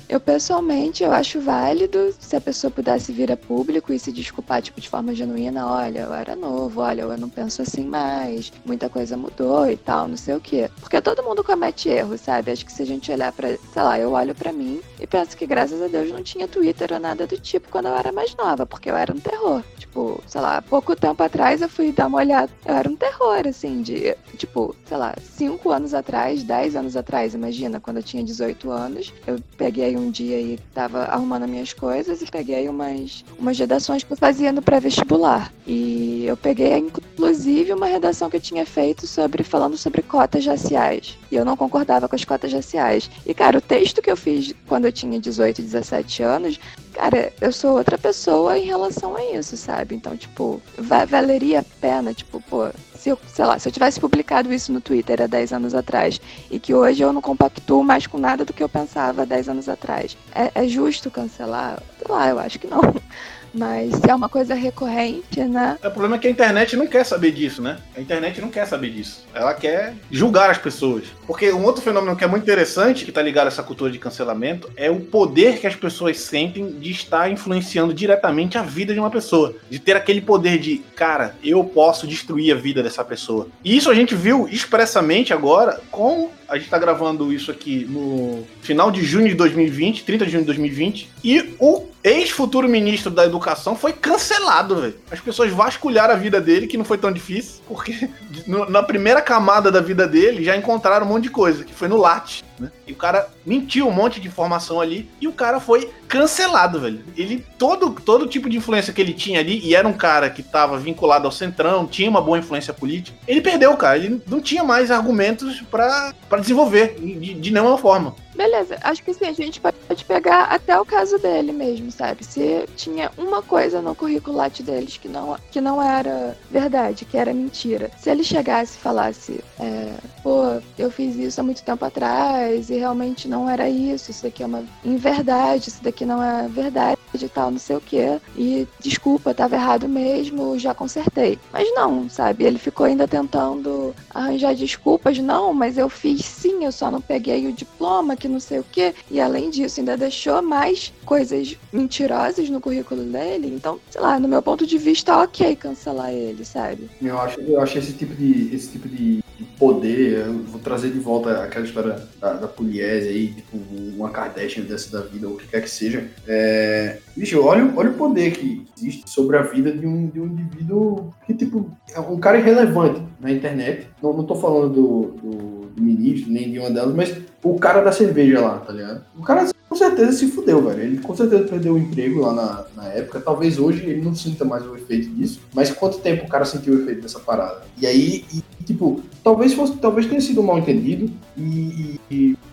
[0.09, 4.61] eu pessoalmente eu acho válido se a pessoa pudesse vir a público e se desculpar
[4.61, 8.89] tipo de forma genuína, olha, eu era novo, olha, eu não penso assim mais, muita
[8.89, 10.69] coisa mudou e tal, não sei o quê.
[10.79, 12.51] Porque todo mundo comete erro, sabe?
[12.51, 15.35] Acho que se a gente olhar para, sei lá, eu olho para mim e penso
[15.35, 18.35] que graças a Deus não tinha Twitter ou nada do tipo quando eu era mais
[18.35, 19.63] nova, porque eu era um terror.
[19.77, 23.47] Tipo, sei lá, pouco tempo atrás eu fui dar uma olhada, eu era um terror
[23.47, 28.23] assim de, tipo, sei lá, cinco anos atrás, dez anos atrás, imagina, quando eu tinha
[28.23, 33.57] 18 anos, eu peguei um dia e tava arrumando minhas coisas e peguei umas, umas
[33.57, 35.40] redações que eu fazia no pré-vestibular.
[35.65, 41.17] E eu peguei, inclusive, uma redação que eu tinha feito sobre falando sobre cotas raciais.
[41.31, 43.09] E eu não concordava com as cotas raciais.
[43.25, 46.59] E, cara, o texto que eu fiz quando eu tinha 18, 17 anos,
[46.93, 49.95] cara, eu sou outra pessoa em relação a isso, sabe?
[49.95, 52.69] Então, tipo, valeria a pena, tipo, pô,
[53.01, 56.21] se eu, sei lá, se eu tivesse publicado isso no Twitter há 10 anos atrás
[56.51, 59.49] e que hoje eu não compactuo mais com nada do que eu pensava há 10
[59.49, 61.81] anos atrás, é, é justo cancelar?
[61.97, 62.81] Sei lá, eu acho que não.
[63.53, 65.77] Mas é uma coisa recorrente, né?
[65.83, 67.77] O problema é que a internet não quer saber disso, né?
[67.95, 69.25] A internet não quer saber disso.
[69.33, 71.05] Ela quer julgar as pessoas.
[71.27, 73.99] Porque um outro fenômeno que é muito interessante, que tá ligado a essa cultura de
[73.99, 78.99] cancelamento, é o poder que as pessoas sentem de estar influenciando diretamente a vida de
[78.99, 79.55] uma pessoa.
[79.69, 83.47] De ter aquele poder de, cara, eu posso destruir a vida dessa pessoa.
[83.63, 88.43] E isso a gente viu expressamente agora com a gente tá gravando isso aqui no
[88.61, 93.25] final de junho de 2020, 30 de junho de 2020, e o ex-futuro ministro da
[93.25, 94.95] Educação foi cancelado, velho.
[95.09, 98.09] As pessoas vasculharam a vida dele, que não foi tão difícil, porque
[98.67, 101.95] na primeira camada da vida dele já encontraram um monte de coisa, que foi no
[101.95, 102.43] Lattes.
[102.61, 102.71] Né?
[102.85, 107.03] E o cara mentiu um monte de informação ali e o cara foi cancelado, velho.
[107.17, 110.41] Ele, todo, todo tipo de influência que ele tinha ali, e era um cara que
[110.41, 113.97] estava vinculado ao Centrão, tinha uma boa influência política, ele perdeu, cara.
[113.97, 118.15] Ele não tinha mais argumentos para desenvolver de, de nenhuma forma.
[118.35, 122.23] Beleza, acho que sim, a gente pode pegar até o caso dele mesmo, sabe?
[122.23, 127.33] Se tinha uma coisa no curriculate deles que não, que não era verdade, que era
[127.33, 127.91] mentira.
[127.97, 129.93] Se ele chegasse e falasse, é,
[130.23, 134.43] pô, eu fiz isso há muito tempo atrás e realmente não era isso, isso daqui
[134.43, 138.19] é uma inverdade, isso daqui não é verdade e tal, não sei o que.
[138.37, 141.37] E desculpa, tava errado mesmo, já consertei.
[141.51, 142.45] Mas não, sabe?
[142.45, 147.47] Ele ficou ainda tentando arranjar desculpas, não, mas eu fiz sim, eu só não peguei
[147.47, 148.93] o diploma que não sei o quê.
[149.09, 153.47] E além disso, ainda deixou mais coisas mentirosas no currículo dele.
[153.47, 156.89] Então, sei lá, no meu ponto de vista, ok cancelar ele, sabe?
[157.01, 159.21] Eu acho, eu acho esse tipo de, esse tipo de
[159.57, 163.57] poder, eu vou trazer de volta aquela história da, da Pugliese aí, tipo,
[163.95, 166.07] uma Kardashian dessa da vida, ou o que quer que seja.
[166.27, 170.25] É, bicho, olha, olha o poder que existe sobre a vida de um, de um
[170.25, 173.87] indivíduo que, tipo, é um cara irrelevante na internet.
[174.01, 177.81] Não, não tô falando do, do, do ministro, nem de uma delas, mas o cara
[177.81, 179.03] da cerveja lá, tá ligado?
[179.17, 180.81] O cara com certeza se fudeu, velho.
[180.81, 183.21] Ele com certeza perdeu o emprego lá na, na época.
[183.21, 185.39] Talvez hoje ele não sinta mais o efeito disso.
[185.53, 187.61] Mas quanto tempo o cara sentiu o efeito dessa parada?
[187.77, 191.97] E aí, e, tipo, talvez fosse, talvez tenha sido mal entendido e,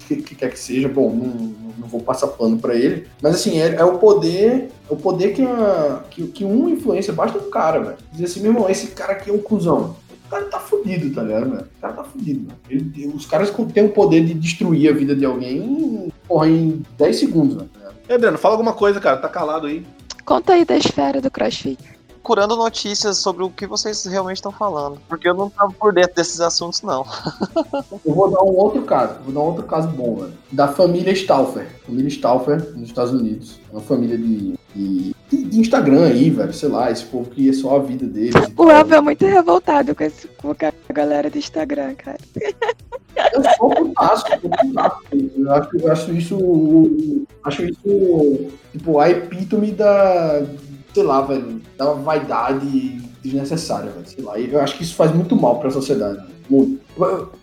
[0.06, 0.88] que, que, quer que seja.
[0.88, 3.08] Bom, não, não vou passar pano para ele.
[3.20, 7.12] Mas assim, é, é, o poder, é o poder que, uma, que, que uma influência
[7.12, 7.96] basta um cara, velho.
[8.12, 9.96] Dizer assim, meu irmão, esse cara aqui é um cuzão
[10.28, 11.62] o cara tá fudido, tá ligado, velho?
[11.62, 13.16] O cara tá fudido, velho.
[13.16, 17.56] os caras têm o poder de destruir a vida de alguém porra, em 10 segundos,
[17.56, 17.70] velho.
[18.08, 19.16] E Adriano, fala alguma coisa, cara.
[19.16, 19.86] Tá calado aí.
[20.24, 21.82] Conta aí da esfera do CrossFit.
[22.08, 25.00] Procurando notícias sobre o que vocês realmente estão falando.
[25.08, 27.06] Porque eu não tava por dentro desses assuntos, não.
[28.04, 29.14] eu vou dar um outro caso.
[29.24, 30.32] Vou dar um outro caso bom, velho.
[30.52, 31.66] Da família Stauffer.
[31.86, 33.58] Família Stauffer, nos Estados Unidos.
[33.70, 36.52] É uma família de, de, de, Instagram aí, velho.
[36.52, 38.34] Sei lá, esse povo que é só a vida deles.
[38.56, 42.18] O Elvio é muito revoltado com, esse, com a galera do Instagram, cara.
[43.32, 45.30] Eu sou fantástico, eu sou.
[45.36, 47.26] Eu acho, eu acho isso.
[47.44, 50.42] Acho isso, tipo, a epítome da.
[50.94, 51.60] Sei lá, velho.
[51.76, 54.08] Da vaidade desnecessária, velho.
[54.08, 54.38] Sei lá.
[54.38, 56.37] Eu acho que isso faz muito mal pra sociedade.
[56.48, 56.80] Muito.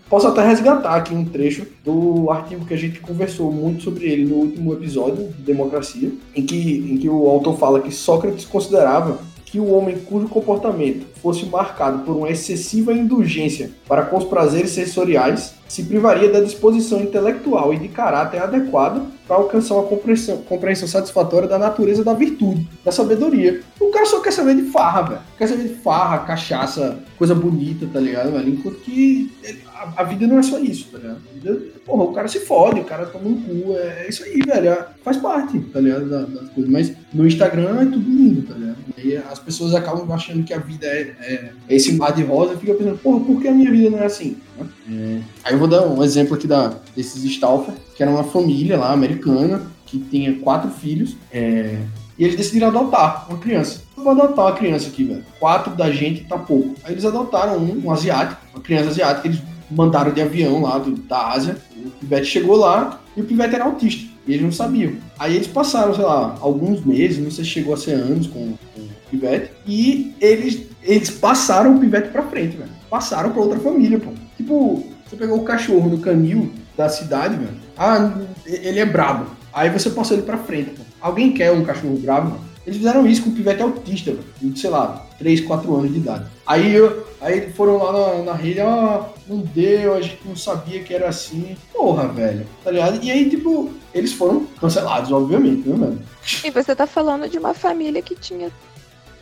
[0.10, 4.26] Posso até resgatar aqui um trecho do artigo que a gente conversou muito sobre ele
[4.26, 9.60] no último episódio, Democracia, em que, em que o autor fala que Sócrates considerava que
[9.60, 15.53] o homem cujo comportamento fosse marcado por uma excessiva indulgência para com os prazeres sensoriais
[15.68, 21.47] se privaria da disposição intelectual e de caráter adequado para alcançar uma compreensão, compreensão satisfatória
[21.47, 23.61] da natureza da virtude, da sabedoria.
[23.80, 25.22] O cara só quer saber de farra, velho.
[25.38, 28.49] Quer saber de farra, cachaça, coisa bonita, tá ligado, velho?
[28.49, 29.31] Enquanto que
[29.73, 31.22] a, a, vida não é só isso, tá ligado?
[31.34, 34.39] Vida, porra, o cara se fode, o cara toma um cu, é, é isso aí,
[34.45, 34.69] velho.
[34.69, 36.72] É, faz parte, tá ligado, das coisas.
[36.72, 38.65] Mas no Instagram é tudo lindo, tá ligado?
[38.98, 42.57] E as pessoas acabam achando que a vida é, é, esse mar de rosa e
[42.57, 44.38] fica pensando, porra, por que a minha vida não é assim?
[44.57, 44.68] Né?
[44.91, 48.78] É, aí eu vou dar um exemplo aqui da, desses Stauffer, que era uma família
[48.78, 51.16] lá americana que tinha quatro filhos.
[51.32, 51.80] É,
[52.18, 53.82] e eles decidiram adotar uma criança.
[53.95, 55.26] Vou adotar uma criança aqui, velho.
[55.40, 56.76] Quatro da gente tá pouco.
[56.84, 59.28] Aí eles adotaram um, um asiático, uma criança asiática.
[59.28, 61.57] Eles mandaram de avião lá do, da Ásia.
[61.76, 64.15] O pivete chegou lá e o pivete era autista.
[64.27, 64.93] E eles não sabiam.
[65.19, 68.53] Aí eles passaram, sei lá, alguns meses, não sei se chegou a ser anos com,
[68.73, 69.52] com o pivete.
[69.68, 72.72] E eles, eles passaram o pivete pra frente, velho.
[72.89, 74.11] Passaram pra outra família, pô.
[74.35, 77.57] Tipo, você pegou o cachorro do canil da cidade, velho.
[77.77, 79.27] Ah, ele é brabo.
[79.53, 80.81] Aí você passou ele pra frente, pô.
[80.99, 82.55] Alguém quer um cachorro bravo, mano?
[82.66, 84.58] Eles fizeram isso com o pivete autista, velho.
[84.58, 86.26] Sei lá, 3, 4 anos de idade.
[86.46, 90.84] Aí, eu, aí foram lá na, na rede, ah, não deu, a gente não sabia
[90.84, 91.56] que era assim.
[91.72, 93.04] Porra, velho, tá ligado?
[93.04, 96.02] E aí, tipo, eles foram cancelados, obviamente, né, mano?
[96.44, 98.52] E você tá falando de uma família que tinha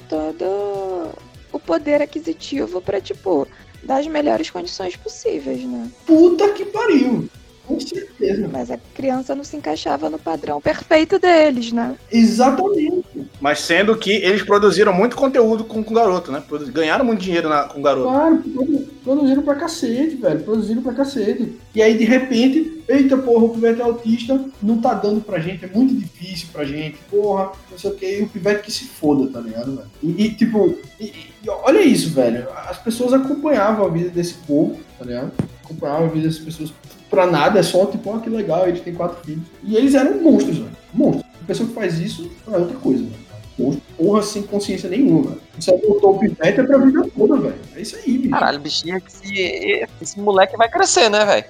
[0.07, 1.09] todo
[1.51, 3.47] o poder aquisitivo pra, tipo,
[3.83, 5.89] dar as melhores condições possíveis, né?
[6.05, 7.29] Puta que pariu!
[7.65, 8.47] Com certeza.
[8.51, 11.95] Mas a criança não se encaixava no padrão perfeito deles, né?
[12.11, 13.03] Exatamente.
[13.39, 16.43] Mas sendo que eles produziram muito conteúdo com, com o garoto, né?
[16.71, 18.09] Ganharam muito dinheiro na- com o garoto.
[18.09, 20.39] Claro, produ- produziram pra cacete, velho.
[20.41, 21.57] Produziram pra cacete.
[21.73, 25.63] E aí, de repente, eita porra, o pivete é autista, não tá dando pra gente,
[25.65, 28.85] é muito difícil pra gente, porra, não sei o que, e o pivete que se
[28.85, 29.87] foda, tá ligado, velho?
[30.03, 31.13] E, e, tipo, e-
[31.43, 32.47] e olha isso, velho.
[32.67, 35.31] As pessoas acompanhavam a vida desse povo, tá ligado?
[35.63, 36.73] Acompanhavam a vida dessas pessoas
[37.13, 39.43] pra nada, é só tipo, ó, que legal, eles têm quatro filhos.
[39.63, 40.71] E eles eram monstros, velho.
[40.93, 41.23] Monstros.
[41.41, 43.23] A pessoa que faz isso é outra coisa, velho.
[43.59, 45.41] Monstro, porra, sem consciência nenhuma, velho.
[45.59, 47.55] Você adotou o pivete é pra vida toda, velho.
[47.75, 48.31] É isso aí, bicho.
[48.31, 51.45] Caralho, bichinho, esse, esse moleque vai crescer, né, velho?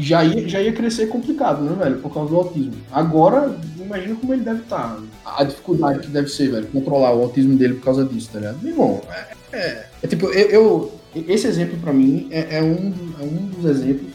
[0.00, 1.98] Já ia, já ia crescer complicado, né, velho?
[1.98, 2.72] Por causa do autismo.
[2.90, 4.98] Agora, imagina como ele deve estar.
[5.26, 8.62] A dificuldade que deve ser, velho, controlar o autismo dele por causa disso, tá ligado?
[8.62, 10.92] Meu irmão, é, é, é tipo, eu, eu-
[11.28, 12.90] Esse exemplo pra mim é, é um,
[13.20, 14.11] é um dos exemplos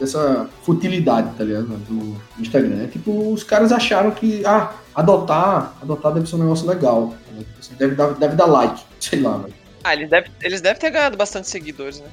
[0.00, 1.66] dessa futilidade, tá ligado?
[1.66, 2.84] Do Instagram.
[2.84, 7.14] É tipo, os caras acharam que, ah, adotar, adotar deve ser um negócio legal.
[7.58, 9.54] Assim, Deve dar, deve dar like, sei lá, velho.
[9.84, 12.08] Ah, eles devem eles devem ter ganhado bastante seguidores, né?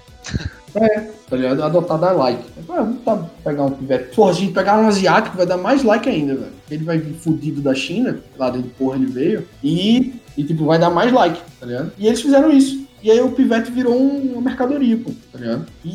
[1.29, 1.63] Tá ligado?
[1.63, 2.43] Adotar dá like.
[2.69, 4.15] Ah, vamos tá, pegar um pivete.
[4.15, 6.51] Porra, se a gente pegar um asiático, vai dar mais like ainda, velho.
[6.69, 10.65] Ele vai vir fudido da China, lá dentro de porra ele veio, e, e tipo,
[10.65, 11.91] vai dar mais like, tá ligado?
[11.97, 12.86] E eles fizeram isso.
[13.03, 15.65] E aí o pivete virou um- uma mercadoria, pô, tá ligado?
[15.85, 15.89] E,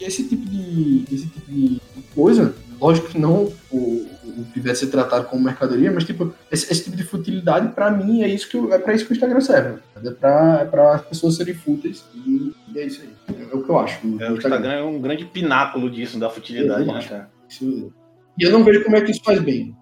[0.00, 1.04] e esse tipo de.
[1.12, 1.80] esse tipo de
[2.14, 6.84] coisa, lógico que não o, o pivete ser tratado como mercadoria, mas tipo, esse, esse
[6.84, 9.40] tipo de futilidade, pra mim, é isso que eu- é pra isso que o Instagram
[9.40, 9.80] serve.
[10.02, 12.04] É pra, é pra as pessoas serem fúteis.
[12.14, 13.36] E, e é isso aí.
[13.52, 14.06] É, o que eu acho.
[14.06, 17.30] do É, o Instagram é um grande pináculo disso, da futilidade, né, cara?
[17.48, 17.92] Isso-
[18.38, 19.74] E eu não vejo como é que isso faz bem.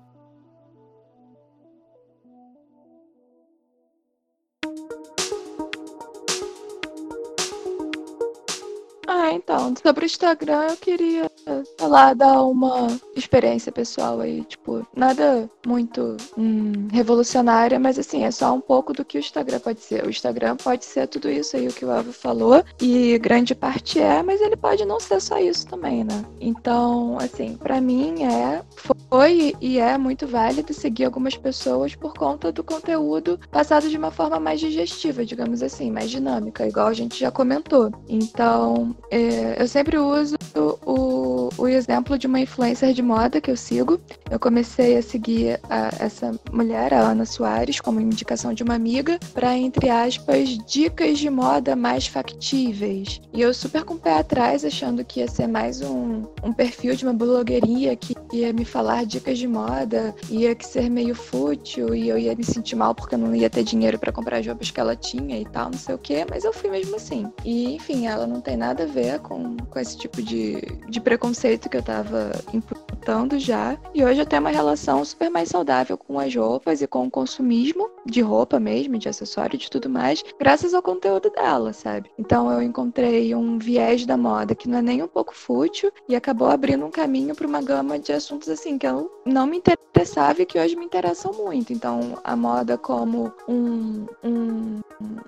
[9.45, 15.49] Então, sobre o Instagram, eu queria, sei lá, dar uma experiência pessoal aí, tipo, nada
[15.67, 20.05] muito hum, revolucionária, mas assim, é só um pouco do que o Instagram pode ser.
[20.05, 23.99] O Instagram pode ser tudo isso aí, o que o Ava falou, e grande parte
[23.99, 26.25] é, mas ele pode não ser só isso também, né?
[26.41, 28.63] Então, assim, pra mim é,
[29.09, 34.11] foi e é muito válido seguir algumas pessoas por conta do conteúdo passado de uma
[34.11, 37.93] forma mais digestiva, digamos assim, mais dinâmica, igual a gente já comentou.
[38.09, 43.57] Então, é, eu sempre uso o, o exemplo de uma influencer de moda que eu
[43.57, 44.01] sigo.
[44.31, 49.19] Eu comecei a seguir a- essa mulher, a Ana Soares, como indicação de uma amiga,
[49.33, 53.21] para, entre aspas, dicas de moda mais factíveis.
[53.33, 56.95] E eu super com o pé atrás, achando que ia ser mais um, um perfil
[56.95, 61.95] de uma blogueirinha que ia me falar dicas de moda, ia que ser meio fútil
[61.95, 64.47] e eu ia me sentir mal porque eu não ia ter dinheiro para comprar as
[64.47, 67.27] roupas que ela tinha e tal, não sei o que, mas eu fui mesmo assim.
[67.45, 71.24] E enfim, ela não tem nada a ver com, com esse tipo de, de preconceito
[71.71, 73.79] que eu tava imputando já.
[73.95, 77.11] E hoje eu tenho uma relação super mais saudável com as roupas e com o
[77.11, 82.11] consumismo de roupa mesmo, de acessório, de tudo mais, graças ao conteúdo dela, sabe?
[82.19, 86.15] Então eu encontrei um viés da moda que não é nem um pouco fútil e
[86.15, 90.43] acabou abrindo um caminho para uma gama de assuntos assim que eu não me interessava
[90.43, 91.73] e que hoje me interessam muito.
[91.73, 94.81] Então a moda como um, um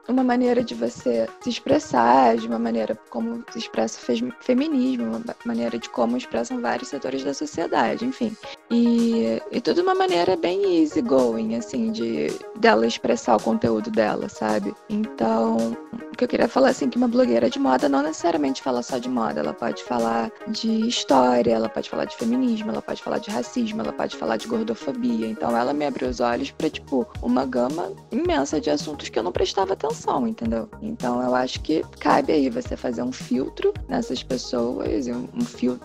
[0.08, 4.00] uma maneira de você se expressar, de uma maneira como se expressa
[4.40, 8.36] feminismo, uma maneira de como expressam vários setores da sociedade, enfim.
[8.70, 14.28] E, e tudo de uma maneira bem easygoing, assim, de dela expressar o conteúdo dela,
[14.28, 14.74] sabe?
[14.88, 15.76] Então,
[16.16, 19.08] que eu queria falar assim que uma blogueira de moda não necessariamente fala só de
[19.08, 23.30] moda, ela pode falar de história, ela pode falar de feminismo, ela pode falar de
[23.30, 25.26] racismo, ela pode falar de gordofobia.
[25.26, 29.22] Então ela me abriu os olhos para tipo uma gama imensa de assuntos que eu
[29.22, 30.68] não prestava atenção, entendeu?
[30.80, 35.75] Então eu acho que cabe aí você fazer um filtro nessas pessoas, um filtro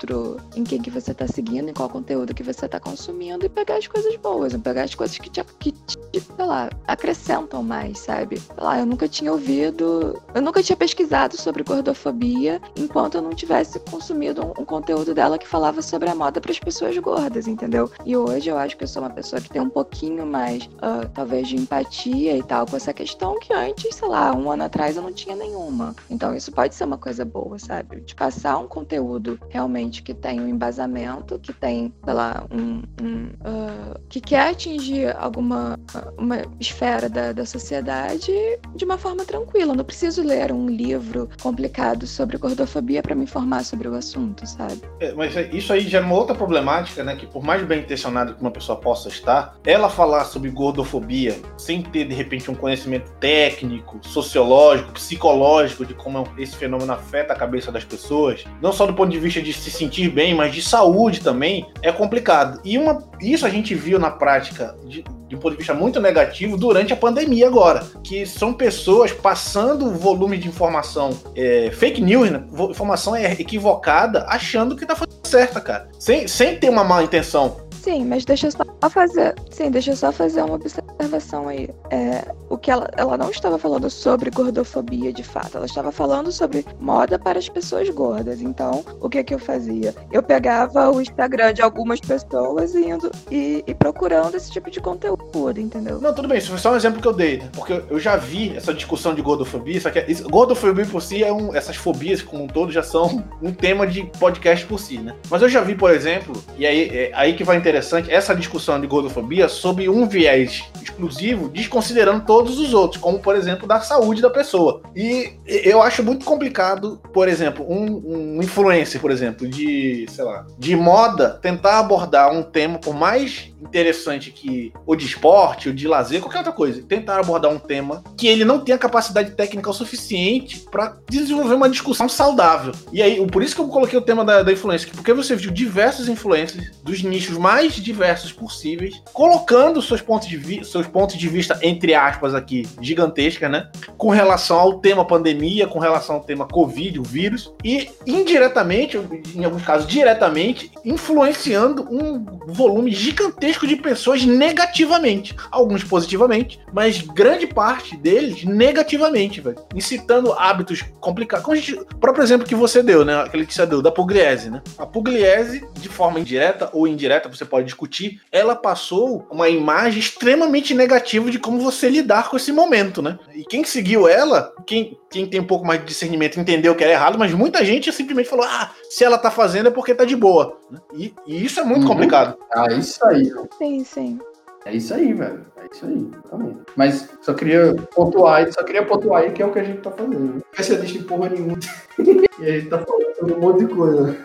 [0.55, 3.77] em quem que você tá seguindo, em qual conteúdo que você tá consumindo e pegar
[3.77, 8.39] as coisas boas, pegar as coisas que te, que te sei lá, acrescentam mais, sabe?
[8.39, 13.31] Sei lá, eu nunca tinha ouvido, eu nunca tinha pesquisado sobre gordofobia enquanto eu não
[13.31, 17.47] tivesse consumido um, um conteúdo dela que falava sobre a moda para as pessoas gordas,
[17.47, 17.89] entendeu?
[18.05, 21.07] E hoje eu acho que eu sou uma pessoa que tem um pouquinho mais, uh,
[21.13, 24.95] talvez, de empatia e tal com essa questão que antes, sei lá, um ano atrás
[24.95, 25.95] eu não tinha nenhuma.
[26.09, 28.01] Então isso pode ser uma coisa boa, sabe?
[28.01, 32.83] De passar um conteúdo realmente que tem um embasamento, que tem, sei lá, um.
[33.01, 35.79] um uh, que quer atingir alguma
[36.17, 38.31] uma esfera da, da sociedade
[38.75, 39.71] de uma forma tranquila.
[39.71, 44.45] Eu não preciso ler um livro complicado sobre gordofobia para me informar sobre o assunto,
[44.45, 44.81] sabe?
[44.99, 47.15] É, mas isso aí já é uma outra problemática, né?
[47.15, 51.81] Que por mais bem intencionado que uma pessoa possa estar, ela falar sobre gordofobia sem
[51.81, 57.71] ter, de repente, um conhecimento técnico, sociológico, psicológico de como esse fenômeno afeta a cabeça
[57.71, 61.21] das pessoas, não só do ponto de vista de se sentir bem, mas de saúde
[61.21, 62.59] também, é complicado.
[62.63, 65.99] E uma, isso a gente viu na prática de, de um ponto de vista muito
[65.99, 72.31] negativo durante a pandemia agora, que são pessoas passando volume de informação é, fake news,
[72.31, 72.43] né?
[72.69, 77.57] informação é equivocada, achando que tá fazendo certa, cara, sem, sem ter uma má intenção.
[77.81, 79.33] Sim, mas deixa eu só fazer.
[79.49, 81.67] Sim, deixa só fazer uma observação aí.
[81.89, 86.31] É, o que ela, ela não estava falando sobre gordofobia de fato, ela estava falando
[86.31, 88.39] sobre moda para as pessoas gordas.
[88.39, 89.95] Então, o que que eu fazia?
[90.11, 95.59] Eu pegava o Instagram de algumas pessoas indo e, e procurando esse tipo de conteúdo,
[95.59, 95.99] entendeu?
[95.99, 97.49] Não, tudo bem, isso foi só um exemplo que eu dei, né?
[97.51, 101.33] Porque eu já vi essa discussão de gordofobia, só que isso, gordofobia por si é
[101.33, 101.55] um.
[101.55, 105.15] Essas fobias como um todo já são um tema de podcast por si, né?
[105.31, 108.35] Mas eu já vi, por exemplo, e aí, é aí que vai entender interessante essa
[108.35, 113.79] discussão de gordofobia sob um viés exclusivo, desconsiderando todos os outros, como por exemplo da
[113.79, 114.81] saúde da pessoa.
[114.95, 120.45] E eu acho muito complicado, por exemplo, um, um influencer, por exemplo, de, sei lá,
[120.57, 125.87] de moda, tentar abordar um tema por mais interessante que ou de esporte, ou de
[125.87, 129.69] lazer, qualquer outra coisa, tentar abordar um tema que ele não tem a capacidade técnica
[129.69, 132.73] o suficiente para desenvolver uma discussão saudável.
[132.91, 135.51] E aí, por isso que eu coloquei o tema da, da influência, porque você viu
[135.51, 141.27] diversos influencers dos nichos mais diversos possíveis, colocando seus pontos de, vi seus pontos de
[141.27, 143.69] vista, entre aspas, aqui, gigantescas, né?
[143.97, 148.99] Com relação ao tema pandemia, com relação ao tema Covid, o vírus, e indiretamente,
[149.35, 155.35] em alguns casos diretamente, influenciando um volume gigantesco de pessoas negativamente.
[155.49, 159.57] Alguns positivamente, mas grande parte deles negativamente, velho.
[159.75, 161.45] Incitando hábitos complicados.
[161.45, 163.21] Como gente, o próprio exemplo que você deu, né?
[163.21, 164.61] Aquele que você deu, da pugliese, né?
[164.77, 170.73] A pugliese, de forma indireta ou indireta, você pode discutir, ela passou uma imagem extremamente
[170.73, 173.17] negativa de como você lidar com esse momento, né?
[173.33, 176.93] E quem seguiu ela, quem, quem tem um pouco mais de discernimento entendeu que era
[176.93, 180.15] errado, mas muita gente simplesmente falou: ah, se ela tá fazendo é porque tá de
[180.15, 180.60] boa.
[180.93, 181.89] E, e isso é muito uhum.
[181.89, 182.37] complicado.
[182.53, 183.31] Ah, isso aí.
[183.57, 184.19] Sim, sim.
[184.65, 185.45] É isso aí, velho.
[185.57, 186.59] É isso aí, exatamente.
[186.75, 189.91] Mas só queria pontuar, só queria pontuar aí que é o que a gente tá
[189.91, 190.43] fazendo.
[190.51, 191.57] Especialista em porra nenhuma.
[192.39, 194.17] e a gente tá falando sobre um monte de coisa.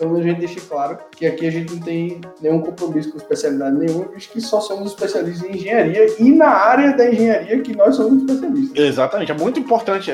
[0.00, 3.76] Então a gente deixa claro que aqui a gente não tem nenhum compromisso com especialidade
[3.76, 7.96] nenhuma, visto que só somos especialistas em engenharia e na área da engenharia que nós
[7.96, 8.82] somos especialistas.
[8.82, 10.10] Exatamente, é muito importante.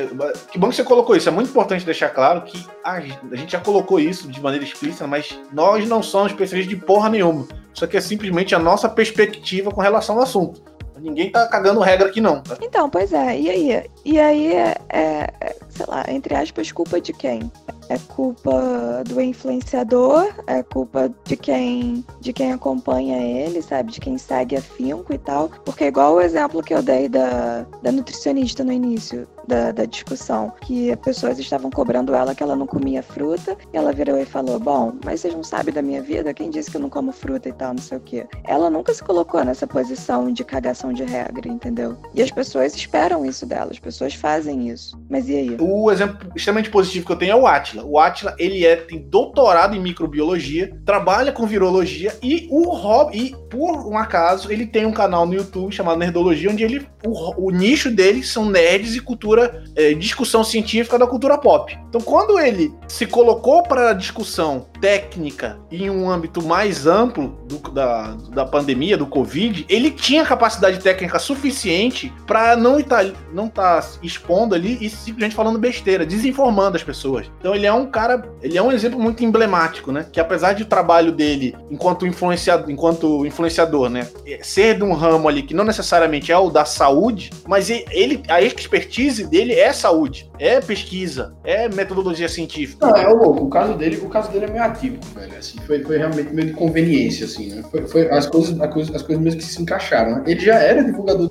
[0.50, 1.28] Que bom que você colocou isso.
[1.28, 5.38] É muito importante deixar claro que a gente já colocou isso de maneira explícita, mas
[5.52, 7.46] nós não somos especialistas de porra nenhuma.
[7.72, 10.60] Isso aqui é simplesmente a nossa perspectiva com relação ao assunto.
[10.98, 12.40] Ninguém tá cagando regra aqui, não.
[12.40, 12.56] Tá?
[12.60, 13.38] Então, pois é.
[13.38, 13.90] E aí?
[14.04, 17.50] E aí é, é, é sei lá, entre aspas, culpa de quem?
[17.88, 23.92] É culpa do influenciador, é culpa de quem de quem acompanha ele, sabe?
[23.92, 25.50] De quem segue afinco e tal.
[25.64, 30.52] Porque igual o exemplo que eu dei da, da nutricionista no início da, da discussão,
[30.60, 34.24] que as pessoas estavam cobrando ela que ela não comia fruta, e ela virou e
[34.24, 36.34] falou: Bom, mas vocês não sabem da minha vida?
[36.34, 38.26] Quem disse que eu não como fruta e tal, não sei o quê.
[38.44, 41.96] Ela nunca se colocou nessa posição de cagação de regra, entendeu?
[42.14, 44.98] E as pessoas esperam isso dela, as pessoas fazem isso.
[45.08, 45.56] Mas e aí?
[45.60, 47.46] O, exemplo extremamente positivo que eu tenho é o
[47.76, 47.84] Atila.
[47.84, 53.34] O Atila, ele é, tem doutorado em microbiologia, trabalha com virologia e o Rob, e
[53.50, 57.50] por um acaso, ele tem um canal no YouTube chamado Nerdologia, onde ele, o, o
[57.50, 61.76] nicho dele são nerds e cultura, é, discussão científica da cultura pop.
[61.88, 68.14] Então, quando ele se colocou para discussão técnica em um âmbito mais amplo do, da,
[68.30, 74.54] da pandemia, do Covid, ele tinha capacidade técnica suficiente para não estar não tá expondo
[74.54, 77.30] ali e simplesmente falando besteira, desinformando as pessoas.
[77.38, 80.06] Então ele é um cara, ele é um exemplo muito emblemático, né?
[80.10, 84.06] Que apesar de o trabalho dele enquanto influenciador, enquanto influenciador, né,
[84.42, 88.40] ser de um ramo ali que não necessariamente é o da saúde, mas ele a
[88.42, 92.86] expertise dele é saúde, é pesquisa, é metodologia científica.
[92.86, 93.44] Não, é louco.
[93.44, 95.36] O caso dele, o caso dele é meio atípico, velho.
[95.38, 97.62] Assim, foi, foi realmente meio de conveniência, assim, né?
[97.70, 100.16] Foi, foi as coisas, as coisas, as coisas mesmo que se encaixaram.
[100.16, 100.24] Né?
[100.26, 101.30] Ele já era divulgador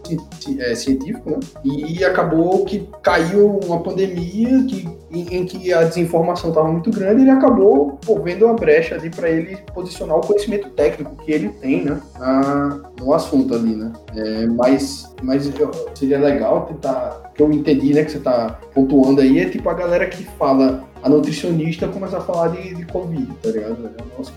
[0.60, 1.40] é, científico, né?
[1.64, 7.22] E acabou que caiu uma pandemia que, em, em que a desinformação estava muito grande.
[7.22, 11.49] Ele acabou pô, vendo uma brecha ali para ele posicionar o conhecimento técnico que ele
[11.49, 11.99] tem, né?
[12.19, 13.91] Na, no assunto ali, né?
[14.15, 15.52] É, mas, mas
[15.95, 19.73] seria legal tentar que eu entendi, né, que você tá pontuando aí, é tipo a
[19.73, 23.91] galera que fala a nutricionista começar a falar de, de Covid, tá ligado?
[23.95, 24.34] É um negócio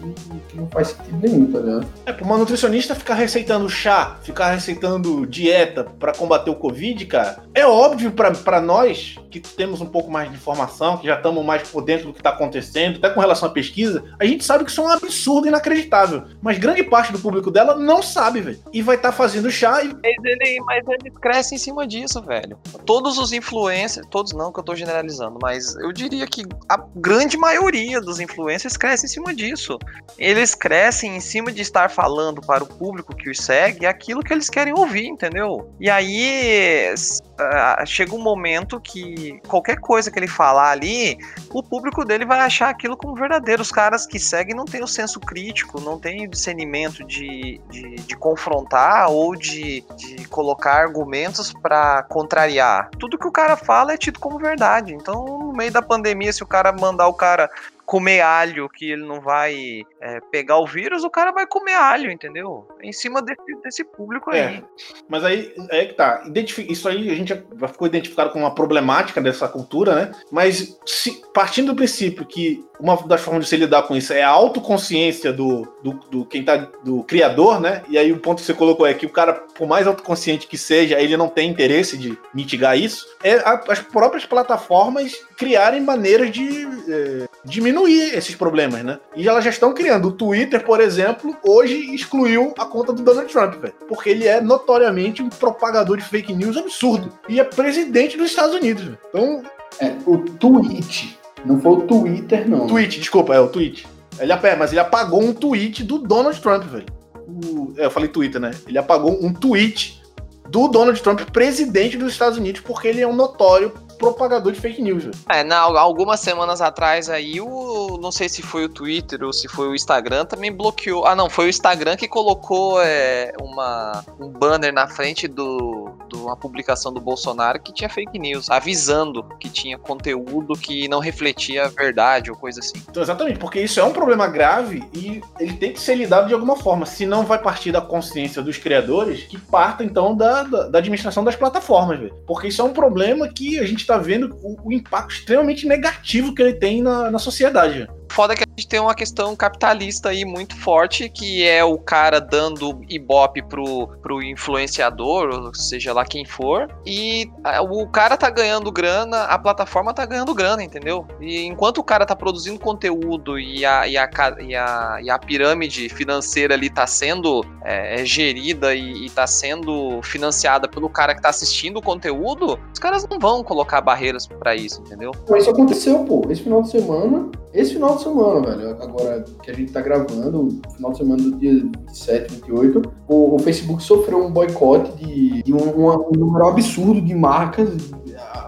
[0.50, 1.86] que, não faz sentido nenhum, tá ligado?
[2.04, 7.42] É, pra uma nutricionista ficar receitando chá, ficar receitando dieta para combater o Covid, cara,
[7.54, 11.66] é óbvio para nós que temos um pouco mais de informação, que já estamos mais
[11.66, 14.70] por dentro do que tá acontecendo, até com relação à pesquisa, a gente sabe que
[14.70, 16.24] isso é um absurdo inacreditável.
[16.42, 18.58] Mas grande parte do público dela não sabe, velho.
[18.74, 19.88] E vai estar tá fazendo chá e.
[19.88, 22.58] Mas ele, mas ele cresce em cima disso, velho.
[22.84, 27.36] Todos os influencers, todos não que eu tô generalizando, mas eu diria que a grande
[27.36, 29.78] maioria dos influencers cresce em cima disso.
[30.18, 34.32] Eles crescem em cima de estar falando para o público que os segue aquilo que
[34.32, 35.72] eles querem ouvir, entendeu?
[35.78, 41.18] E aí uh, chega um momento que qualquer coisa que ele falar ali,
[41.50, 43.62] o público dele vai achar aquilo como verdadeiro.
[43.62, 47.94] Os caras que seguem não têm o senso crítico, não têm o discernimento de, de,
[47.96, 52.90] de confrontar ou de, de colocar argumentos para contrariar.
[52.98, 54.94] Tudo que o cara fala é tido como verdade.
[54.94, 57.50] Então, no meio da pandemia, se o cara mandar o cara
[57.84, 62.10] comer alho que ele não vai é, pegar o vírus, o cara vai comer alho,
[62.10, 62.66] entendeu?
[62.82, 64.40] Em cima desse, desse público aí.
[64.40, 64.62] É,
[65.08, 66.24] mas aí é que tá.
[66.68, 70.12] Isso aí a gente já ficou identificado como uma problemática dessa cultura, né?
[70.30, 74.22] Mas se, partindo do princípio que uma das formas de se lidar com isso é
[74.22, 77.82] a autoconsciência do, do, do, quem tá, do criador, né?
[77.88, 80.56] E aí o ponto que você colocou é que o cara, por mais autoconsciente que
[80.56, 83.06] seja, ele não tem interesse de mitigar isso.
[83.22, 89.00] É a, as próprias plataformas criarem maneiras de é, diminuir esses problemas, né?
[89.16, 89.87] E elas já estão criando.
[89.96, 93.74] O Twitter, por exemplo, hoje excluiu a conta do Donald Trump, velho.
[93.88, 97.12] Porque ele é notoriamente um propagador de fake news absurdo.
[97.28, 98.98] E é presidente dos Estados Unidos, velho.
[99.08, 99.42] Então.
[99.80, 102.66] É, o tweet não foi o Twitter, não.
[102.66, 103.86] Tweet, desculpa, é o tweet.
[104.18, 106.86] Ele, mas ele apagou um tweet do Donald Trump, velho.
[107.26, 108.50] O, é, eu falei Twitter, né?
[108.66, 110.02] Ele apagou um tweet
[110.48, 114.80] do Donald Trump, presidente dos Estados Unidos, porque ele é um notório propagador de fake
[114.80, 115.04] news.
[115.04, 115.14] Véio.
[115.28, 119.48] É, na, algumas semanas atrás aí, o, não sei se foi o Twitter ou se
[119.48, 121.04] foi o Instagram, também bloqueou.
[121.06, 126.16] Ah, não, foi o Instagram que colocou é, uma, um banner na frente do, de
[126.16, 131.64] uma publicação do Bolsonaro que tinha fake news, avisando que tinha conteúdo que não refletia
[131.64, 132.82] a verdade ou coisa assim.
[132.88, 136.34] Então, exatamente, porque isso é um problema grave e ele tem que ser lidado de
[136.34, 136.86] alguma forma.
[136.86, 141.24] Se não vai partir da consciência dos criadores, que parta então da, da, da administração
[141.24, 142.14] das plataformas, véio.
[142.26, 146.34] porque isso é um problema que a gente está vendo o, o, impacto extremamente negativo
[146.34, 147.88] que ele tem na, na sociedade.
[148.10, 152.20] Foda que a gente tem uma questão capitalista aí muito forte, que é o cara
[152.20, 157.30] dando ibope pro, pro influenciador, ou seja lá quem for, e
[157.70, 161.06] o cara tá ganhando grana, a plataforma tá ganhando grana, entendeu?
[161.20, 164.10] E enquanto o cara tá produzindo conteúdo e a, e a,
[164.40, 169.26] e a, e a pirâmide financeira ali tá sendo é, é, gerida e, e tá
[169.26, 174.26] sendo financiada pelo cara que tá assistindo o conteúdo, os caras não vão colocar barreiras
[174.26, 175.12] para isso, entendeu?
[175.36, 176.26] Isso aconteceu, pô.
[176.30, 180.60] Esse final de semana, esse final de semana, velho, agora que a gente tá gravando,
[180.74, 185.52] final de semana do dia 27, 28, o, o Facebook sofreu um boicote de, de
[185.52, 187.68] um, um, número absurdo de marcas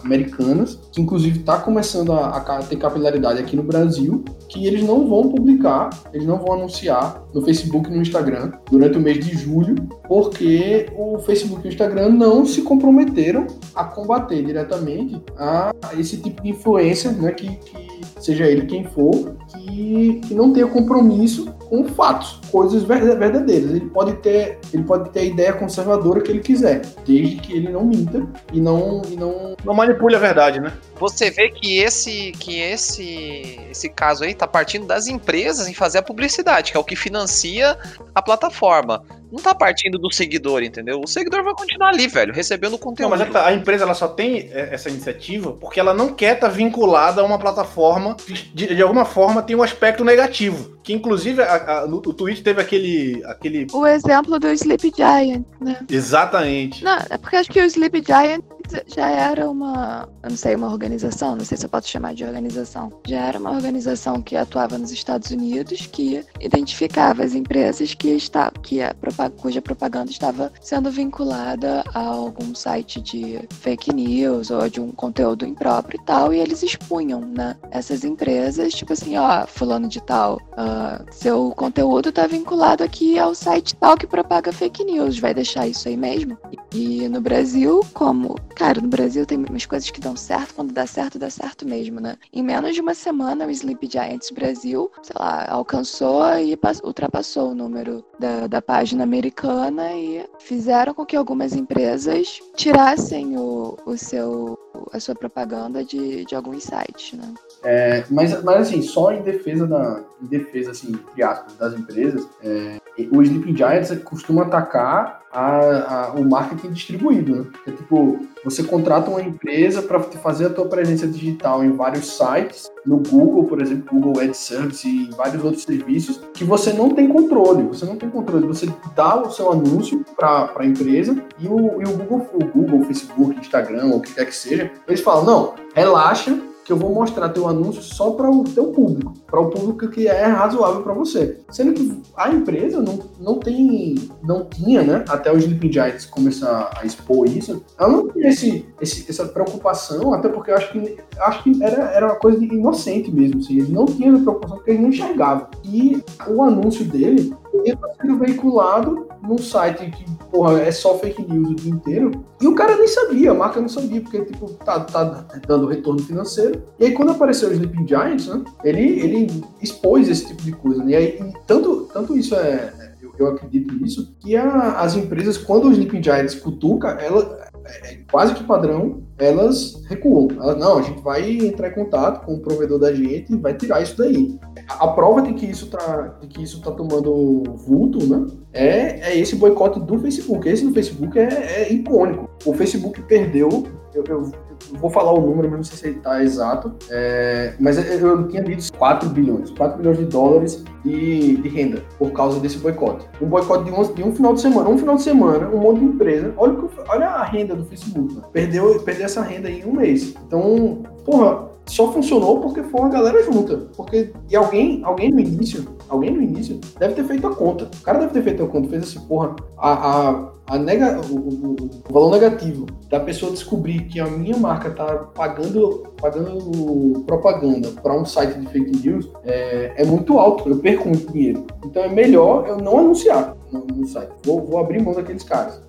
[0.02, 5.08] americanas, que inclusive está começando a, a, ter capilaridade aqui no Brasil, que eles não
[5.08, 9.36] vão publicar, eles não vão anunciar no Facebook e no Instagram durante o mês de
[9.36, 9.74] julho,
[10.06, 16.42] porque o Facebook e o Instagram não se comprometeram a combater diretamente a esse tipo
[16.42, 21.84] de influência, né, que, que seja ele quem for, que, que não tenha compromisso com
[21.84, 23.70] fatos, coisas verdadeiras.
[23.70, 27.68] Ele pode ter, ele pode ter a ideia conservadora que ele quiser, desde que ele
[27.68, 30.72] não minta e não e não não manipule a verdade, né?
[30.98, 35.98] Você vê que esse que esse esse caso aí tá partindo das empresas em fazer
[35.98, 37.78] a publicidade, que é o que financia
[38.12, 39.04] a plataforma.
[39.30, 41.00] Não tá partindo do seguidor, entendeu?
[41.02, 43.10] O seguidor vai continuar ali, velho, recebendo conteúdo.
[43.10, 46.48] Não, mas a empresa ela só tem é, essa iniciativa porque ela não quer estar
[46.48, 50.78] tá vinculada a uma plataforma que de, de, alguma forma tem um aspecto negativo.
[50.82, 53.66] Que inclusive a, a, no, o Twitch teve aquele, aquele.
[53.72, 55.78] O exemplo do Sleep Giant, né?
[55.88, 56.82] Exatamente.
[56.82, 58.42] Não, é porque acho que o Sleep Giant
[58.86, 62.92] já era uma, não sei, uma organização, não sei se eu posso chamar de organização.
[63.06, 68.50] Já era uma organização que atuava nos Estados Unidos, que identificava as empresas que está,
[68.62, 68.94] que a,
[69.36, 75.46] cuja propaganda estava sendo vinculada a algum site de fake news ou de um conteúdo
[75.46, 80.36] impróprio e tal, e eles expunham, né, essas empresas, tipo assim, ó, fulano de tal,
[80.52, 85.66] uh, seu conteúdo está vinculado aqui ao site tal que propaga fake news, vai deixar
[85.66, 86.36] isso aí mesmo?
[86.72, 90.86] E no Brasil, como Cara, no Brasil tem umas coisas que dão certo, quando dá
[90.86, 92.18] certo, dá certo mesmo, né?
[92.30, 96.54] Em menos de uma semana, o Sleep Giants Brasil, sei lá, alcançou e
[96.84, 103.78] ultrapassou o número da, da página americana e fizeram com que algumas empresas tirassem o,
[103.86, 104.58] o seu,
[104.92, 107.32] a sua propaganda de, de alguns sites, né?
[107.62, 112.26] É, mas, mas assim, só em defesa da, em defesa assim, entre aspas, das empresas,
[112.42, 112.80] é,
[113.12, 117.46] o Sleeping Giants costuma atacar a, a, o marketing distribuído, né?
[117.66, 122.70] É tipo, você contrata uma empresa para fazer a tua presença digital em vários sites,
[122.84, 127.08] no Google, por exemplo, Google Ad Service e vários outros serviços, que você não tem
[127.08, 127.62] controle.
[127.68, 128.46] Você não tem controle.
[128.46, 132.84] Você dá o seu anúncio para a empresa e o, e o Google, o Google,
[132.84, 136.36] Facebook, Instagram, ou o que quer que seja, eles falam, não, relaxa,
[136.70, 140.06] que eu vou mostrar teu anúncio só para o teu público, para o público que
[140.06, 141.40] é razoável para você.
[141.50, 146.70] Sendo que a empresa não, não tem, não tinha, né, até o Sleeping Giants começar
[146.80, 150.96] a expor isso, ela não tinha esse, esse, essa preocupação, até porque eu acho que,
[151.18, 154.70] acho que era, era uma coisa inocente mesmo, assim, eles não tinham essa preocupação porque
[154.70, 155.48] eles não enxergavam.
[155.64, 157.34] E o anúncio dele
[157.64, 162.24] ia sendo veiculado num site que, porra, é só fake news o dia inteiro.
[162.40, 166.00] E o cara nem sabia, a marca não sabia, porque, tipo, tá, tá dando retorno
[166.00, 166.62] financeiro.
[166.78, 170.82] E aí, quando apareceu o Sleeping Giants, né, ele, ele expôs esse tipo de coisa.
[170.84, 170.92] Né?
[170.92, 172.72] E aí, tanto, tanto isso é,
[173.02, 177.92] eu, eu acredito nisso, que a, as empresas, quando o Sleeping Giants cutuca, ela, é,
[177.92, 180.28] é quase que padrão, elas recuam.
[180.40, 183.54] Elas, não, a gente vai entrar em contato com o provedor da gente e vai
[183.54, 184.38] tirar isso daí.
[184.68, 188.26] A, prova de que isso tá, de que isso tá tomando vulto, né?
[188.52, 190.48] É, é esse boicote do Facebook.
[190.48, 192.28] Esse do Facebook é, é icônico.
[192.44, 193.64] O Facebook perdeu.
[193.94, 194.32] Eu, eu,
[194.72, 196.74] vou falar o número, mas não sei se ele está exato.
[196.90, 199.50] É, mas eu, tinha dito 4 bilhões.
[199.50, 203.06] 4 bilhões de dólares de, de renda por causa desse boicote.
[203.20, 204.68] Um boicote de um, de um final de semana.
[204.68, 206.32] Um final de semana, um monte de empresa.
[206.36, 206.56] Olha,
[206.88, 208.14] olha a renda do Facebook.
[208.14, 208.22] Né?
[208.32, 210.14] Perdeu, perdeu essa renda em um mês.
[210.26, 213.68] Então, porra, só funcionou porque foi uma galera junta.
[213.76, 217.70] Porque e alguém, alguém no início, alguém no início deve ter feito a conta.
[217.80, 221.14] O cara deve ter feito a conta, fez assim, porra, a, a, a nega, o,
[221.14, 221.56] o,
[221.88, 227.94] o, valor negativo da pessoa descobrir que a minha marca tá pagando, pagando propaganda para
[227.94, 230.48] um site de fake news é, é, muito alto.
[230.48, 231.46] Eu perco muito dinheiro.
[231.64, 234.10] Então é melhor eu não anunciar no, no site.
[234.24, 235.62] Vou, vou abrir mão daqueles caras.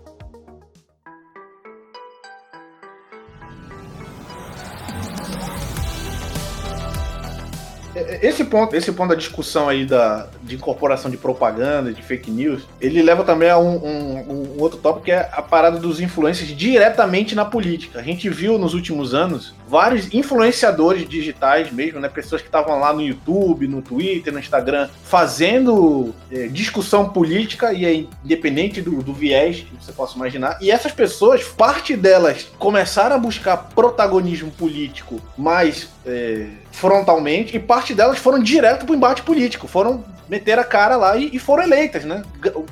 [8.22, 12.68] Esse ponto, esse ponto da discussão aí da, de incorporação de propaganda, de fake news,
[12.80, 16.50] ele leva também a um, um, um outro tópico que é a parada dos influencers
[16.50, 18.00] diretamente na política.
[18.00, 22.10] A gente viu nos últimos anos vários influenciadores digitais mesmo, né?
[22.10, 27.86] Pessoas que estavam lá no YouTube, no Twitter, no Instagram, fazendo é, discussão política e
[27.86, 30.58] é independente do, do viés que você possa imaginar.
[30.60, 37.94] E essas pessoas, parte delas começaram a buscar protagonismo político mais é, frontalmente e parte
[37.94, 40.04] delas foram direto pro embate político, foram
[40.42, 42.24] meter a cara lá e, e, foram eleitas, né?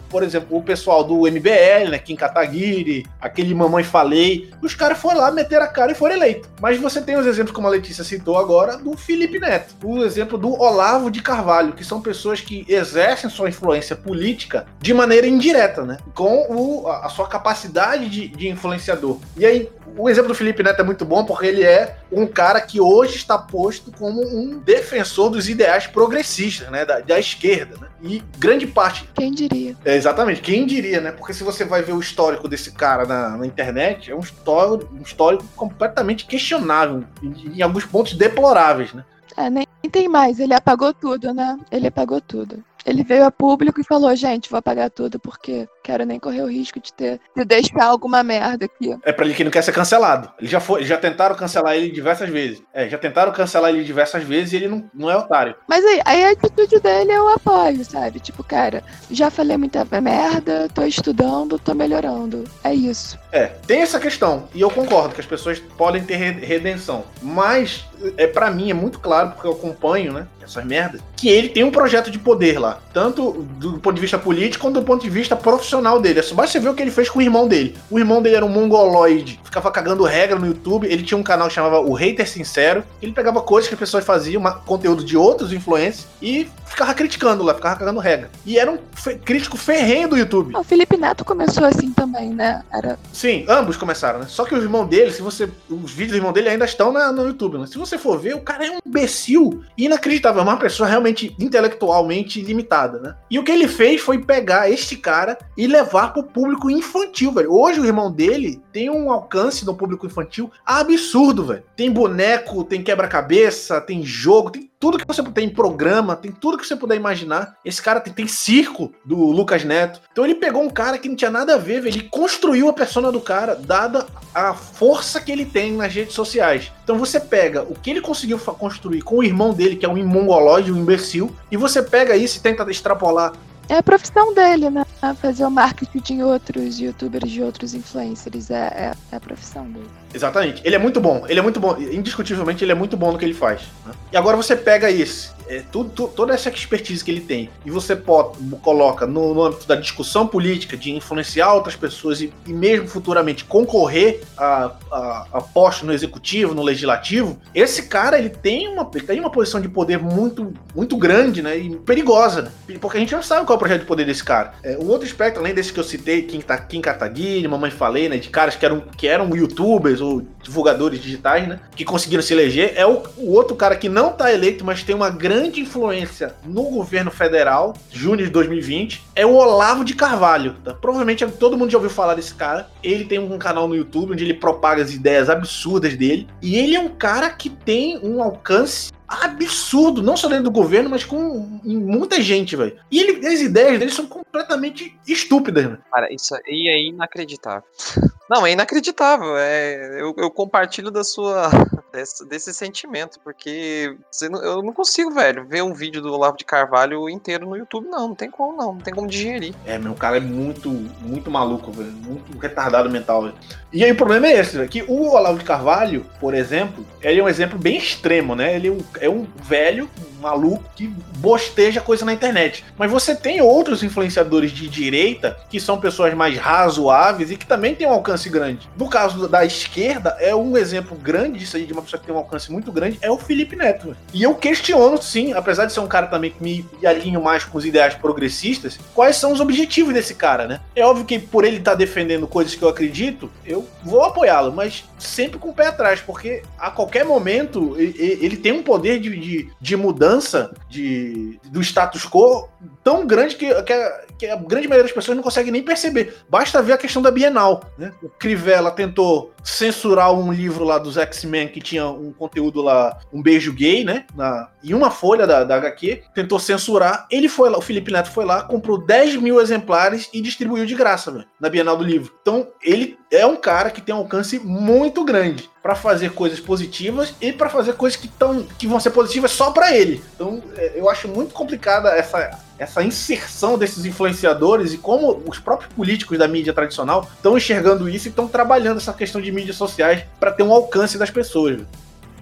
[0.10, 2.00] Por exemplo, o pessoal do MBL, né?
[2.00, 6.50] Kim Kataguiri, aquele Mamãe Falei, os caras foram lá, meter a cara e foram eleitos.
[6.60, 10.38] Mas você tem os exemplos, como a Letícia citou agora, do Felipe Neto, o exemplo
[10.38, 15.84] do Olavo de Carvalho, que são pessoas que exercem sua influência política de maneira indireta,
[15.84, 15.98] né?
[16.16, 19.20] Com o, a sua capacidade de, de influenciador.
[19.38, 22.62] E aí, o exemplo do Felipe Neto é muito bom porque ele é um cara
[22.62, 26.86] que hoje está posto como um defensor dos ideais progressistas, né?
[26.86, 27.88] Da, da esquerda, né?
[28.02, 29.10] E grande parte.
[29.14, 29.76] Quem diria?
[29.84, 31.12] É, exatamente, quem diria, né?
[31.12, 34.94] Porque se você vai ver o histórico desse cara na, na internet, é um histórico,
[34.94, 39.04] um histórico completamente questionável, em, em alguns pontos deploráveis, né?
[39.38, 41.58] É, nem tem mais, ele apagou tudo, né?
[41.72, 42.64] Ele apagou tudo.
[42.86, 46.48] Ele veio a público e falou, gente, vou apagar tudo porque quero nem correr o
[46.48, 48.96] risco de ter de deixar alguma merda aqui.
[49.04, 50.32] É pra ele que não quer ser cancelado.
[50.40, 52.62] Ele já foi, já tentaram cancelar ele diversas vezes.
[52.72, 55.56] É, já tentaram cancelar ele diversas vezes e ele não, não é otário.
[55.68, 58.20] Mas aí, aí a atitude dele eu apoio, sabe?
[58.20, 62.44] Tipo, cara, já falei muita merda, tô estudando, tô melhorando.
[62.64, 63.18] É isso.
[63.32, 64.48] É, tem essa questão.
[64.54, 67.04] E eu concordo que as pessoas podem ter redenção.
[67.22, 67.86] Mas,
[68.18, 70.28] é para mim, é muito claro, porque eu acompanho, né?
[70.44, 72.80] Essas merdas, que ele tem um projeto de poder lá.
[72.92, 76.20] Tanto do ponto de vista político quanto do ponto de vista profissional dele.
[76.20, 77.76] É só basta você ver o que ele fez com o irmão dele.
[77.90, 80.88] O irmão dele era um mongoloide, ficava cagando regra no YouTube.
[80.88, 82.84] Ele tinha um canal que chamava O Hater Sincero.
[83.02, 87.54] Ele pegava coisas que as pessoas faziam, conteúdo de outros influencers, e ficava criticando lá,
[87.54, 88.30] ficava cagando regra.
[88.46, 88.78] E era um
[89.26, 90.56] crítico ferrenho do YouTube.
[90.56, 92.64] O Felipe Neto começou assim também, né?
[92.72, 92.98] Era...
[93.12, 94.26] Sim, ambos começaram, né?
[94.28, 95.50] Só que o irmão dele, se você.
[95.70, 97.68] Os vídeos do irmão dele ainda estão na, no YouTube, né?
[97.68, 100.42] Se você for ver, o cara é um imbecil inacreditável.
[100.42, 103.16] É uma pessoa realmente intelectualmente limitada, né?
[103.30, 107.54] E o que ele fez foi pegar este cara e levar pro público infantil, velho.
[107.54, 111.64] Hoje o irmão dele tem um alcance no público infantil absurdo, velho.
[111.76, 116.66] Tem boneco, tem quebra-cabeça, tem jogo, tem tudo que você tem programa, tem tudo que
[116.66, 117.58] você puder imaginar.
[117.66, 120.00] Esse cara tem, tem circo do Lucas Neto.
[120.12, 121.96] Então ele pegou um cara que não tinha nada a ver, velho.
[121.96, 126.72] Ele construiu a persona do cara, dada a força que ele tem nas redes sociais.
[126.84, 129.98] Então você pega o que ele conseguiu construir com o irmão dele, que é um
[129.98, 133.34] imongolóide, um imbecil, e você pega isso e tenta extrapolar
[133.70, 134.84] é a profissão dele, né?
[135.22, 138.50] Fazer o marketing de outros youtubers, de outros influencers.
[138.50, 139.88] É, é, é, a profissão dele.
[140.14, 140.62] Exatamente.
[140.66, 141.24] Ele é muito bom.
[141.30, 141.78] Ele é muito bom.
[141.78, 143.62] Indiscutivelmente, ele é muito bom no que ele faz.
[143.86, 143.94] Né?
[144.12, 147.96] E agora você pega isso é, tudo, toda essa expertise que ele tem e você
[147.96, 152.88] pode, coloca no, no âmbito da discussão política, de influenciar outras pessoas e, e mesmo
[152.88, 158.90] futuramente concorrer a, a, a posto no executivo, no legislativo, esse cara ele tem uma,
[158.94, 162.78] ele tem uma posição de poder muito, muito grande né, e perigosa, né?
[162.80, 164.54] porque a gente não sabe qual é projeto de poder desse cara.
[164.64, 168.18] É, um outro aspecto, além desse que eu citei, Kim, Kim Kataguiri, Mamãe Falei, né,
[168.18, 172.74] de caras que eram, que eram youtubers ou divulgadores digitais, né, que conseguiram se eleger,
[172.76, 176.36] é o, o outro cara que não está eleito, mas tem uma grande grande influência
[176.46, 180.56] no governo federal, junho de 2020, é o Olavo de Carvalho.
[180.64, 180.74] Tá?
[180.74, 182.70] Provavelmente todo mundo já ouviu falar desse cara.
[182.84, 186.28] Ele tem um canal no YouTube onde ele propaga as ideias absurdas dele.
[186.42, 190.90] E ele é um cara que tem um alcance absurdo, não só dentro do governo,
[190.90, 192.78] mas com muita gente, velho.
[192.92, 195.78] E ele, as ideias dele são completamente estúpidas, né?
[195.92, 197.64] Cara, isso aí é inacreditável.
[198.30, 199.36] Não, é inacreditável.
[199.38, 201.50] É, eu, eu compartilho da sua
[201.92, 207.10] desse, desse sentimento, porque eu não consigo, velho, ver um vídeo do Olavo de Carvalho
[207.10, 208.10] inteiro no YouTube, não.
[208.10, 208.74] Não tem como, não.
[208.74, 209.54] Não tem como digerir.
[209.66, 210.70] É, meu, cara é muito,
[211.02, 211.92] muito maluco, velho.
[211.92, 213.36] Muito retardado mental, velho.
[213.72, 217.20] E aí o problema é esse, velho, que o Olavo de Carvalho, por exemplo, ele
[217.20, 218.56] é um exemplo bem extremo, né?
[218.56, 219.90] Ele é um, é um velho
[220.20, 220.88] maluco que
[221.18, 222.66] bosteja coisa na internet.
[222.78, 227.74] Mas você tem outros influenciadores de direita que são pessoas mais razoáveis e que também
[227.74, 228.70] têm um alcance grande.
[228.78, 232.16] No caso da esquerda, é um exemplo grande disso aí, de uma pessoa que tem
[232.16, 233.96] um alcance muito grande, é o Felipe Neto.
[234.14, 237.58] E eu questiono, sim, apesar de ser um cara também que me alinho mais com
[237.58, 240.60] os ideais progressistas, quais são os objetivos desse cara, né?
[240.76, 244.52] É óbvio que por ele estar tá defendendo coisas que eu acredito, eu vou apoiá-lo,
[244.52, 249.18] mas sempre com o pé atrás, porque a qualquer momento ele tem um poder de,
[249.18, 252.50] de, de mudança de, do status quo
[252.84, 256.18] tão grande que, que, a, que, a, grande maioria das pessoas não consegue nem perceber.
[256.30, 257.64] Basta ver a questão da Bienal.
[257.78, 257.92] Né?
[258.02, 263.22] O Crivella tentou censurar um livro lá dos X-Men que tinha um conteúdo lá, um
[263.22, 264.06] beijo gay, né?
[264.16, 267.08] Na, em uma folha da, da HQ, tentou censurar.
[267.12, 270.76] Ele foi lá, o Felipe Neto foi lá, comprou 10 mil exemplares e distribuiu de
[270.76, 272.14] graça, véio, na Bienal do Livro.
[272.22, 277.14] Então, ele é um cara que tem um alcance muito grande para fazer coisas positivas
[277.22, 280.02] e para fazer coisas que, tão, que vão ser positivas só para ele.
[280.16, 285.72] Então, é, eu acho muito complicada essa, essa inserção desses influenciadores e como os próprios
[285.74, 290.04] políticos da mídia tradicional estão enxergando isso e estão trabalhando essa questão de mídias sociais
[290.20, 291.60] para ter um alcance das pessoas.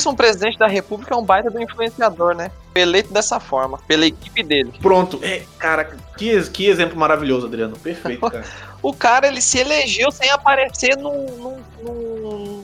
[0.06, 2.52] Um presidente da república é um baita do influenciador, né?
[2.76, 4.72] Eleito dessa forma, pela equipe dele.
[4.80, 5.20] Pronto.
[5.24, 5.86] É, cara,
[6.16, 7.78] que, que exemplo maravilhoso, Adriano.
[7.78, 8.46] Perfeito, cara.
[8.82, 12.57] o cara, ele se elegeu sem aparecer num, num, num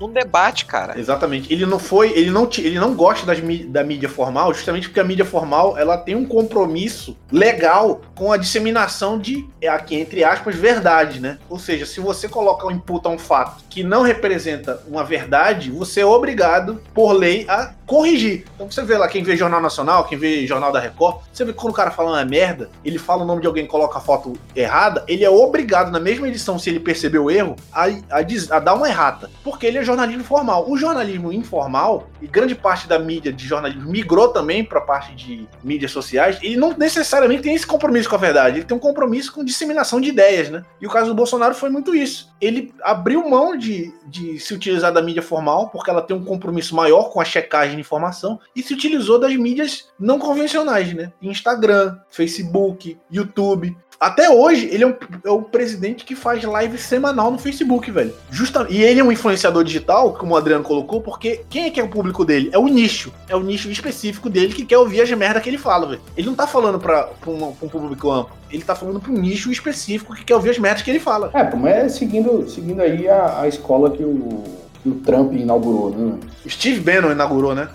[0.00, 0.98] num debate, cara.
[0.98, 1.52] Exatamente.
[1.52, 5.04] Ele não foi, ele não, ele não gosta das, da mídia formal, justamente porque a
[5.04, 11.20] mídia formal ela tem um compromisso legal com a disseminação de, aqui entre aspas, verdade,
[11.20, 11.38] né?
[11.48, 16.00] Ou seja, se você coloca ou imputa um fato que não representa uma verdade, você
[16.00, 18.44] é obrigado, por lei, a corrigir.
[18.54, 21.52] Então você vê lá, quem vê Jornal Nacional, quem vê Jornal da Record, você vê
[21.52, 23.98] que quando o cara fala uma merda, ele fala o nome de alguém e coloca
[23.98, 27.86] a foto errada, ele é obrigado, na mesma edição, se ele perceber o erro, a,
[27.86, 29.30] a, a dar uma errata.
[29.44, 30.68] Porque ele é jornalismo formal.
[30.68, 35.14] O jornalismo informal, e grande parte da mídia de jornalismo migrou também para a parte
[35.14, 38.80] de mídias sociais, ele não necessariamente tem esse compromisso com a verdade, ele tem um
[38.80, 40.62] compromisso com disseminação de ideias, né?
[40.80, 42.34] E o caso do Bolsonaro foi muito isso.
[42.40, 46.74] Ele abriu mão de, de se utilizar da mídia formal, porque ela tem um compromisso
[46.74, 51.12] maior com a checagem de informação, e se utilizou das mídias não convencionais, né?
[51.22, 53.76] Instagram, Facebook, YouTube.
[53.98, 54.94] Até hoje, ele é, um,
[55.24, 58.14] é o presidente que faz live semanal no Facebook, velho.
[58.30, 61.80] Justa, e ele é um influenciador digital, como o Adriano colocou, porque quem é que
[61.80, 62.50] é o público dele?
[62.52, 63.12] É o nicho.
[63.28, 66.00] É o nicho específico dele que quer ouvir as merda que ele fala, velho.
[66.16, 68.36] Ele não tá falando pra, pra, um, pra um público amplo.
[68.50, 71.30] Ele tá falando pra um nicho específico que quer ouvir as merdas que ele fala.
[71.32, 74.44] É, mas é seguindo, seguindo aí a, a escola que o,
[74.86, 76.18] que o Trump inaugurou, né?
[76.44, 77.68] O Steve Bannon inaugurou, né?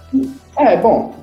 [0.57, 1.13] É, bom,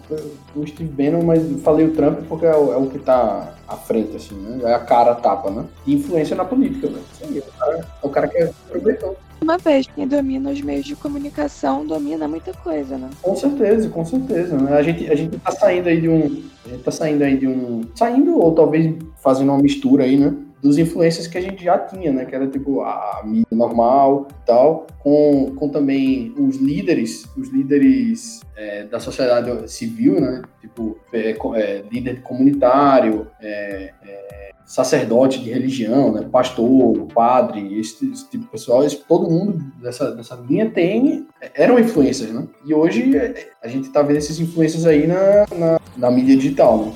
[0.55, 3.77] o Steve Bannon, mas falei o Trump porque é o, é o que tá à
[3.77, 4.71] frente, assim, né?
[4.71, 5.65] É a cara a tapa, né?
[5.87, 7.03] E influência na política, velho.
[7.13, 9.17] Isso aí, o cara, é o cara que aproveitou.
[9.41, 13.09] Uma vez, quem domina os meios de comunicação domina muita coisa, né?
[13.23, 14.57] Com certeza, com certeza.
[14.57, 14.77] Né?
[14.77, 16.43] A, gente, a gente tá saindo aí de um.
[16.67, 17.83] A gente tá saindo aí de um.
[17.95, 20.35] Saindo, ou talvez fazendo uma mistura aí, né?
[20.63, 22.25] Dos influências que a gente já tinha, né?
[22.25, 28.85] Que era tipo a mídia normal tal, com, com também os líderes, os líderes é,
[28.85, 30.43] da sociedade civil, né?
[30.61, 36.29] Tipo, é, é, líder comunitário, é, é, sacerdote de religião, né?
[36.31, 41.79] Pastor, padre, esse, esse tipo de pessoal, esse- todo mundo dessa, dessa linha tem eram
[41.79, 42.47] influências, né?
[42.67, 46.85] E hoje é, a gente tá vendo esses influências aí na, na, na mídia digital,
[46.87, 46.93] né?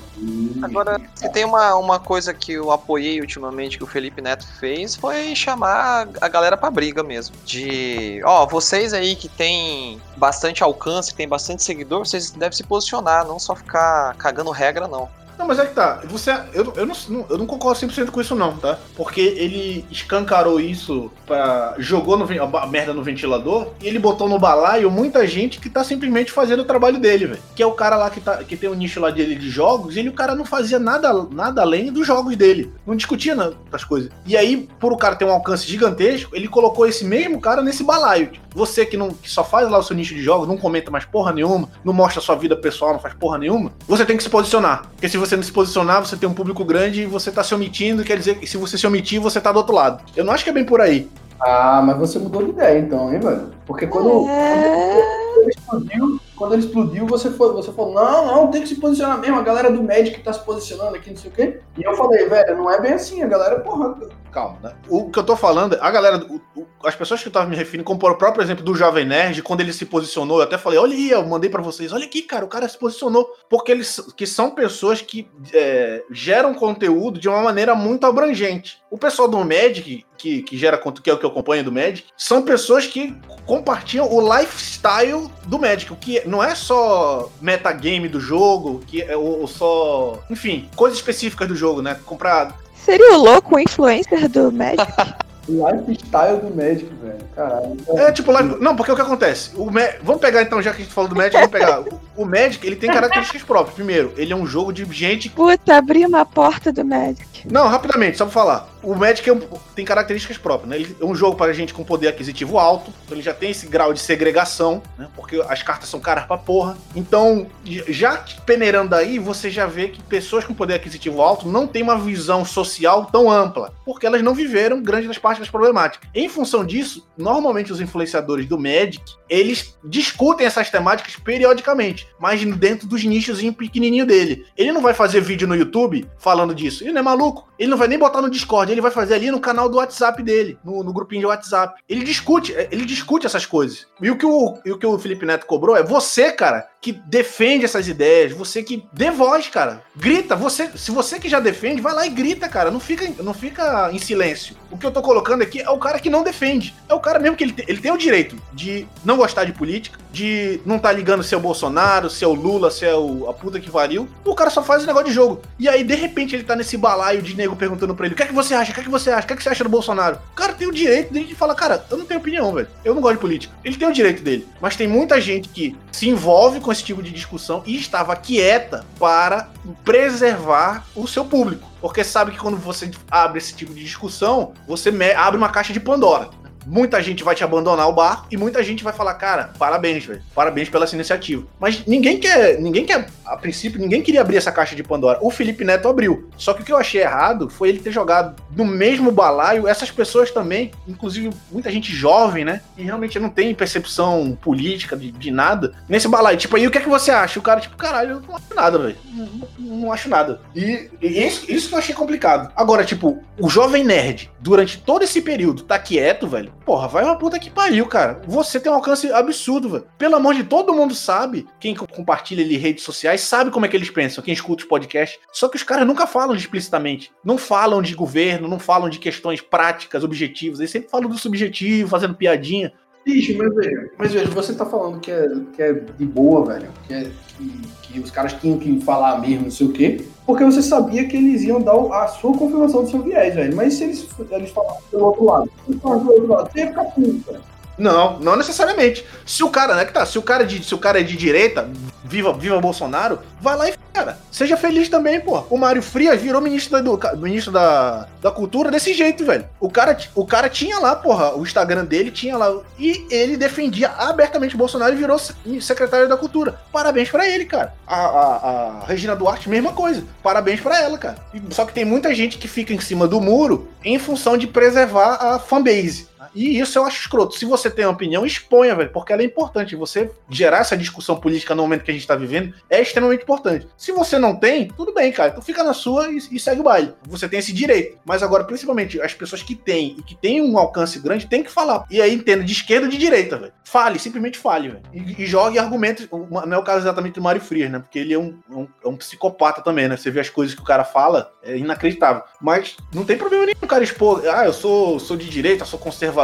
[0.63, 4.95] Agora, se tem uma, uma coisa que eu apoiei ultimamente que o Felipe Neto fez
[4.95, 7.35] foi chamar a galera pra briga mesmo.
[7.45, 12.63] De, ó, vocês aí que tem bastante alcance, que tem bastante seguidor, vocês devem se
[12.63, 15.09] posicionar, não só ficar cagando regra, não.
[15.39, 16.01] Não, mas é que tá.
[16.07, 18.79] Você, eu, eu, não, eu não concordo 100% com isso, não, tá?
[18.97, 22.27] Porque ele escancarou isso, pra, jogou no,
[22.59, 26.61] a merda no ventilador e ele botou no balaio muita gente que tá simplesmente fazendo
[26.61, 27.43] o trabalho dele, velho.
[27.55, 29.97] Que é o cara lá que, tá, que tem o nicho lá dele de jogos
[29.97, 32.73] e ele, o cara não fazia nada, nada além dos jogos dele.
[32.87, 33.35] Não discutia
[33.71, 34.11] das coisas.
[34.27, 37.83] E aí, por o cara ter um alcance gigantesco, ele colocou esse mesmo cara nesse
[37.83, 38.29] balaio.
[38.29, 40.91] Tipo, você que, não, que só faz lá o seu nicho de jogos, não comenta
[40.91, 44.23] mais porra nenhuma, não mostra sua vida pessoal, não faz porra nenhuma, você tem que
[44.23, 44.89] se posicionar.
[44.93, 47.55] Porque se você não se posicionar, você tem um público grande e você tá se
[47.55, 50.03] omitindo, quer dizer que se você se omitir, você tá do outro lado.
[50.17, 51.09] Eu não acho que é bem por aí.
[51.41, 53.51] Ah, mas você mudou de ideia então, hein, velho?
[53.67, 54.95] Porque quando, É...
[55.35, 58.77] quando ele explodiu, quando ele explodiu, você, foi, você falou, não, não, tem que se
[58.77, 61.61] posicionar mesmo, a galera do Magic tá se posicionando aqui, não sei o quê.
[61.77, 63.97] E eu falei, velho, não é bem assim, a galera, porra,
[64.33, 64.75] Calma, né?
[64.89, 67.55] O que eu tô falando, a galera, o- o- as pessoas que eu tava me
[67.55, 70.79] referindo, como o próprio exemplo do Jovem Nerd, quando ele se posicionou, eu até falei,
[70.79, 73.31] olha aí, eu mandei pra vocês, olha aqui, cara, o cara se posicionou.
[73.51, 78.81] Porque eles que são pessoas que é, geram conteúdo de uma maneira muito abrangente.
[78.91, 81.73] O pessoal do Magic, que, que gera conteúdo, que é o que eu acompanho do
[81.73, 83.15] Magic, são pessoas que
[83.45, 89.17] compartilham o lifestyle do Magic, o que não é só metagame do jogo, que é
[89.17, 91.99] ou, ou só, enfim, coisas específicas do jogo, né?
[92.07, 94.83] Comprar Seria o louco o influencer do Magic?
[95.49, 97.77] o lifestyle do Magic, velho, caralho.
[97.89, 98.57] É tipo live.
[98.61, 99.51] Não, porque o que acontece?
[99.57, 101.81] O Ma- Vamos pegar então, já que a gente falou do Magic, vamos pegar.
[101.81, 103.75] O, o Magic, ele tem características próprias.
[103.75, 105.29] Primeiro, ele é um jogo de gente.
[105.31, 107.47] Puta, abri uma porta do Magic.
[107.51, 108.69] Não, rapidamente, só pra falar.
[108.83, 109.41] O Magic é um-
[109.75, 110.77] tem características próprias, né?
[110.77, 113.67] Ele é um jogo para gente com poder aquisitivo alto, então ele já tem esse
[113.67, 115.09] grau de segregação, né?
[115.15, 116.77] Porque as cartas são caras pra porra.
[116.97, 117.47] Então,
[117.89, 121.99] já peneirando aí, você já vê que pessoas com poder aquisitivo alto não têm uma
[121.99, 126.09] visão social tão ampla, porque elas não viveram grande das partes das problemáticas.
[126.15, 132.87] Em função disso, normalmente os influenciadores do Magic, eles discutem essas temáticas periodicamente, mas dentro
[132.87, 134.45] dos nichos pequenininho dele.
[134.57, 136.83] Ele não vai fazer vídeo no YouTube falando disso.
[136.83, 137.49] Ele não é maluco.
[137.59, 140.23] Ele não vai nem botar no Discord, ele vai fazer ali no canal do WhatsApp
[140.23, 141.81] dele, no, no grupinho de WhatsApp.
[141.89, 143.87] Ele discute, é, ele discute essas coisas.
[144.01, 146.91] E o que o, e o que o Felipe Neto cobrou é você, cara, que
[146.93, 149.83] defende essas ideias, você que dê voz, cara.
[149.97, 152.73] Grita, você, se você que já defende, vai lá e grita, cara.
[152.73, 154.57] Não fica, não fica em silêncio.
[154.69, 156.75] O que eu tô colocando aqui é o cara que não defende.
[156.89, 159.53] É o cara mesmo que ele, te- ele tem o direito de não gostar de
[159.53, 162.95] política, de não tá ligando se é o Bolsonaro, se é o Lula, se é
[162.97, 164.09] o, a puta que variu.
[164.25, 165.41] O cara só faz o negócio de jogo.
[165.61, 168.25] E aí, de repente, ele tá nesse balaio de nego perguntando pra ele: o que
[168.25, 168.73] é que você acha?
[168.73, 169.23] O que é que você acha?
[169.25, 170.19] O que é que você acha do Bolsonaro?
[170.33, 172.67] O cara tem o direito de falar: cara, eu não tenho opinião, velho.
[172.85, 173.55] Eu não gosto de política.
[173.65, 174.49] Ele tem o direito dele.
[174.61, 178.85] Mas tem muita gente que se envolve com esse tipo de discussão e estava quieta
[178.99, 179.51] para
[179.85, 181.69] preservar o seu público.
[181.81, 185.81] Porque sabe que quando você abre esse tipo de discussão, você abre uma caixa de
[185.81, 186.31] Pandora.
[186.67, 190.23] Muita gente vai te abandonar o bar e muita gente vai falar, cara, parabéns, velho.
[190.35, 191.47] Parabéns pela essa iniciativa.
[191.59, 195.19] Mas ninguém quer, ninguém quer, a princípio, ninguém queria abrir essa caixa de Pandora.
[195.23, 196.29] O Felipe Neto abriu.
[196.37, 199.91] Só que o que eu achei errado foi ele ter jogado no mesmo balaio essas
[199.91, 202.61] pessoas também, inclusive muita gente jovem, né?
[202.77, 206.39] E realmente não tem percepção política de, de nada nesse balaio.
[206.39, 207.39] Tipo, aí o que é que você acha?
[207.39, 208.97] O cara, tipo, caralho, eu não acho nada, velho.
[209.13, 210.41] Não, não, não acho nada.
[210.55, 212.53] E, e isso, isso que eu achei complicado.
[212.57, 216.53] Agora, tipo, o jovem nerd, durante todo esse período, tá quieto, velho.
[216.65, 218.21] Porra, vai uma puta que pariu, cara.
[218.27, 219.87] Você tem um alcance absurdo, velho.
[219.99, 223.77] Pelo amor de todo mundo sabe, quem compartilha ali redes sociais sabe como é que
[223.77, 225.19] eles pensam, quem escuta os podcasts.
[225.33, 227.13] Só que os caras nunca falam explicitamente.
[227.25, 230.61] Não falam de governo, não falam de questões práticas, objetivas.
[230.61, 232.73] Eles sempre falam do subjetivo, fazendo piadinha.
[233.05, 236.71] Bicho, mas velho, mas velho, você tá falando que é, que é de boa, velho,
[236.87, 237.61] que, é, que,
[237.93, 241.17] que os caras tinham que falar mesmo, não sei o quê, porque você sabia que
[241.17, 243.55] eles iam dar a sua confirmação do seu viés, velho.
[243.55, 246.67] Mas se eles, eles falassem pelo outro lado, eles falassem pelo outro lado, você ia
[246.69, 247.53] ficar puto, velho.
[247.83, 249.05] Não, não necessariamente.
[249.27, 251.03] Se o cara, né, que tá, se o cara é de, se o cara é
[251.03, 251.69] de direita,
[252.05, 255.45] viva, viva Bolsonaro, vai lá e cara, seja feliz também, pô.
[255.51, 259.47] O Mário Frias virou ministro da, ministro da, da cultura desse jeito, velho.
[259.61, 263.91] O cara, o cara tinha lá, porra, o Instagram dele tinha lá e ele defendia
[263.91, 265.19] abertamente Bolsonaro e virou
[265.61, 266.59] secretário da cultura.
[266.73, 267.75] Parabéns para ele, cara.
[267.87, 270.05] A, a, a, Regina Duarte, mesma coisa.
[270.23, 271.17] Parabéns para ela, cara.
[271.51, 275.17] Só que tem muita gente que fica em cima do muro em função de preservar
[275.21, 276.09] a fanbase.
[276.35, 277.37] E isso eu acho escroto.
[277.37, 279.77] Se você tem uma opinião, exponha, velho, porque ela é importante.
[279.77, 283.69] Você gerar essa discussão política no momento que a gente tá vivendo é extremamente importante.
[283.77, 285.31] Se você não tem, tudo bem, cara.
[285.31, 286.95] Então fica na sua e, e segue o baile.
[287.07, 287.99] Você tem esse direito.
[288.05, 291.51] Mas agora, principalmente, as pessoas que têm e que têm um alcance grande, tem que
[291.51, 291.85] falar.
[291.91, 293.53] E aí entenda de esquerda ou de direita, velho.
[293.65, 294.83] Fale, simplesmente fale, velho.
[294.93, 296.07] E, e, jogue argumentos.
[296.11, 297.79] Não é o caso exatamente do Mário Frias, né?
[297.79, 299.97] Porque ele é um, um, é um psicopata também, né?
[299.97, 302.23] Você vê as coisas que o cara fala, é inacreditável.
[302.41, 304.23] Mas não tem problema nenhum o cara expor.
[304.29, 306.22] Ah, eu sou, sou de direita, sou conservador,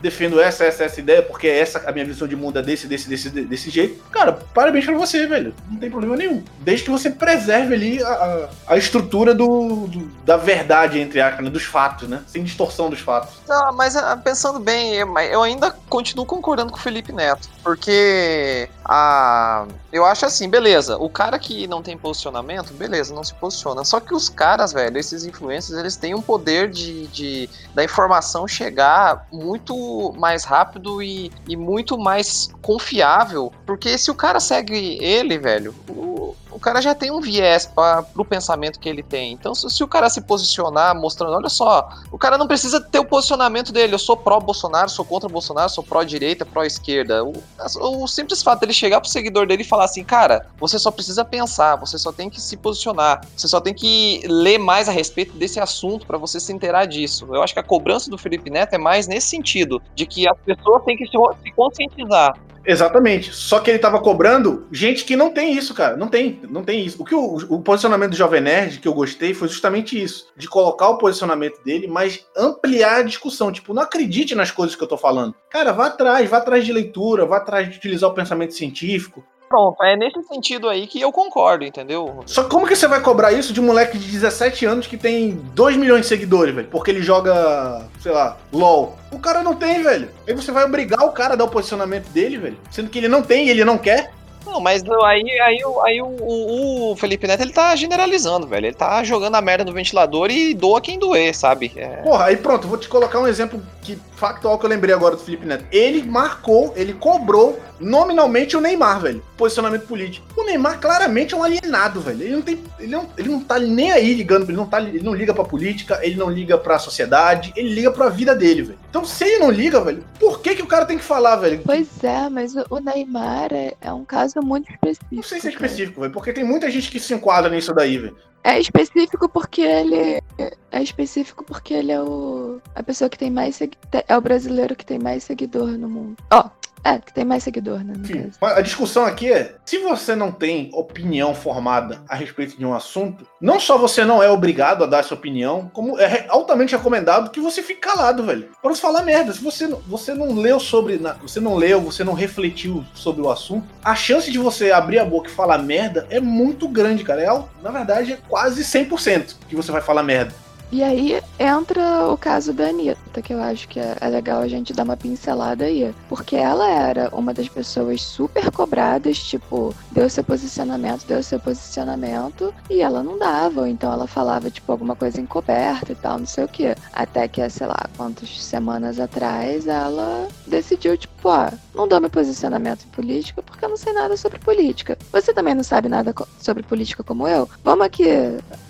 [0.00, 3.08] defendo essa, essa, essa ideia, porque essa a minha visão de mundo é desse, desse,
[3.08, 4.02] desse, desse jeito.
[4.10, 5.54] Cara, parabéns pra você, velho.
[5.70, 6.42] Não tem problema nenhum.
[6.60, 11.44] Desde que você preserve ali a, a, a estrutura do, do, da verdade, entre aspas,
[11.44, 11.50] né?
[11.50, 12.22] dos fatos, né?
[12.26, 13.36] Sem distorção dos fatos.
[13.48, 19.66] Não, mas ah, pensando bem, eu ainda continuo concordando com o Felipe Neto, porque a
[19.92, 23.84] eu acho assim, beleza, o cara que não tem posicionamento, beleza, não se posiciona.
[23.84, 28.46] Só que os caras, velho, esses influencers, eles têm um poder de, de da informação
[28.46, 33.52] chegar muito mais rápido e, e muito mais confiável.
[33.64, 38.02] Porque se o cara segue ele, velho, o, o cara já tem um viés para
[38.02, 39.30] pro pensamento que ele tem.
[39.30, 42.98] Então, se, se, o cara se posicionar mostrando, olha só, o cara não precisa ter
[42.98, 43.92] o posicionamento dele.
[43.92, 47.22] Eu sou pró-Bolsonaro, sou contra Bolsonaro, sou pró-direita, pró-esquerda.
[47.22, 47.34] O,
[47.78, 51.26] o, simples fato dele chegar pro seguidor dele e falar assim, cara, você só precisa
[51.26, 55.36] pensar, você só tem que se posicionar, você só tem que ler mais a respeito
[55.36, 57.26] desse assunto para você se inteirar disso.
[57.34, 60.38] Eu acho que a cobrança do Felipe Neto é mais nesse sentido, de que as
[60.38, 62.34] pessoas têm que se, se conscientizar.
[62.66, 63.32] Exatamente.
[63.32, 65.96] Só que ele tava cobrando gente que não tem isso, cara.
[65.96, 67.00] Não tem, não tem isso.
[67.00, 70.26] O que o, o, posicionamento do Jovem Nerd que eu gostei foi justamente isso.
[70.36, 73.52] De colocar o posicionamento dele, mas ampliar a discussão.
[73.52, 75.34] Tipo, não acredite nas coisas que eu tô falando.
[75.48, 79.24] Cara, vá atrás, vá atrás de leitura, vá atrás de utilizar o pensamento científico.
[79.48, 82.22] Pronto, é nesse sentido aí que eu concordo, entendeu?
[82.26, 85.32] Só como que você vai cobrar isso de um moleque de 17 anos que tem
[85.54, 86.68] 2 milhões de seguidores, velho?
[86.68, 88.96] Porque ele joga, sei lá, LOL.
[89.12, 90.10] O cara não tem, velho.
[90.26, 92.58] Aí você vai obrigar o cara a dar o posicionamento dele, velho.
[92.70, 94.12] Sendo que ele não tem e ele não quer.
[94.46, 98.66] Não, mas aí, aí, aí o, o, o, Felipe Neto ele tá generalizando, velho.
[98.66, 101.72] Ele tá jogando a merda no ventilador e doa quem doer, sabe?
[101.76, 102.02] É...
[102.02, 105.22] Porra, aí pronto, vou te colocar um exemplo que factual que eu lembrei agora do
[105.22, 105.64] Felipe Neto.
[105.70, 109.22] Ele marcou, ele cobrou nominalmente o Neymar, velho.
[109.36, 110.26] Posicionamento político.
[110.36, 112.22] O Neymar claramente é um alienado, velho.
[112.22, 112.58] Ele não tem.
[112.78, 115.44] Ele não, ele não tá nem aí ligando, ele não, tá, ele não liga pra
[115.44, 118.78] política, ele não liga pra sociedade, ele liga pra vida dele, velho.
[118.88, 121.60] Então, se ele não liga, velho, por que, que o cara tem que falar, velho?
[121.64, 125.14] Pois é, mas o Neymar é, é um caso muito específico.
[125.14, 127.98] Não sei se é específico, velho, porque tem muita gente que se enquadra nisso daí,
[127.98, 128.16] velho.
[128.44, 130.22] É específico porque ele.
[130.70, 132.60] É específico porque ele é o.
[132.76, 133.60] A pessoa que tem mais.
[133.60, 136.16] É o brasileiro que tem mais seguidor no mundo.
[136.32, 136.50] Ó, oh,
[136.86, 137.94] é, que tem mais seguidor, né?
[137.96, 142.72] Enfim, a discussão aqui é: se você não tem opinião formada a respeito de um
[142.72, 147.30] assunto, não só você não é obrigado a dar essa opinião, como é altamente recomendado
[147.30, 148.48] que você fique calado, velho.
[148.62, 149.32] Pra você falar merda.
[149.32, 151.00] Se você, você não leu sobre.
[151.22, 155.04] Você não leu, você não refletiu sobre o assunto, a chance de você abrir a
[155.04, 157.22] boca e falar merda é muito grande, cara.
[157.22, 160.45] É, na verdade, é quase 100% que você vai falar merda.
[160.72, 164.48] E aí entra o caso da Anitta, que eu acho que é, é legal a
[164.48, 165.94] gente dar uma pincelada aí.
[166.08, 172.52] Porque ela era uma das pessoas super cobradas, tipo, deu seu posicionamento, deu seu posicionamento,
[172.68, 173.68] e ela não dava.
[173.68, 176.74] Então ela falava, tipo, alguma coisa encoberta e tal, não sei o quê.
[176.92, 182.84] Até que, sei lá, quantas semanas atrás, ela decidiu, tipo, ó, não dou meu posicionamento
[182.84, 184.98] em política porque eu não sei nada sobre política.
[185.12, 187.48] Você também não sabe nada sobre política como eu?
[187.62, 188.04] Vamos aqui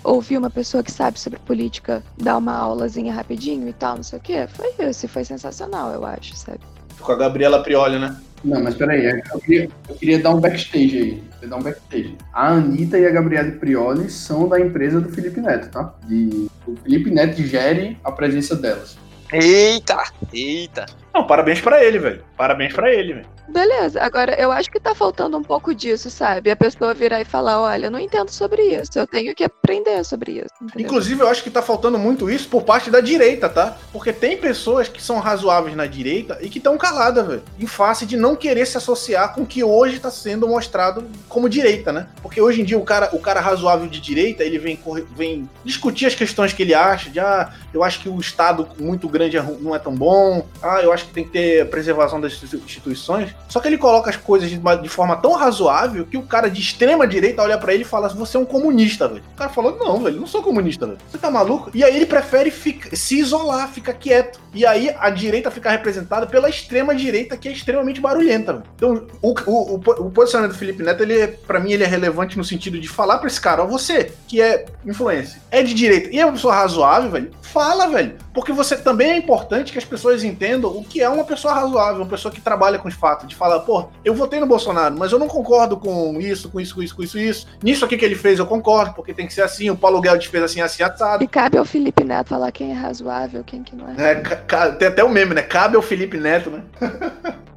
[0.03, 1.86] ouvir uma pessoa que sabe sobre política
[2.17, 4.47] dar uma aulazinha rapidinho e tal, não sei o quê?
[4.47, 6.59] Foi isso, e foi sensacional, eu acho, sabe?
[6.99, 8.15] Com a Gabriela Prioli, né?
[8.43, 11.23] Não, mas peraí, eu queria, eu queria dar um backstage aí.
[11.41, 12.15] Eu dar um backstage.
[12.33, 15.93] A Anitta e a Gabriela Prioli são da empresa do Felipe Neto, tá?
[16.07, 18.97] De, o Felipe Neto gere a presença delas.
[19.31, 20.03] Eita!
[20.31, 20.85] Eita!
[21.17, 22.23] Não, parabéns pra ele, velho.
[22.37, 23.37] Parabéns pra ele, velho.
[23.49, 26.51] Beleza, agora eu acho que tá faltando um pouco disso, sabe?
[26.51, 30.03] A pessoa virar e falar, olha, eu não entendo sobre isso, eu tenho que aprender
[30.03, 30.53] sobre isso.
[30.61, 30.85] entendeu?
[30.85, 33.77] Inclusive, eu acho que tá faltando muito isso por parte da direita, tá?
[33.91, 37.43] Porque tem pessoas que são razoáveis na direita e que estão caladas, velho.
[37.57, 41.49] Em face de não querer se associar com o que hoje tá sendo mostrado como
[41.49, 42.07] direita, né?
[42.21, 44.77] Porque hoje em dia o cara, o cara razoável de direita, ele vem,
[45.15, 49.07] vem discutir as questões que ele acha, de ah, eu acho que o Estado muito
[49.07, 52.33] grande é não é tão bom, ah, eu acho que tem que ter preservação das
[52.33, 53.35] institui- instituições.
[53.49, 56.49] Só que ele coloca as coisas de, uma- de forma tão razoável que o cara
[56.49, 59.23] de extrema direita olha pra ele e fala: Você é um comunista, velho.
[59.33, 60.97] O cara falou: Não, velho, não sou comunista, velho.
[61.09, 61.71] Você tá maluco?
[61.73, 64.39] E aí ele prefere fica- se isolar, ficar quieto.
[64.53, 68.65] E aí a direita fica representada pela extrema direita, que é extremamente barulhenta, velho.
[68.75, 71.87] Então, o, o, o, o posicionamento do Felipe Neto, ele, é- pra mim, ele é
[71.87, 75.73] relevante no sentido de falar pra esse cara: Ó, você, que é influência, é de
[75.73, 78.15] direita e é uma pessoa razoável, velho, fala, velho.
[78.37, 82.03] Porque você também é importante que as pessoas entendam o que é uma pessoa razoável,
[82.03, 85.11] uma pessoa que trabalha com os fatos, de falar, pô, eu votei no Bolsonaro, mas
[85.11, 87.47] eu não concordo com isso, com isso, com isso, com isso, isso.
[87.63, 90.27] Nisso aqui que ele fez, eu concordo, porque tem que ser assim, o Paulo Guedes
[90.27, 91.23] fez assim, assim, assado.
[91.23, 94.11] E cabe ao Felipe Neto falar quem é razoável, quem que não é.
[94.11, 95.41] É, tem até o meme, né?
[95.41, 96.61] Cabe ao Felipe Neto, né?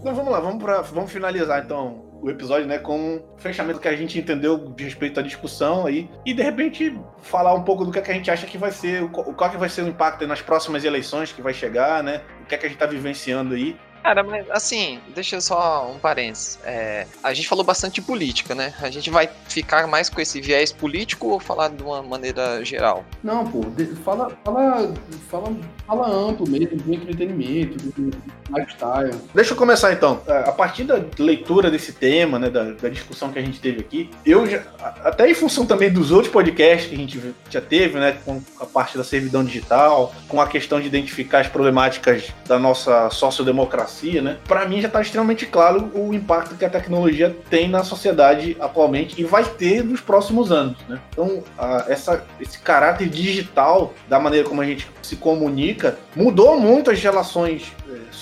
[0.00, 3.88] Então vamos lá, vamos, pra, vamos finalizar então o episódio, né, com um fechamento que
[3.88, 7.90] a gente entendeu de respeito à discussão aí e de repente falar um pouco do
[7.90, 9.88] que, é que a gente acha que vai ser, o qual que vai ser o
[9.88, 12.22] impacto nas próximas eleições que vai chegar, né?
[12.42, 13.76] O que é que a gente tá vivenciando aí.
[14.02, 16.58] Cara, mas assim, deixa eu só um parênteses.
[16.64, 18.74] É, a gente falou bastante de política, né?
[18.80, 23.04] A gente vai ficar mais com esse viés político ou falar de uma maneira geral?
[23.22, 24.92] Não, pô, de- fala, fala,
[25.30, 25.56] fala,
[25.86, 29.14] fala amplo mesmo, do entretenimento, do, do lifestyle.
[29.34, 30.20] Deixa eu começar então.
[30.26, 33.80] É, A partir da leitura desse tema, né, da, da discussão que a gente teve
[33.80, 34.62] aqui, eu já,
[35.04, 38.66] até em função também dos outros podcasts que a gente já teve, né, com a
[38.66, 44.36] parte da servidão digital, com a questão de identificar as problemáticas da nossa sociodemocracia, né,
[44.48, 49.20] para mim já está extremamente claro o impacto que a tecnologia tem na sociedade atualmente
[49.20, 50.98] e vai ter nos próximos anos, né.
[51.12, 56.90] Então, a- essa, esse caráter digital da maneira como a gente se comunica mudou muito
[56.90, 57.72] as relações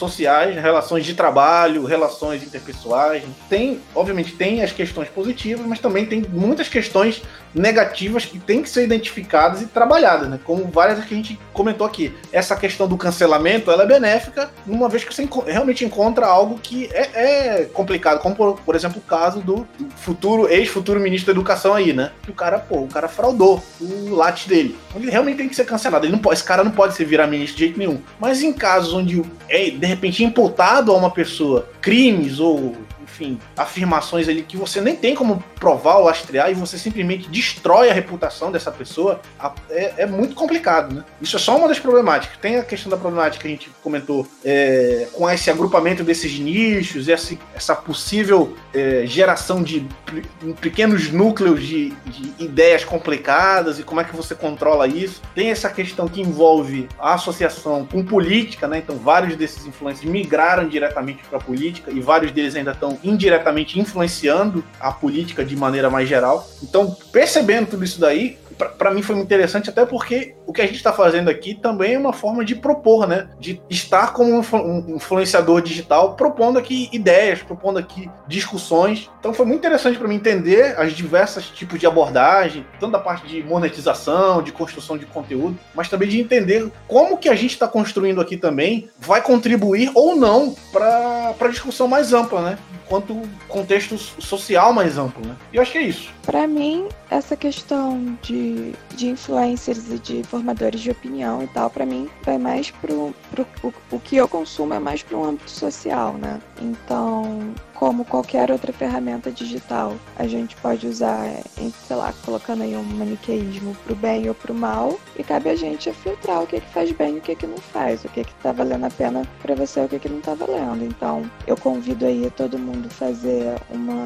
[0.01, 3.23] sociais, relações de trabalho, relações interpessoais.
[3.49, 7.23] Tem, obviamente, tem as questões positivas, mas também tem muitas questões
[7.55, 10.39] negativas que têm que ser identificadas e trabalhadas, né?
[10.45, 12.15] Como várias que a gente comentou aqui.
[12.33, 16.89] Essa questão do cancelamento, ela é benéfica, uma vez que você realmente encontra algo que
[16.93, 19.67] é, é complicado, como por, por exemplo o caso do
[19.97, 22.13] futuro ex-futuro ministro da Educação aí, né?
[22.23, 24.77] Que o cara, pô, o cara fraudou o latte dele.
[24.95, 26.07] Ele realmente tem que ser cancelado.
[26.07, 28.01] Ele não pode, esse cara não pode ser virar ministro de jeito nenhum.
[28.19, 32.77] Mas em casos onde é de repente imputado a uma pessoa crimes ou
[33.11, 37.91] enfim, afirmações ali que você nem tem como provar ou lastrear e você simplesmente destrói
[37.91, 39.21] a reputação dessa pessoa,
[39.69, 41.05] é, é muito complicado, né?
[41.21, 42.39] Isso é só uma das problemáticas.
[42.39, 47.09] Tem a questão da problemática que a gente comentou é, com esse agrupamento desses nichos,
[47.09, 54.01] essa, essa possível é, geração de pe- pequenos núcleos de, de ideias complicadas e como
[54.01, 55.21] é que você controla isso.
[55.35, 58.79] Tem essa questão que envolve a associação com política, né?
[58.79, 63.79] Então, vários desses influencers migraram diretamente para a política e vários deles ainda estão indiretamente
[63.79, 66.49] influenciando a política de maneira mais geral.
[66.63, 68.39] Então, percebendo tudo isso daí,
[68.79, 71.99] para mim foi interessante, até porque o que a gente está fazendo aqui também é
[71.99, 73.29] uma forma de propor, né?
[73.39, 79.09] De estar como um influ- influenciador digital, propondo aqui ideias, propondo aqui discussões.
[79.21, 83.29] Então foi muito interessante para mim entender as diversas tipos de abordagem, tanto da parte
[83.29, 87.69] de monetização, de construção de conteúdo, mas também de entender como que a gente está
[87.69, 92.59] construindo aqui também vai contribuir ou não para a discussão mais ampla, né?
[92.85, 95.37] Enquanto contexto social mais amplo, né?
[95.53, 96.11] E eu acho que é isso.
[96.27, 101.85] Pra mim, essa questão de, de influencers e de formadores de opinião e tal, pra
[101.85, 106.15] mim, vai mais pro, pro o, o que eu consumo é mais pro âmbito social,
[106.15, 106.41] né?
[106.61, 111.27] Então, como qualquer outra ferramenta digital, a gente pode usar,
[111.57, 115.91] sei lá, colocando aí um maniqueísmo pro bem ou pro mal, e cabe a gente
[115.91, 118.35] filtrar o que, que faz bem e o que, que não faz, o que, que
[118.35, 120.85] tá valendo a pena para você e o que, que não tá valendo.
[120.85, 124.05] Então, eu convido aí todo mundo fazer uma,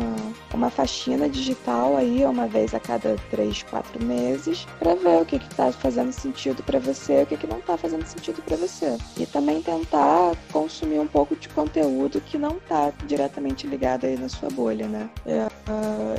[0.55, 5.36] uma faxina digital aí, uma vez a cada três, quatro meses, para ver o que,
[5.36, 8.56] que tá fazendo sentido para você e o que, que não tá fazendo sentido para
[8.56, 8.96] você.
[9.16, 14.28] E também tentar consumir um pouco de conteúdo que não tá diretamente ligado aí na
[14.28, 15.09] sua bolha, né?
[15.27, 15.49] Eu,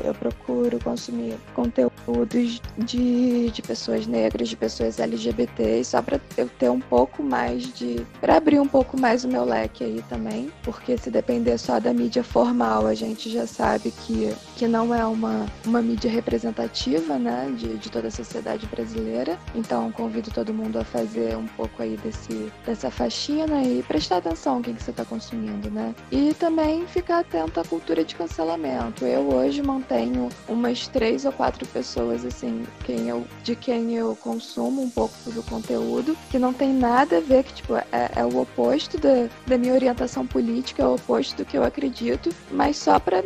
[0.04, 6.70] eu procuro consumir conteúdos de, de pessoas negras, de pessoas LGBT, só para eu ter
[6.70, 8.06] um pouco mais de.
[8.20, 11.94] para abrir um pouco mais o meu leque aí também, porque se depender só da
[11.94, 17.54] mídia formal, a gente já sabe que, que não é uma, uma mídia representativa, né,
[17.58, 19.38] de, de toda a sociedade brasileira.
[19.54, 24.58] Então, convido todo mundo a fazer um pouco aí desse, dessa faxina e prestar atenção
[24.58, 25.96] no que, você está consumindo, né?
[26.12, 29.06] E também ficar atento à cultura de cancelamento.
[29.06, 34.82] Eu hoje mantenho umas três ou quatro pessoas, assim, quem eu, de quem eu consumo
[34.82, 38.40] um pouco do conteúdo, que não tem nada a ver, que, tipo, é, é o
[38.40, 43.00] oposto da, da minha orientação política, é o oposto do que eu acredito, mas só
[43.00, 43.24] para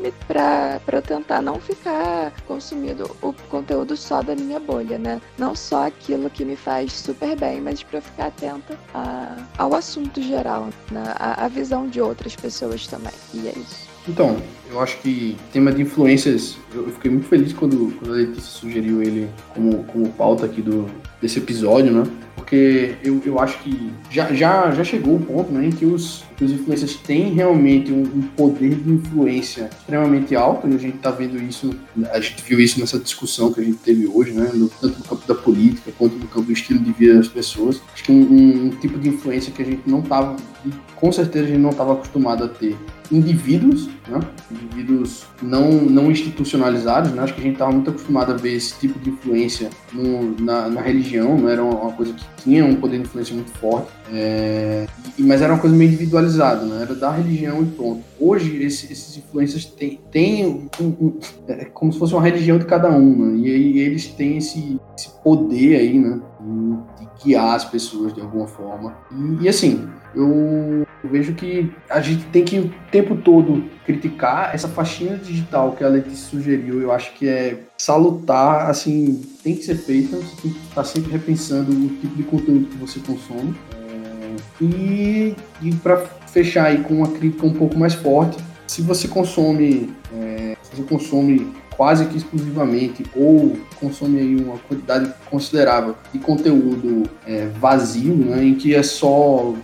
[0.87, 5.21] eu tentar não ficar consumindo o conteúdo só da minha bolha, né?
[5.37, 10.21] Não só aquilo que me faz super bem, mas para ficar atenta a, ao assunto
[10.21, 11.13] geral, né?
[11.17, 13.13] a, a visão de outras pessoas também.
[13.33, 13.89] E é isso.
[14.07, 18.41] Então, eu acho que tema de influências, eu, fiquei muito feliz quando, quando a Letícia
[18.41, 20.85] sugeriu ele como, como pauta aqui do,
[21.21, 22.03] desse episódio, né?
[22.35, 26.23] Porque eu, eu acho que já, já, já chegou o ponto né, em que os,
[26.37, 30.95] que os influencers têm realmente um, um, poder de influência extremamente alto, e a gente
[30.95, 31.75] está vendo isso,
[32.11, 34.49] a gente viu isso nessa discussão que a gente teve hoje, né?
[34.53, 37.81] No, tanto no campo da política quanto no campo do estilo de vida das pessoas.
[37.93, 40.35] Acho que um, um, um tipo de influência que a gente não estava,
[40.95, 42.75] com certeza a gente não estava acostumado a ter
[43.11, 44.19] indivíduos, né?
[44.51, 47.11] indivíduos não, não institucionalizados.
[47.11, 47.21] Né?
[47.21, 50.69] Acho que a gente estava muito acostumado a ver esse tipo de influência no, na,
[50.69, 54.87] na, religião, não era uma coisa que tinha um poder de influência muito forte, é,
[55.17, 56.81] e, mas era uma coisa meio individualizada, né?
[56.81, 58.03] era da religião e pronto.
[58.19, 62.65] Hoje, esse, esses influencers têm, têm um, um, é como se fosse uma religião de
[62.65, 63.37] cada um, né?
[63.37, 66.19] e aí eles têm esse, esse poder aí, né?
[66.99, 68.95] de guiar as pessoas de alguma forma.
[69.11, 74.67] E, e assim, eu vejo que a gente tem que o tempo todo criticar essa
[74.67, 76.81] faxina digital que a Letícia sugeriu.
[76.81, 80.17] Eu acho que é salutar, assim, tem que ser feita.
[80.17, 83.55] Você tem que estar sempre repensando o tipo de conteúdo que você consome.
[83.73, 89.07] É, e, e para fechar aí com uma crítica um pouco mais forte, se você
[89.07, 96.19] consome, é, se você consome quase que exclusivamente ou consome aí uma quantidade considerável de
[96.19, 99.55] conteúdo é, vazio, né, em que é só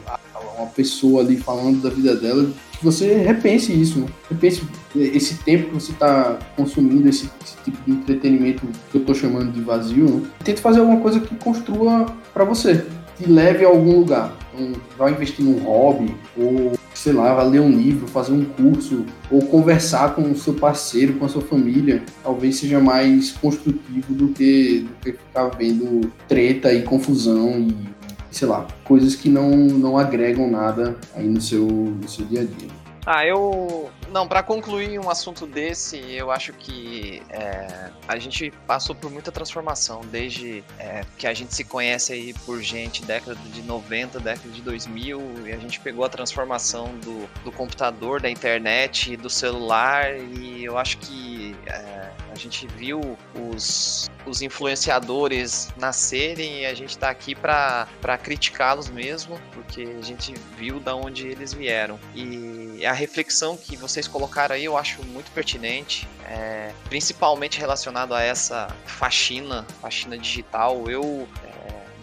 [0.57, 4.07] uma pessoa ali falando da vida dela, que você repense isso, né?
[4.29, 4.63] repense
[4.95, 9.51] esse tempo que você está consumindo, esse, esse, tipo de entretenimento que eu estou chamando
[9.51, 10.21] de vazio, né?
[10.43, 12.85] tente fazer alguma coisa que construa para você,
[13.17, 14.37] que leve a algum lugar.
[14.53, 19.05] Então, vai investir num hobby, ou sei lá, vai ler um livro, fazer um curso,
[19.29, 24.29] ou conversar com o seu parceiro, com a sua família, talvez seja mais construtivo do
[24.29, 27.94] que, do que ficar vendo treta e confusão e,
[28.35, 32.43] sei lá, coisas que não, não agregam nada aí no seu, no seu dia a
[32.43, 32.67] dia.
[33.05, 38.95] Ah, eu não, para concluir um assunto desse, eu acho que é, a gente passou
[38.95, 43.61] por muita transformação, desde é, que a gente se conhece aí por gente década de
[43.61, 49.15] 90, década de 2000, e a gente pegou a transformação do, do computador, da internet,
[49.15, 56.65] do celular, e eu acho que é, a gente viu os, os influenciadores nascerem e
[56.65, 57.87] a gente está aqui para
[58.21, 61.97] criticá-los mesmo, porque a gente viu da onde eles vieram.
[62.13, 68.21] E a reflexão que vocês colocaram aí eu acho muito pertinente, é, principalmente relacionado a
[68.21, 70.89] essa faxina, faxina digital.
[70.89, 71.27] Eu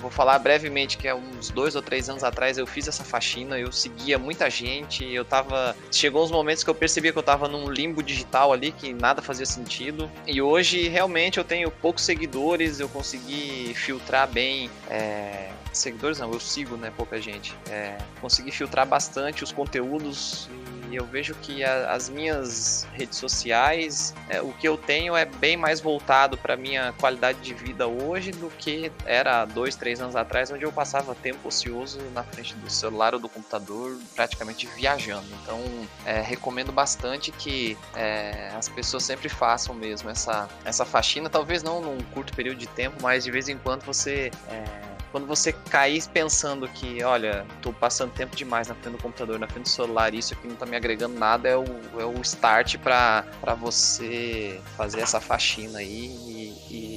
[0.02, 3.56] Vou falar brevemente que há uns dois ou três anos atrás eu fiz essa faxina,
[3.56, 5.76] eu seguia muita gente, eu tava.
[5.92, 9.22] Chegou uns momentos que eu percebia que eu tava num limbo digital ali, que nada
[9.22, 10.10] fazia sentido.
[10.26, 14.68] E hoje realmente eu tenho poucos seguidores, eu consegui filtrar bem.
[14.90, 15.50] É...
[15.72, 16.92] Seguidores não, eu sigo, né?
[16.96, 17.56] Pouca gente.
[17.70, 17.96] É...
[18.20, 20.48] Consegui filtrar bastante os conteúdos
[20.92, 25.24] e eu vejo que a, as minhas redes sociais, é, o que eu tenho é
[25.24, 30.14] bem mais voltado para minha qualidade de vida hoje do que era dois, três anos
[30.14, 35.26] atrás, onde eu passava tempo ocioso na frente do celular ou do computador, praticamente viajando.
[35.42, 35.58] Então,
[36.04, 41.80] é, recomendo bastante que é, as pessoas sempre façam mesmo essa, essa faxina, talvez não
[41.80, 46.02] num curto período de tempo, mas de vez em quando você é, quando você cair
[46.08, 50.14] pensando que, olha, tô passando tempo demais na frente do computador, na frente do celular,
[50.14, 51.64] isso aqui não tá me agregando nada, é o,
[52.00, 53.24] é o start para
[53.60, 56.91] você fazer essa faxina aí e, e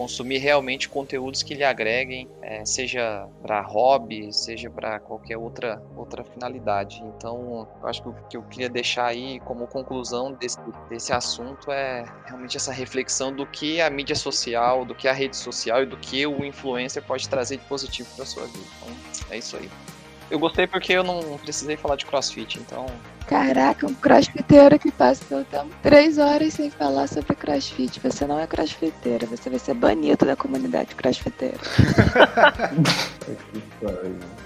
[0.00, 6.24] consumir realmente conteúdos que lhe agreguem, é, seja para hobby, seja para qualquer outra, outra
[6.24, 7.02] finalidade.
[7.04, 10.58] Então, eu acho que o que eu queria deixar aí como conclusão desse,
[10.88, 15.36] desse assunto é realmente essa reflexão do que a mídia social, do que a rede
[15.36, 18.64] social e do que o influencer pode trazer de positivo para sua vida.
[18.78, 18.96] Então,
[19.28, 19.68] é isso aí.
[20.30, 22.86] Eu gostei porque eu não precisei falar de crossfit, então.
[23.30, 28.00] Caraca, um crossfiteiro que passa pelo tempo três horas sem falar sobre crossfit.
[28.00, 31.56] Você não é crossfiteiro, você vai ser banido da comunidade crossfiteira.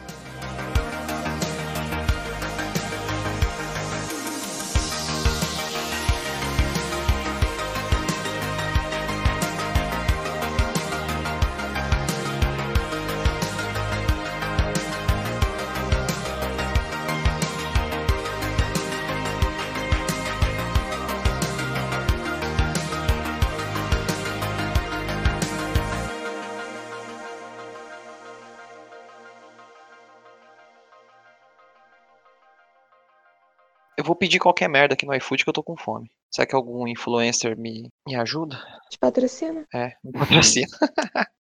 [34.05, 36.11] Eu vou pedir qualquer merda aqui no iFood que eu tô com fome.
[36.31, 38.63] Será que algum influencer me, me ajuda?
[38.91, 39.65] Te patrocina?
[39.75, 40.67] É, me patrocina.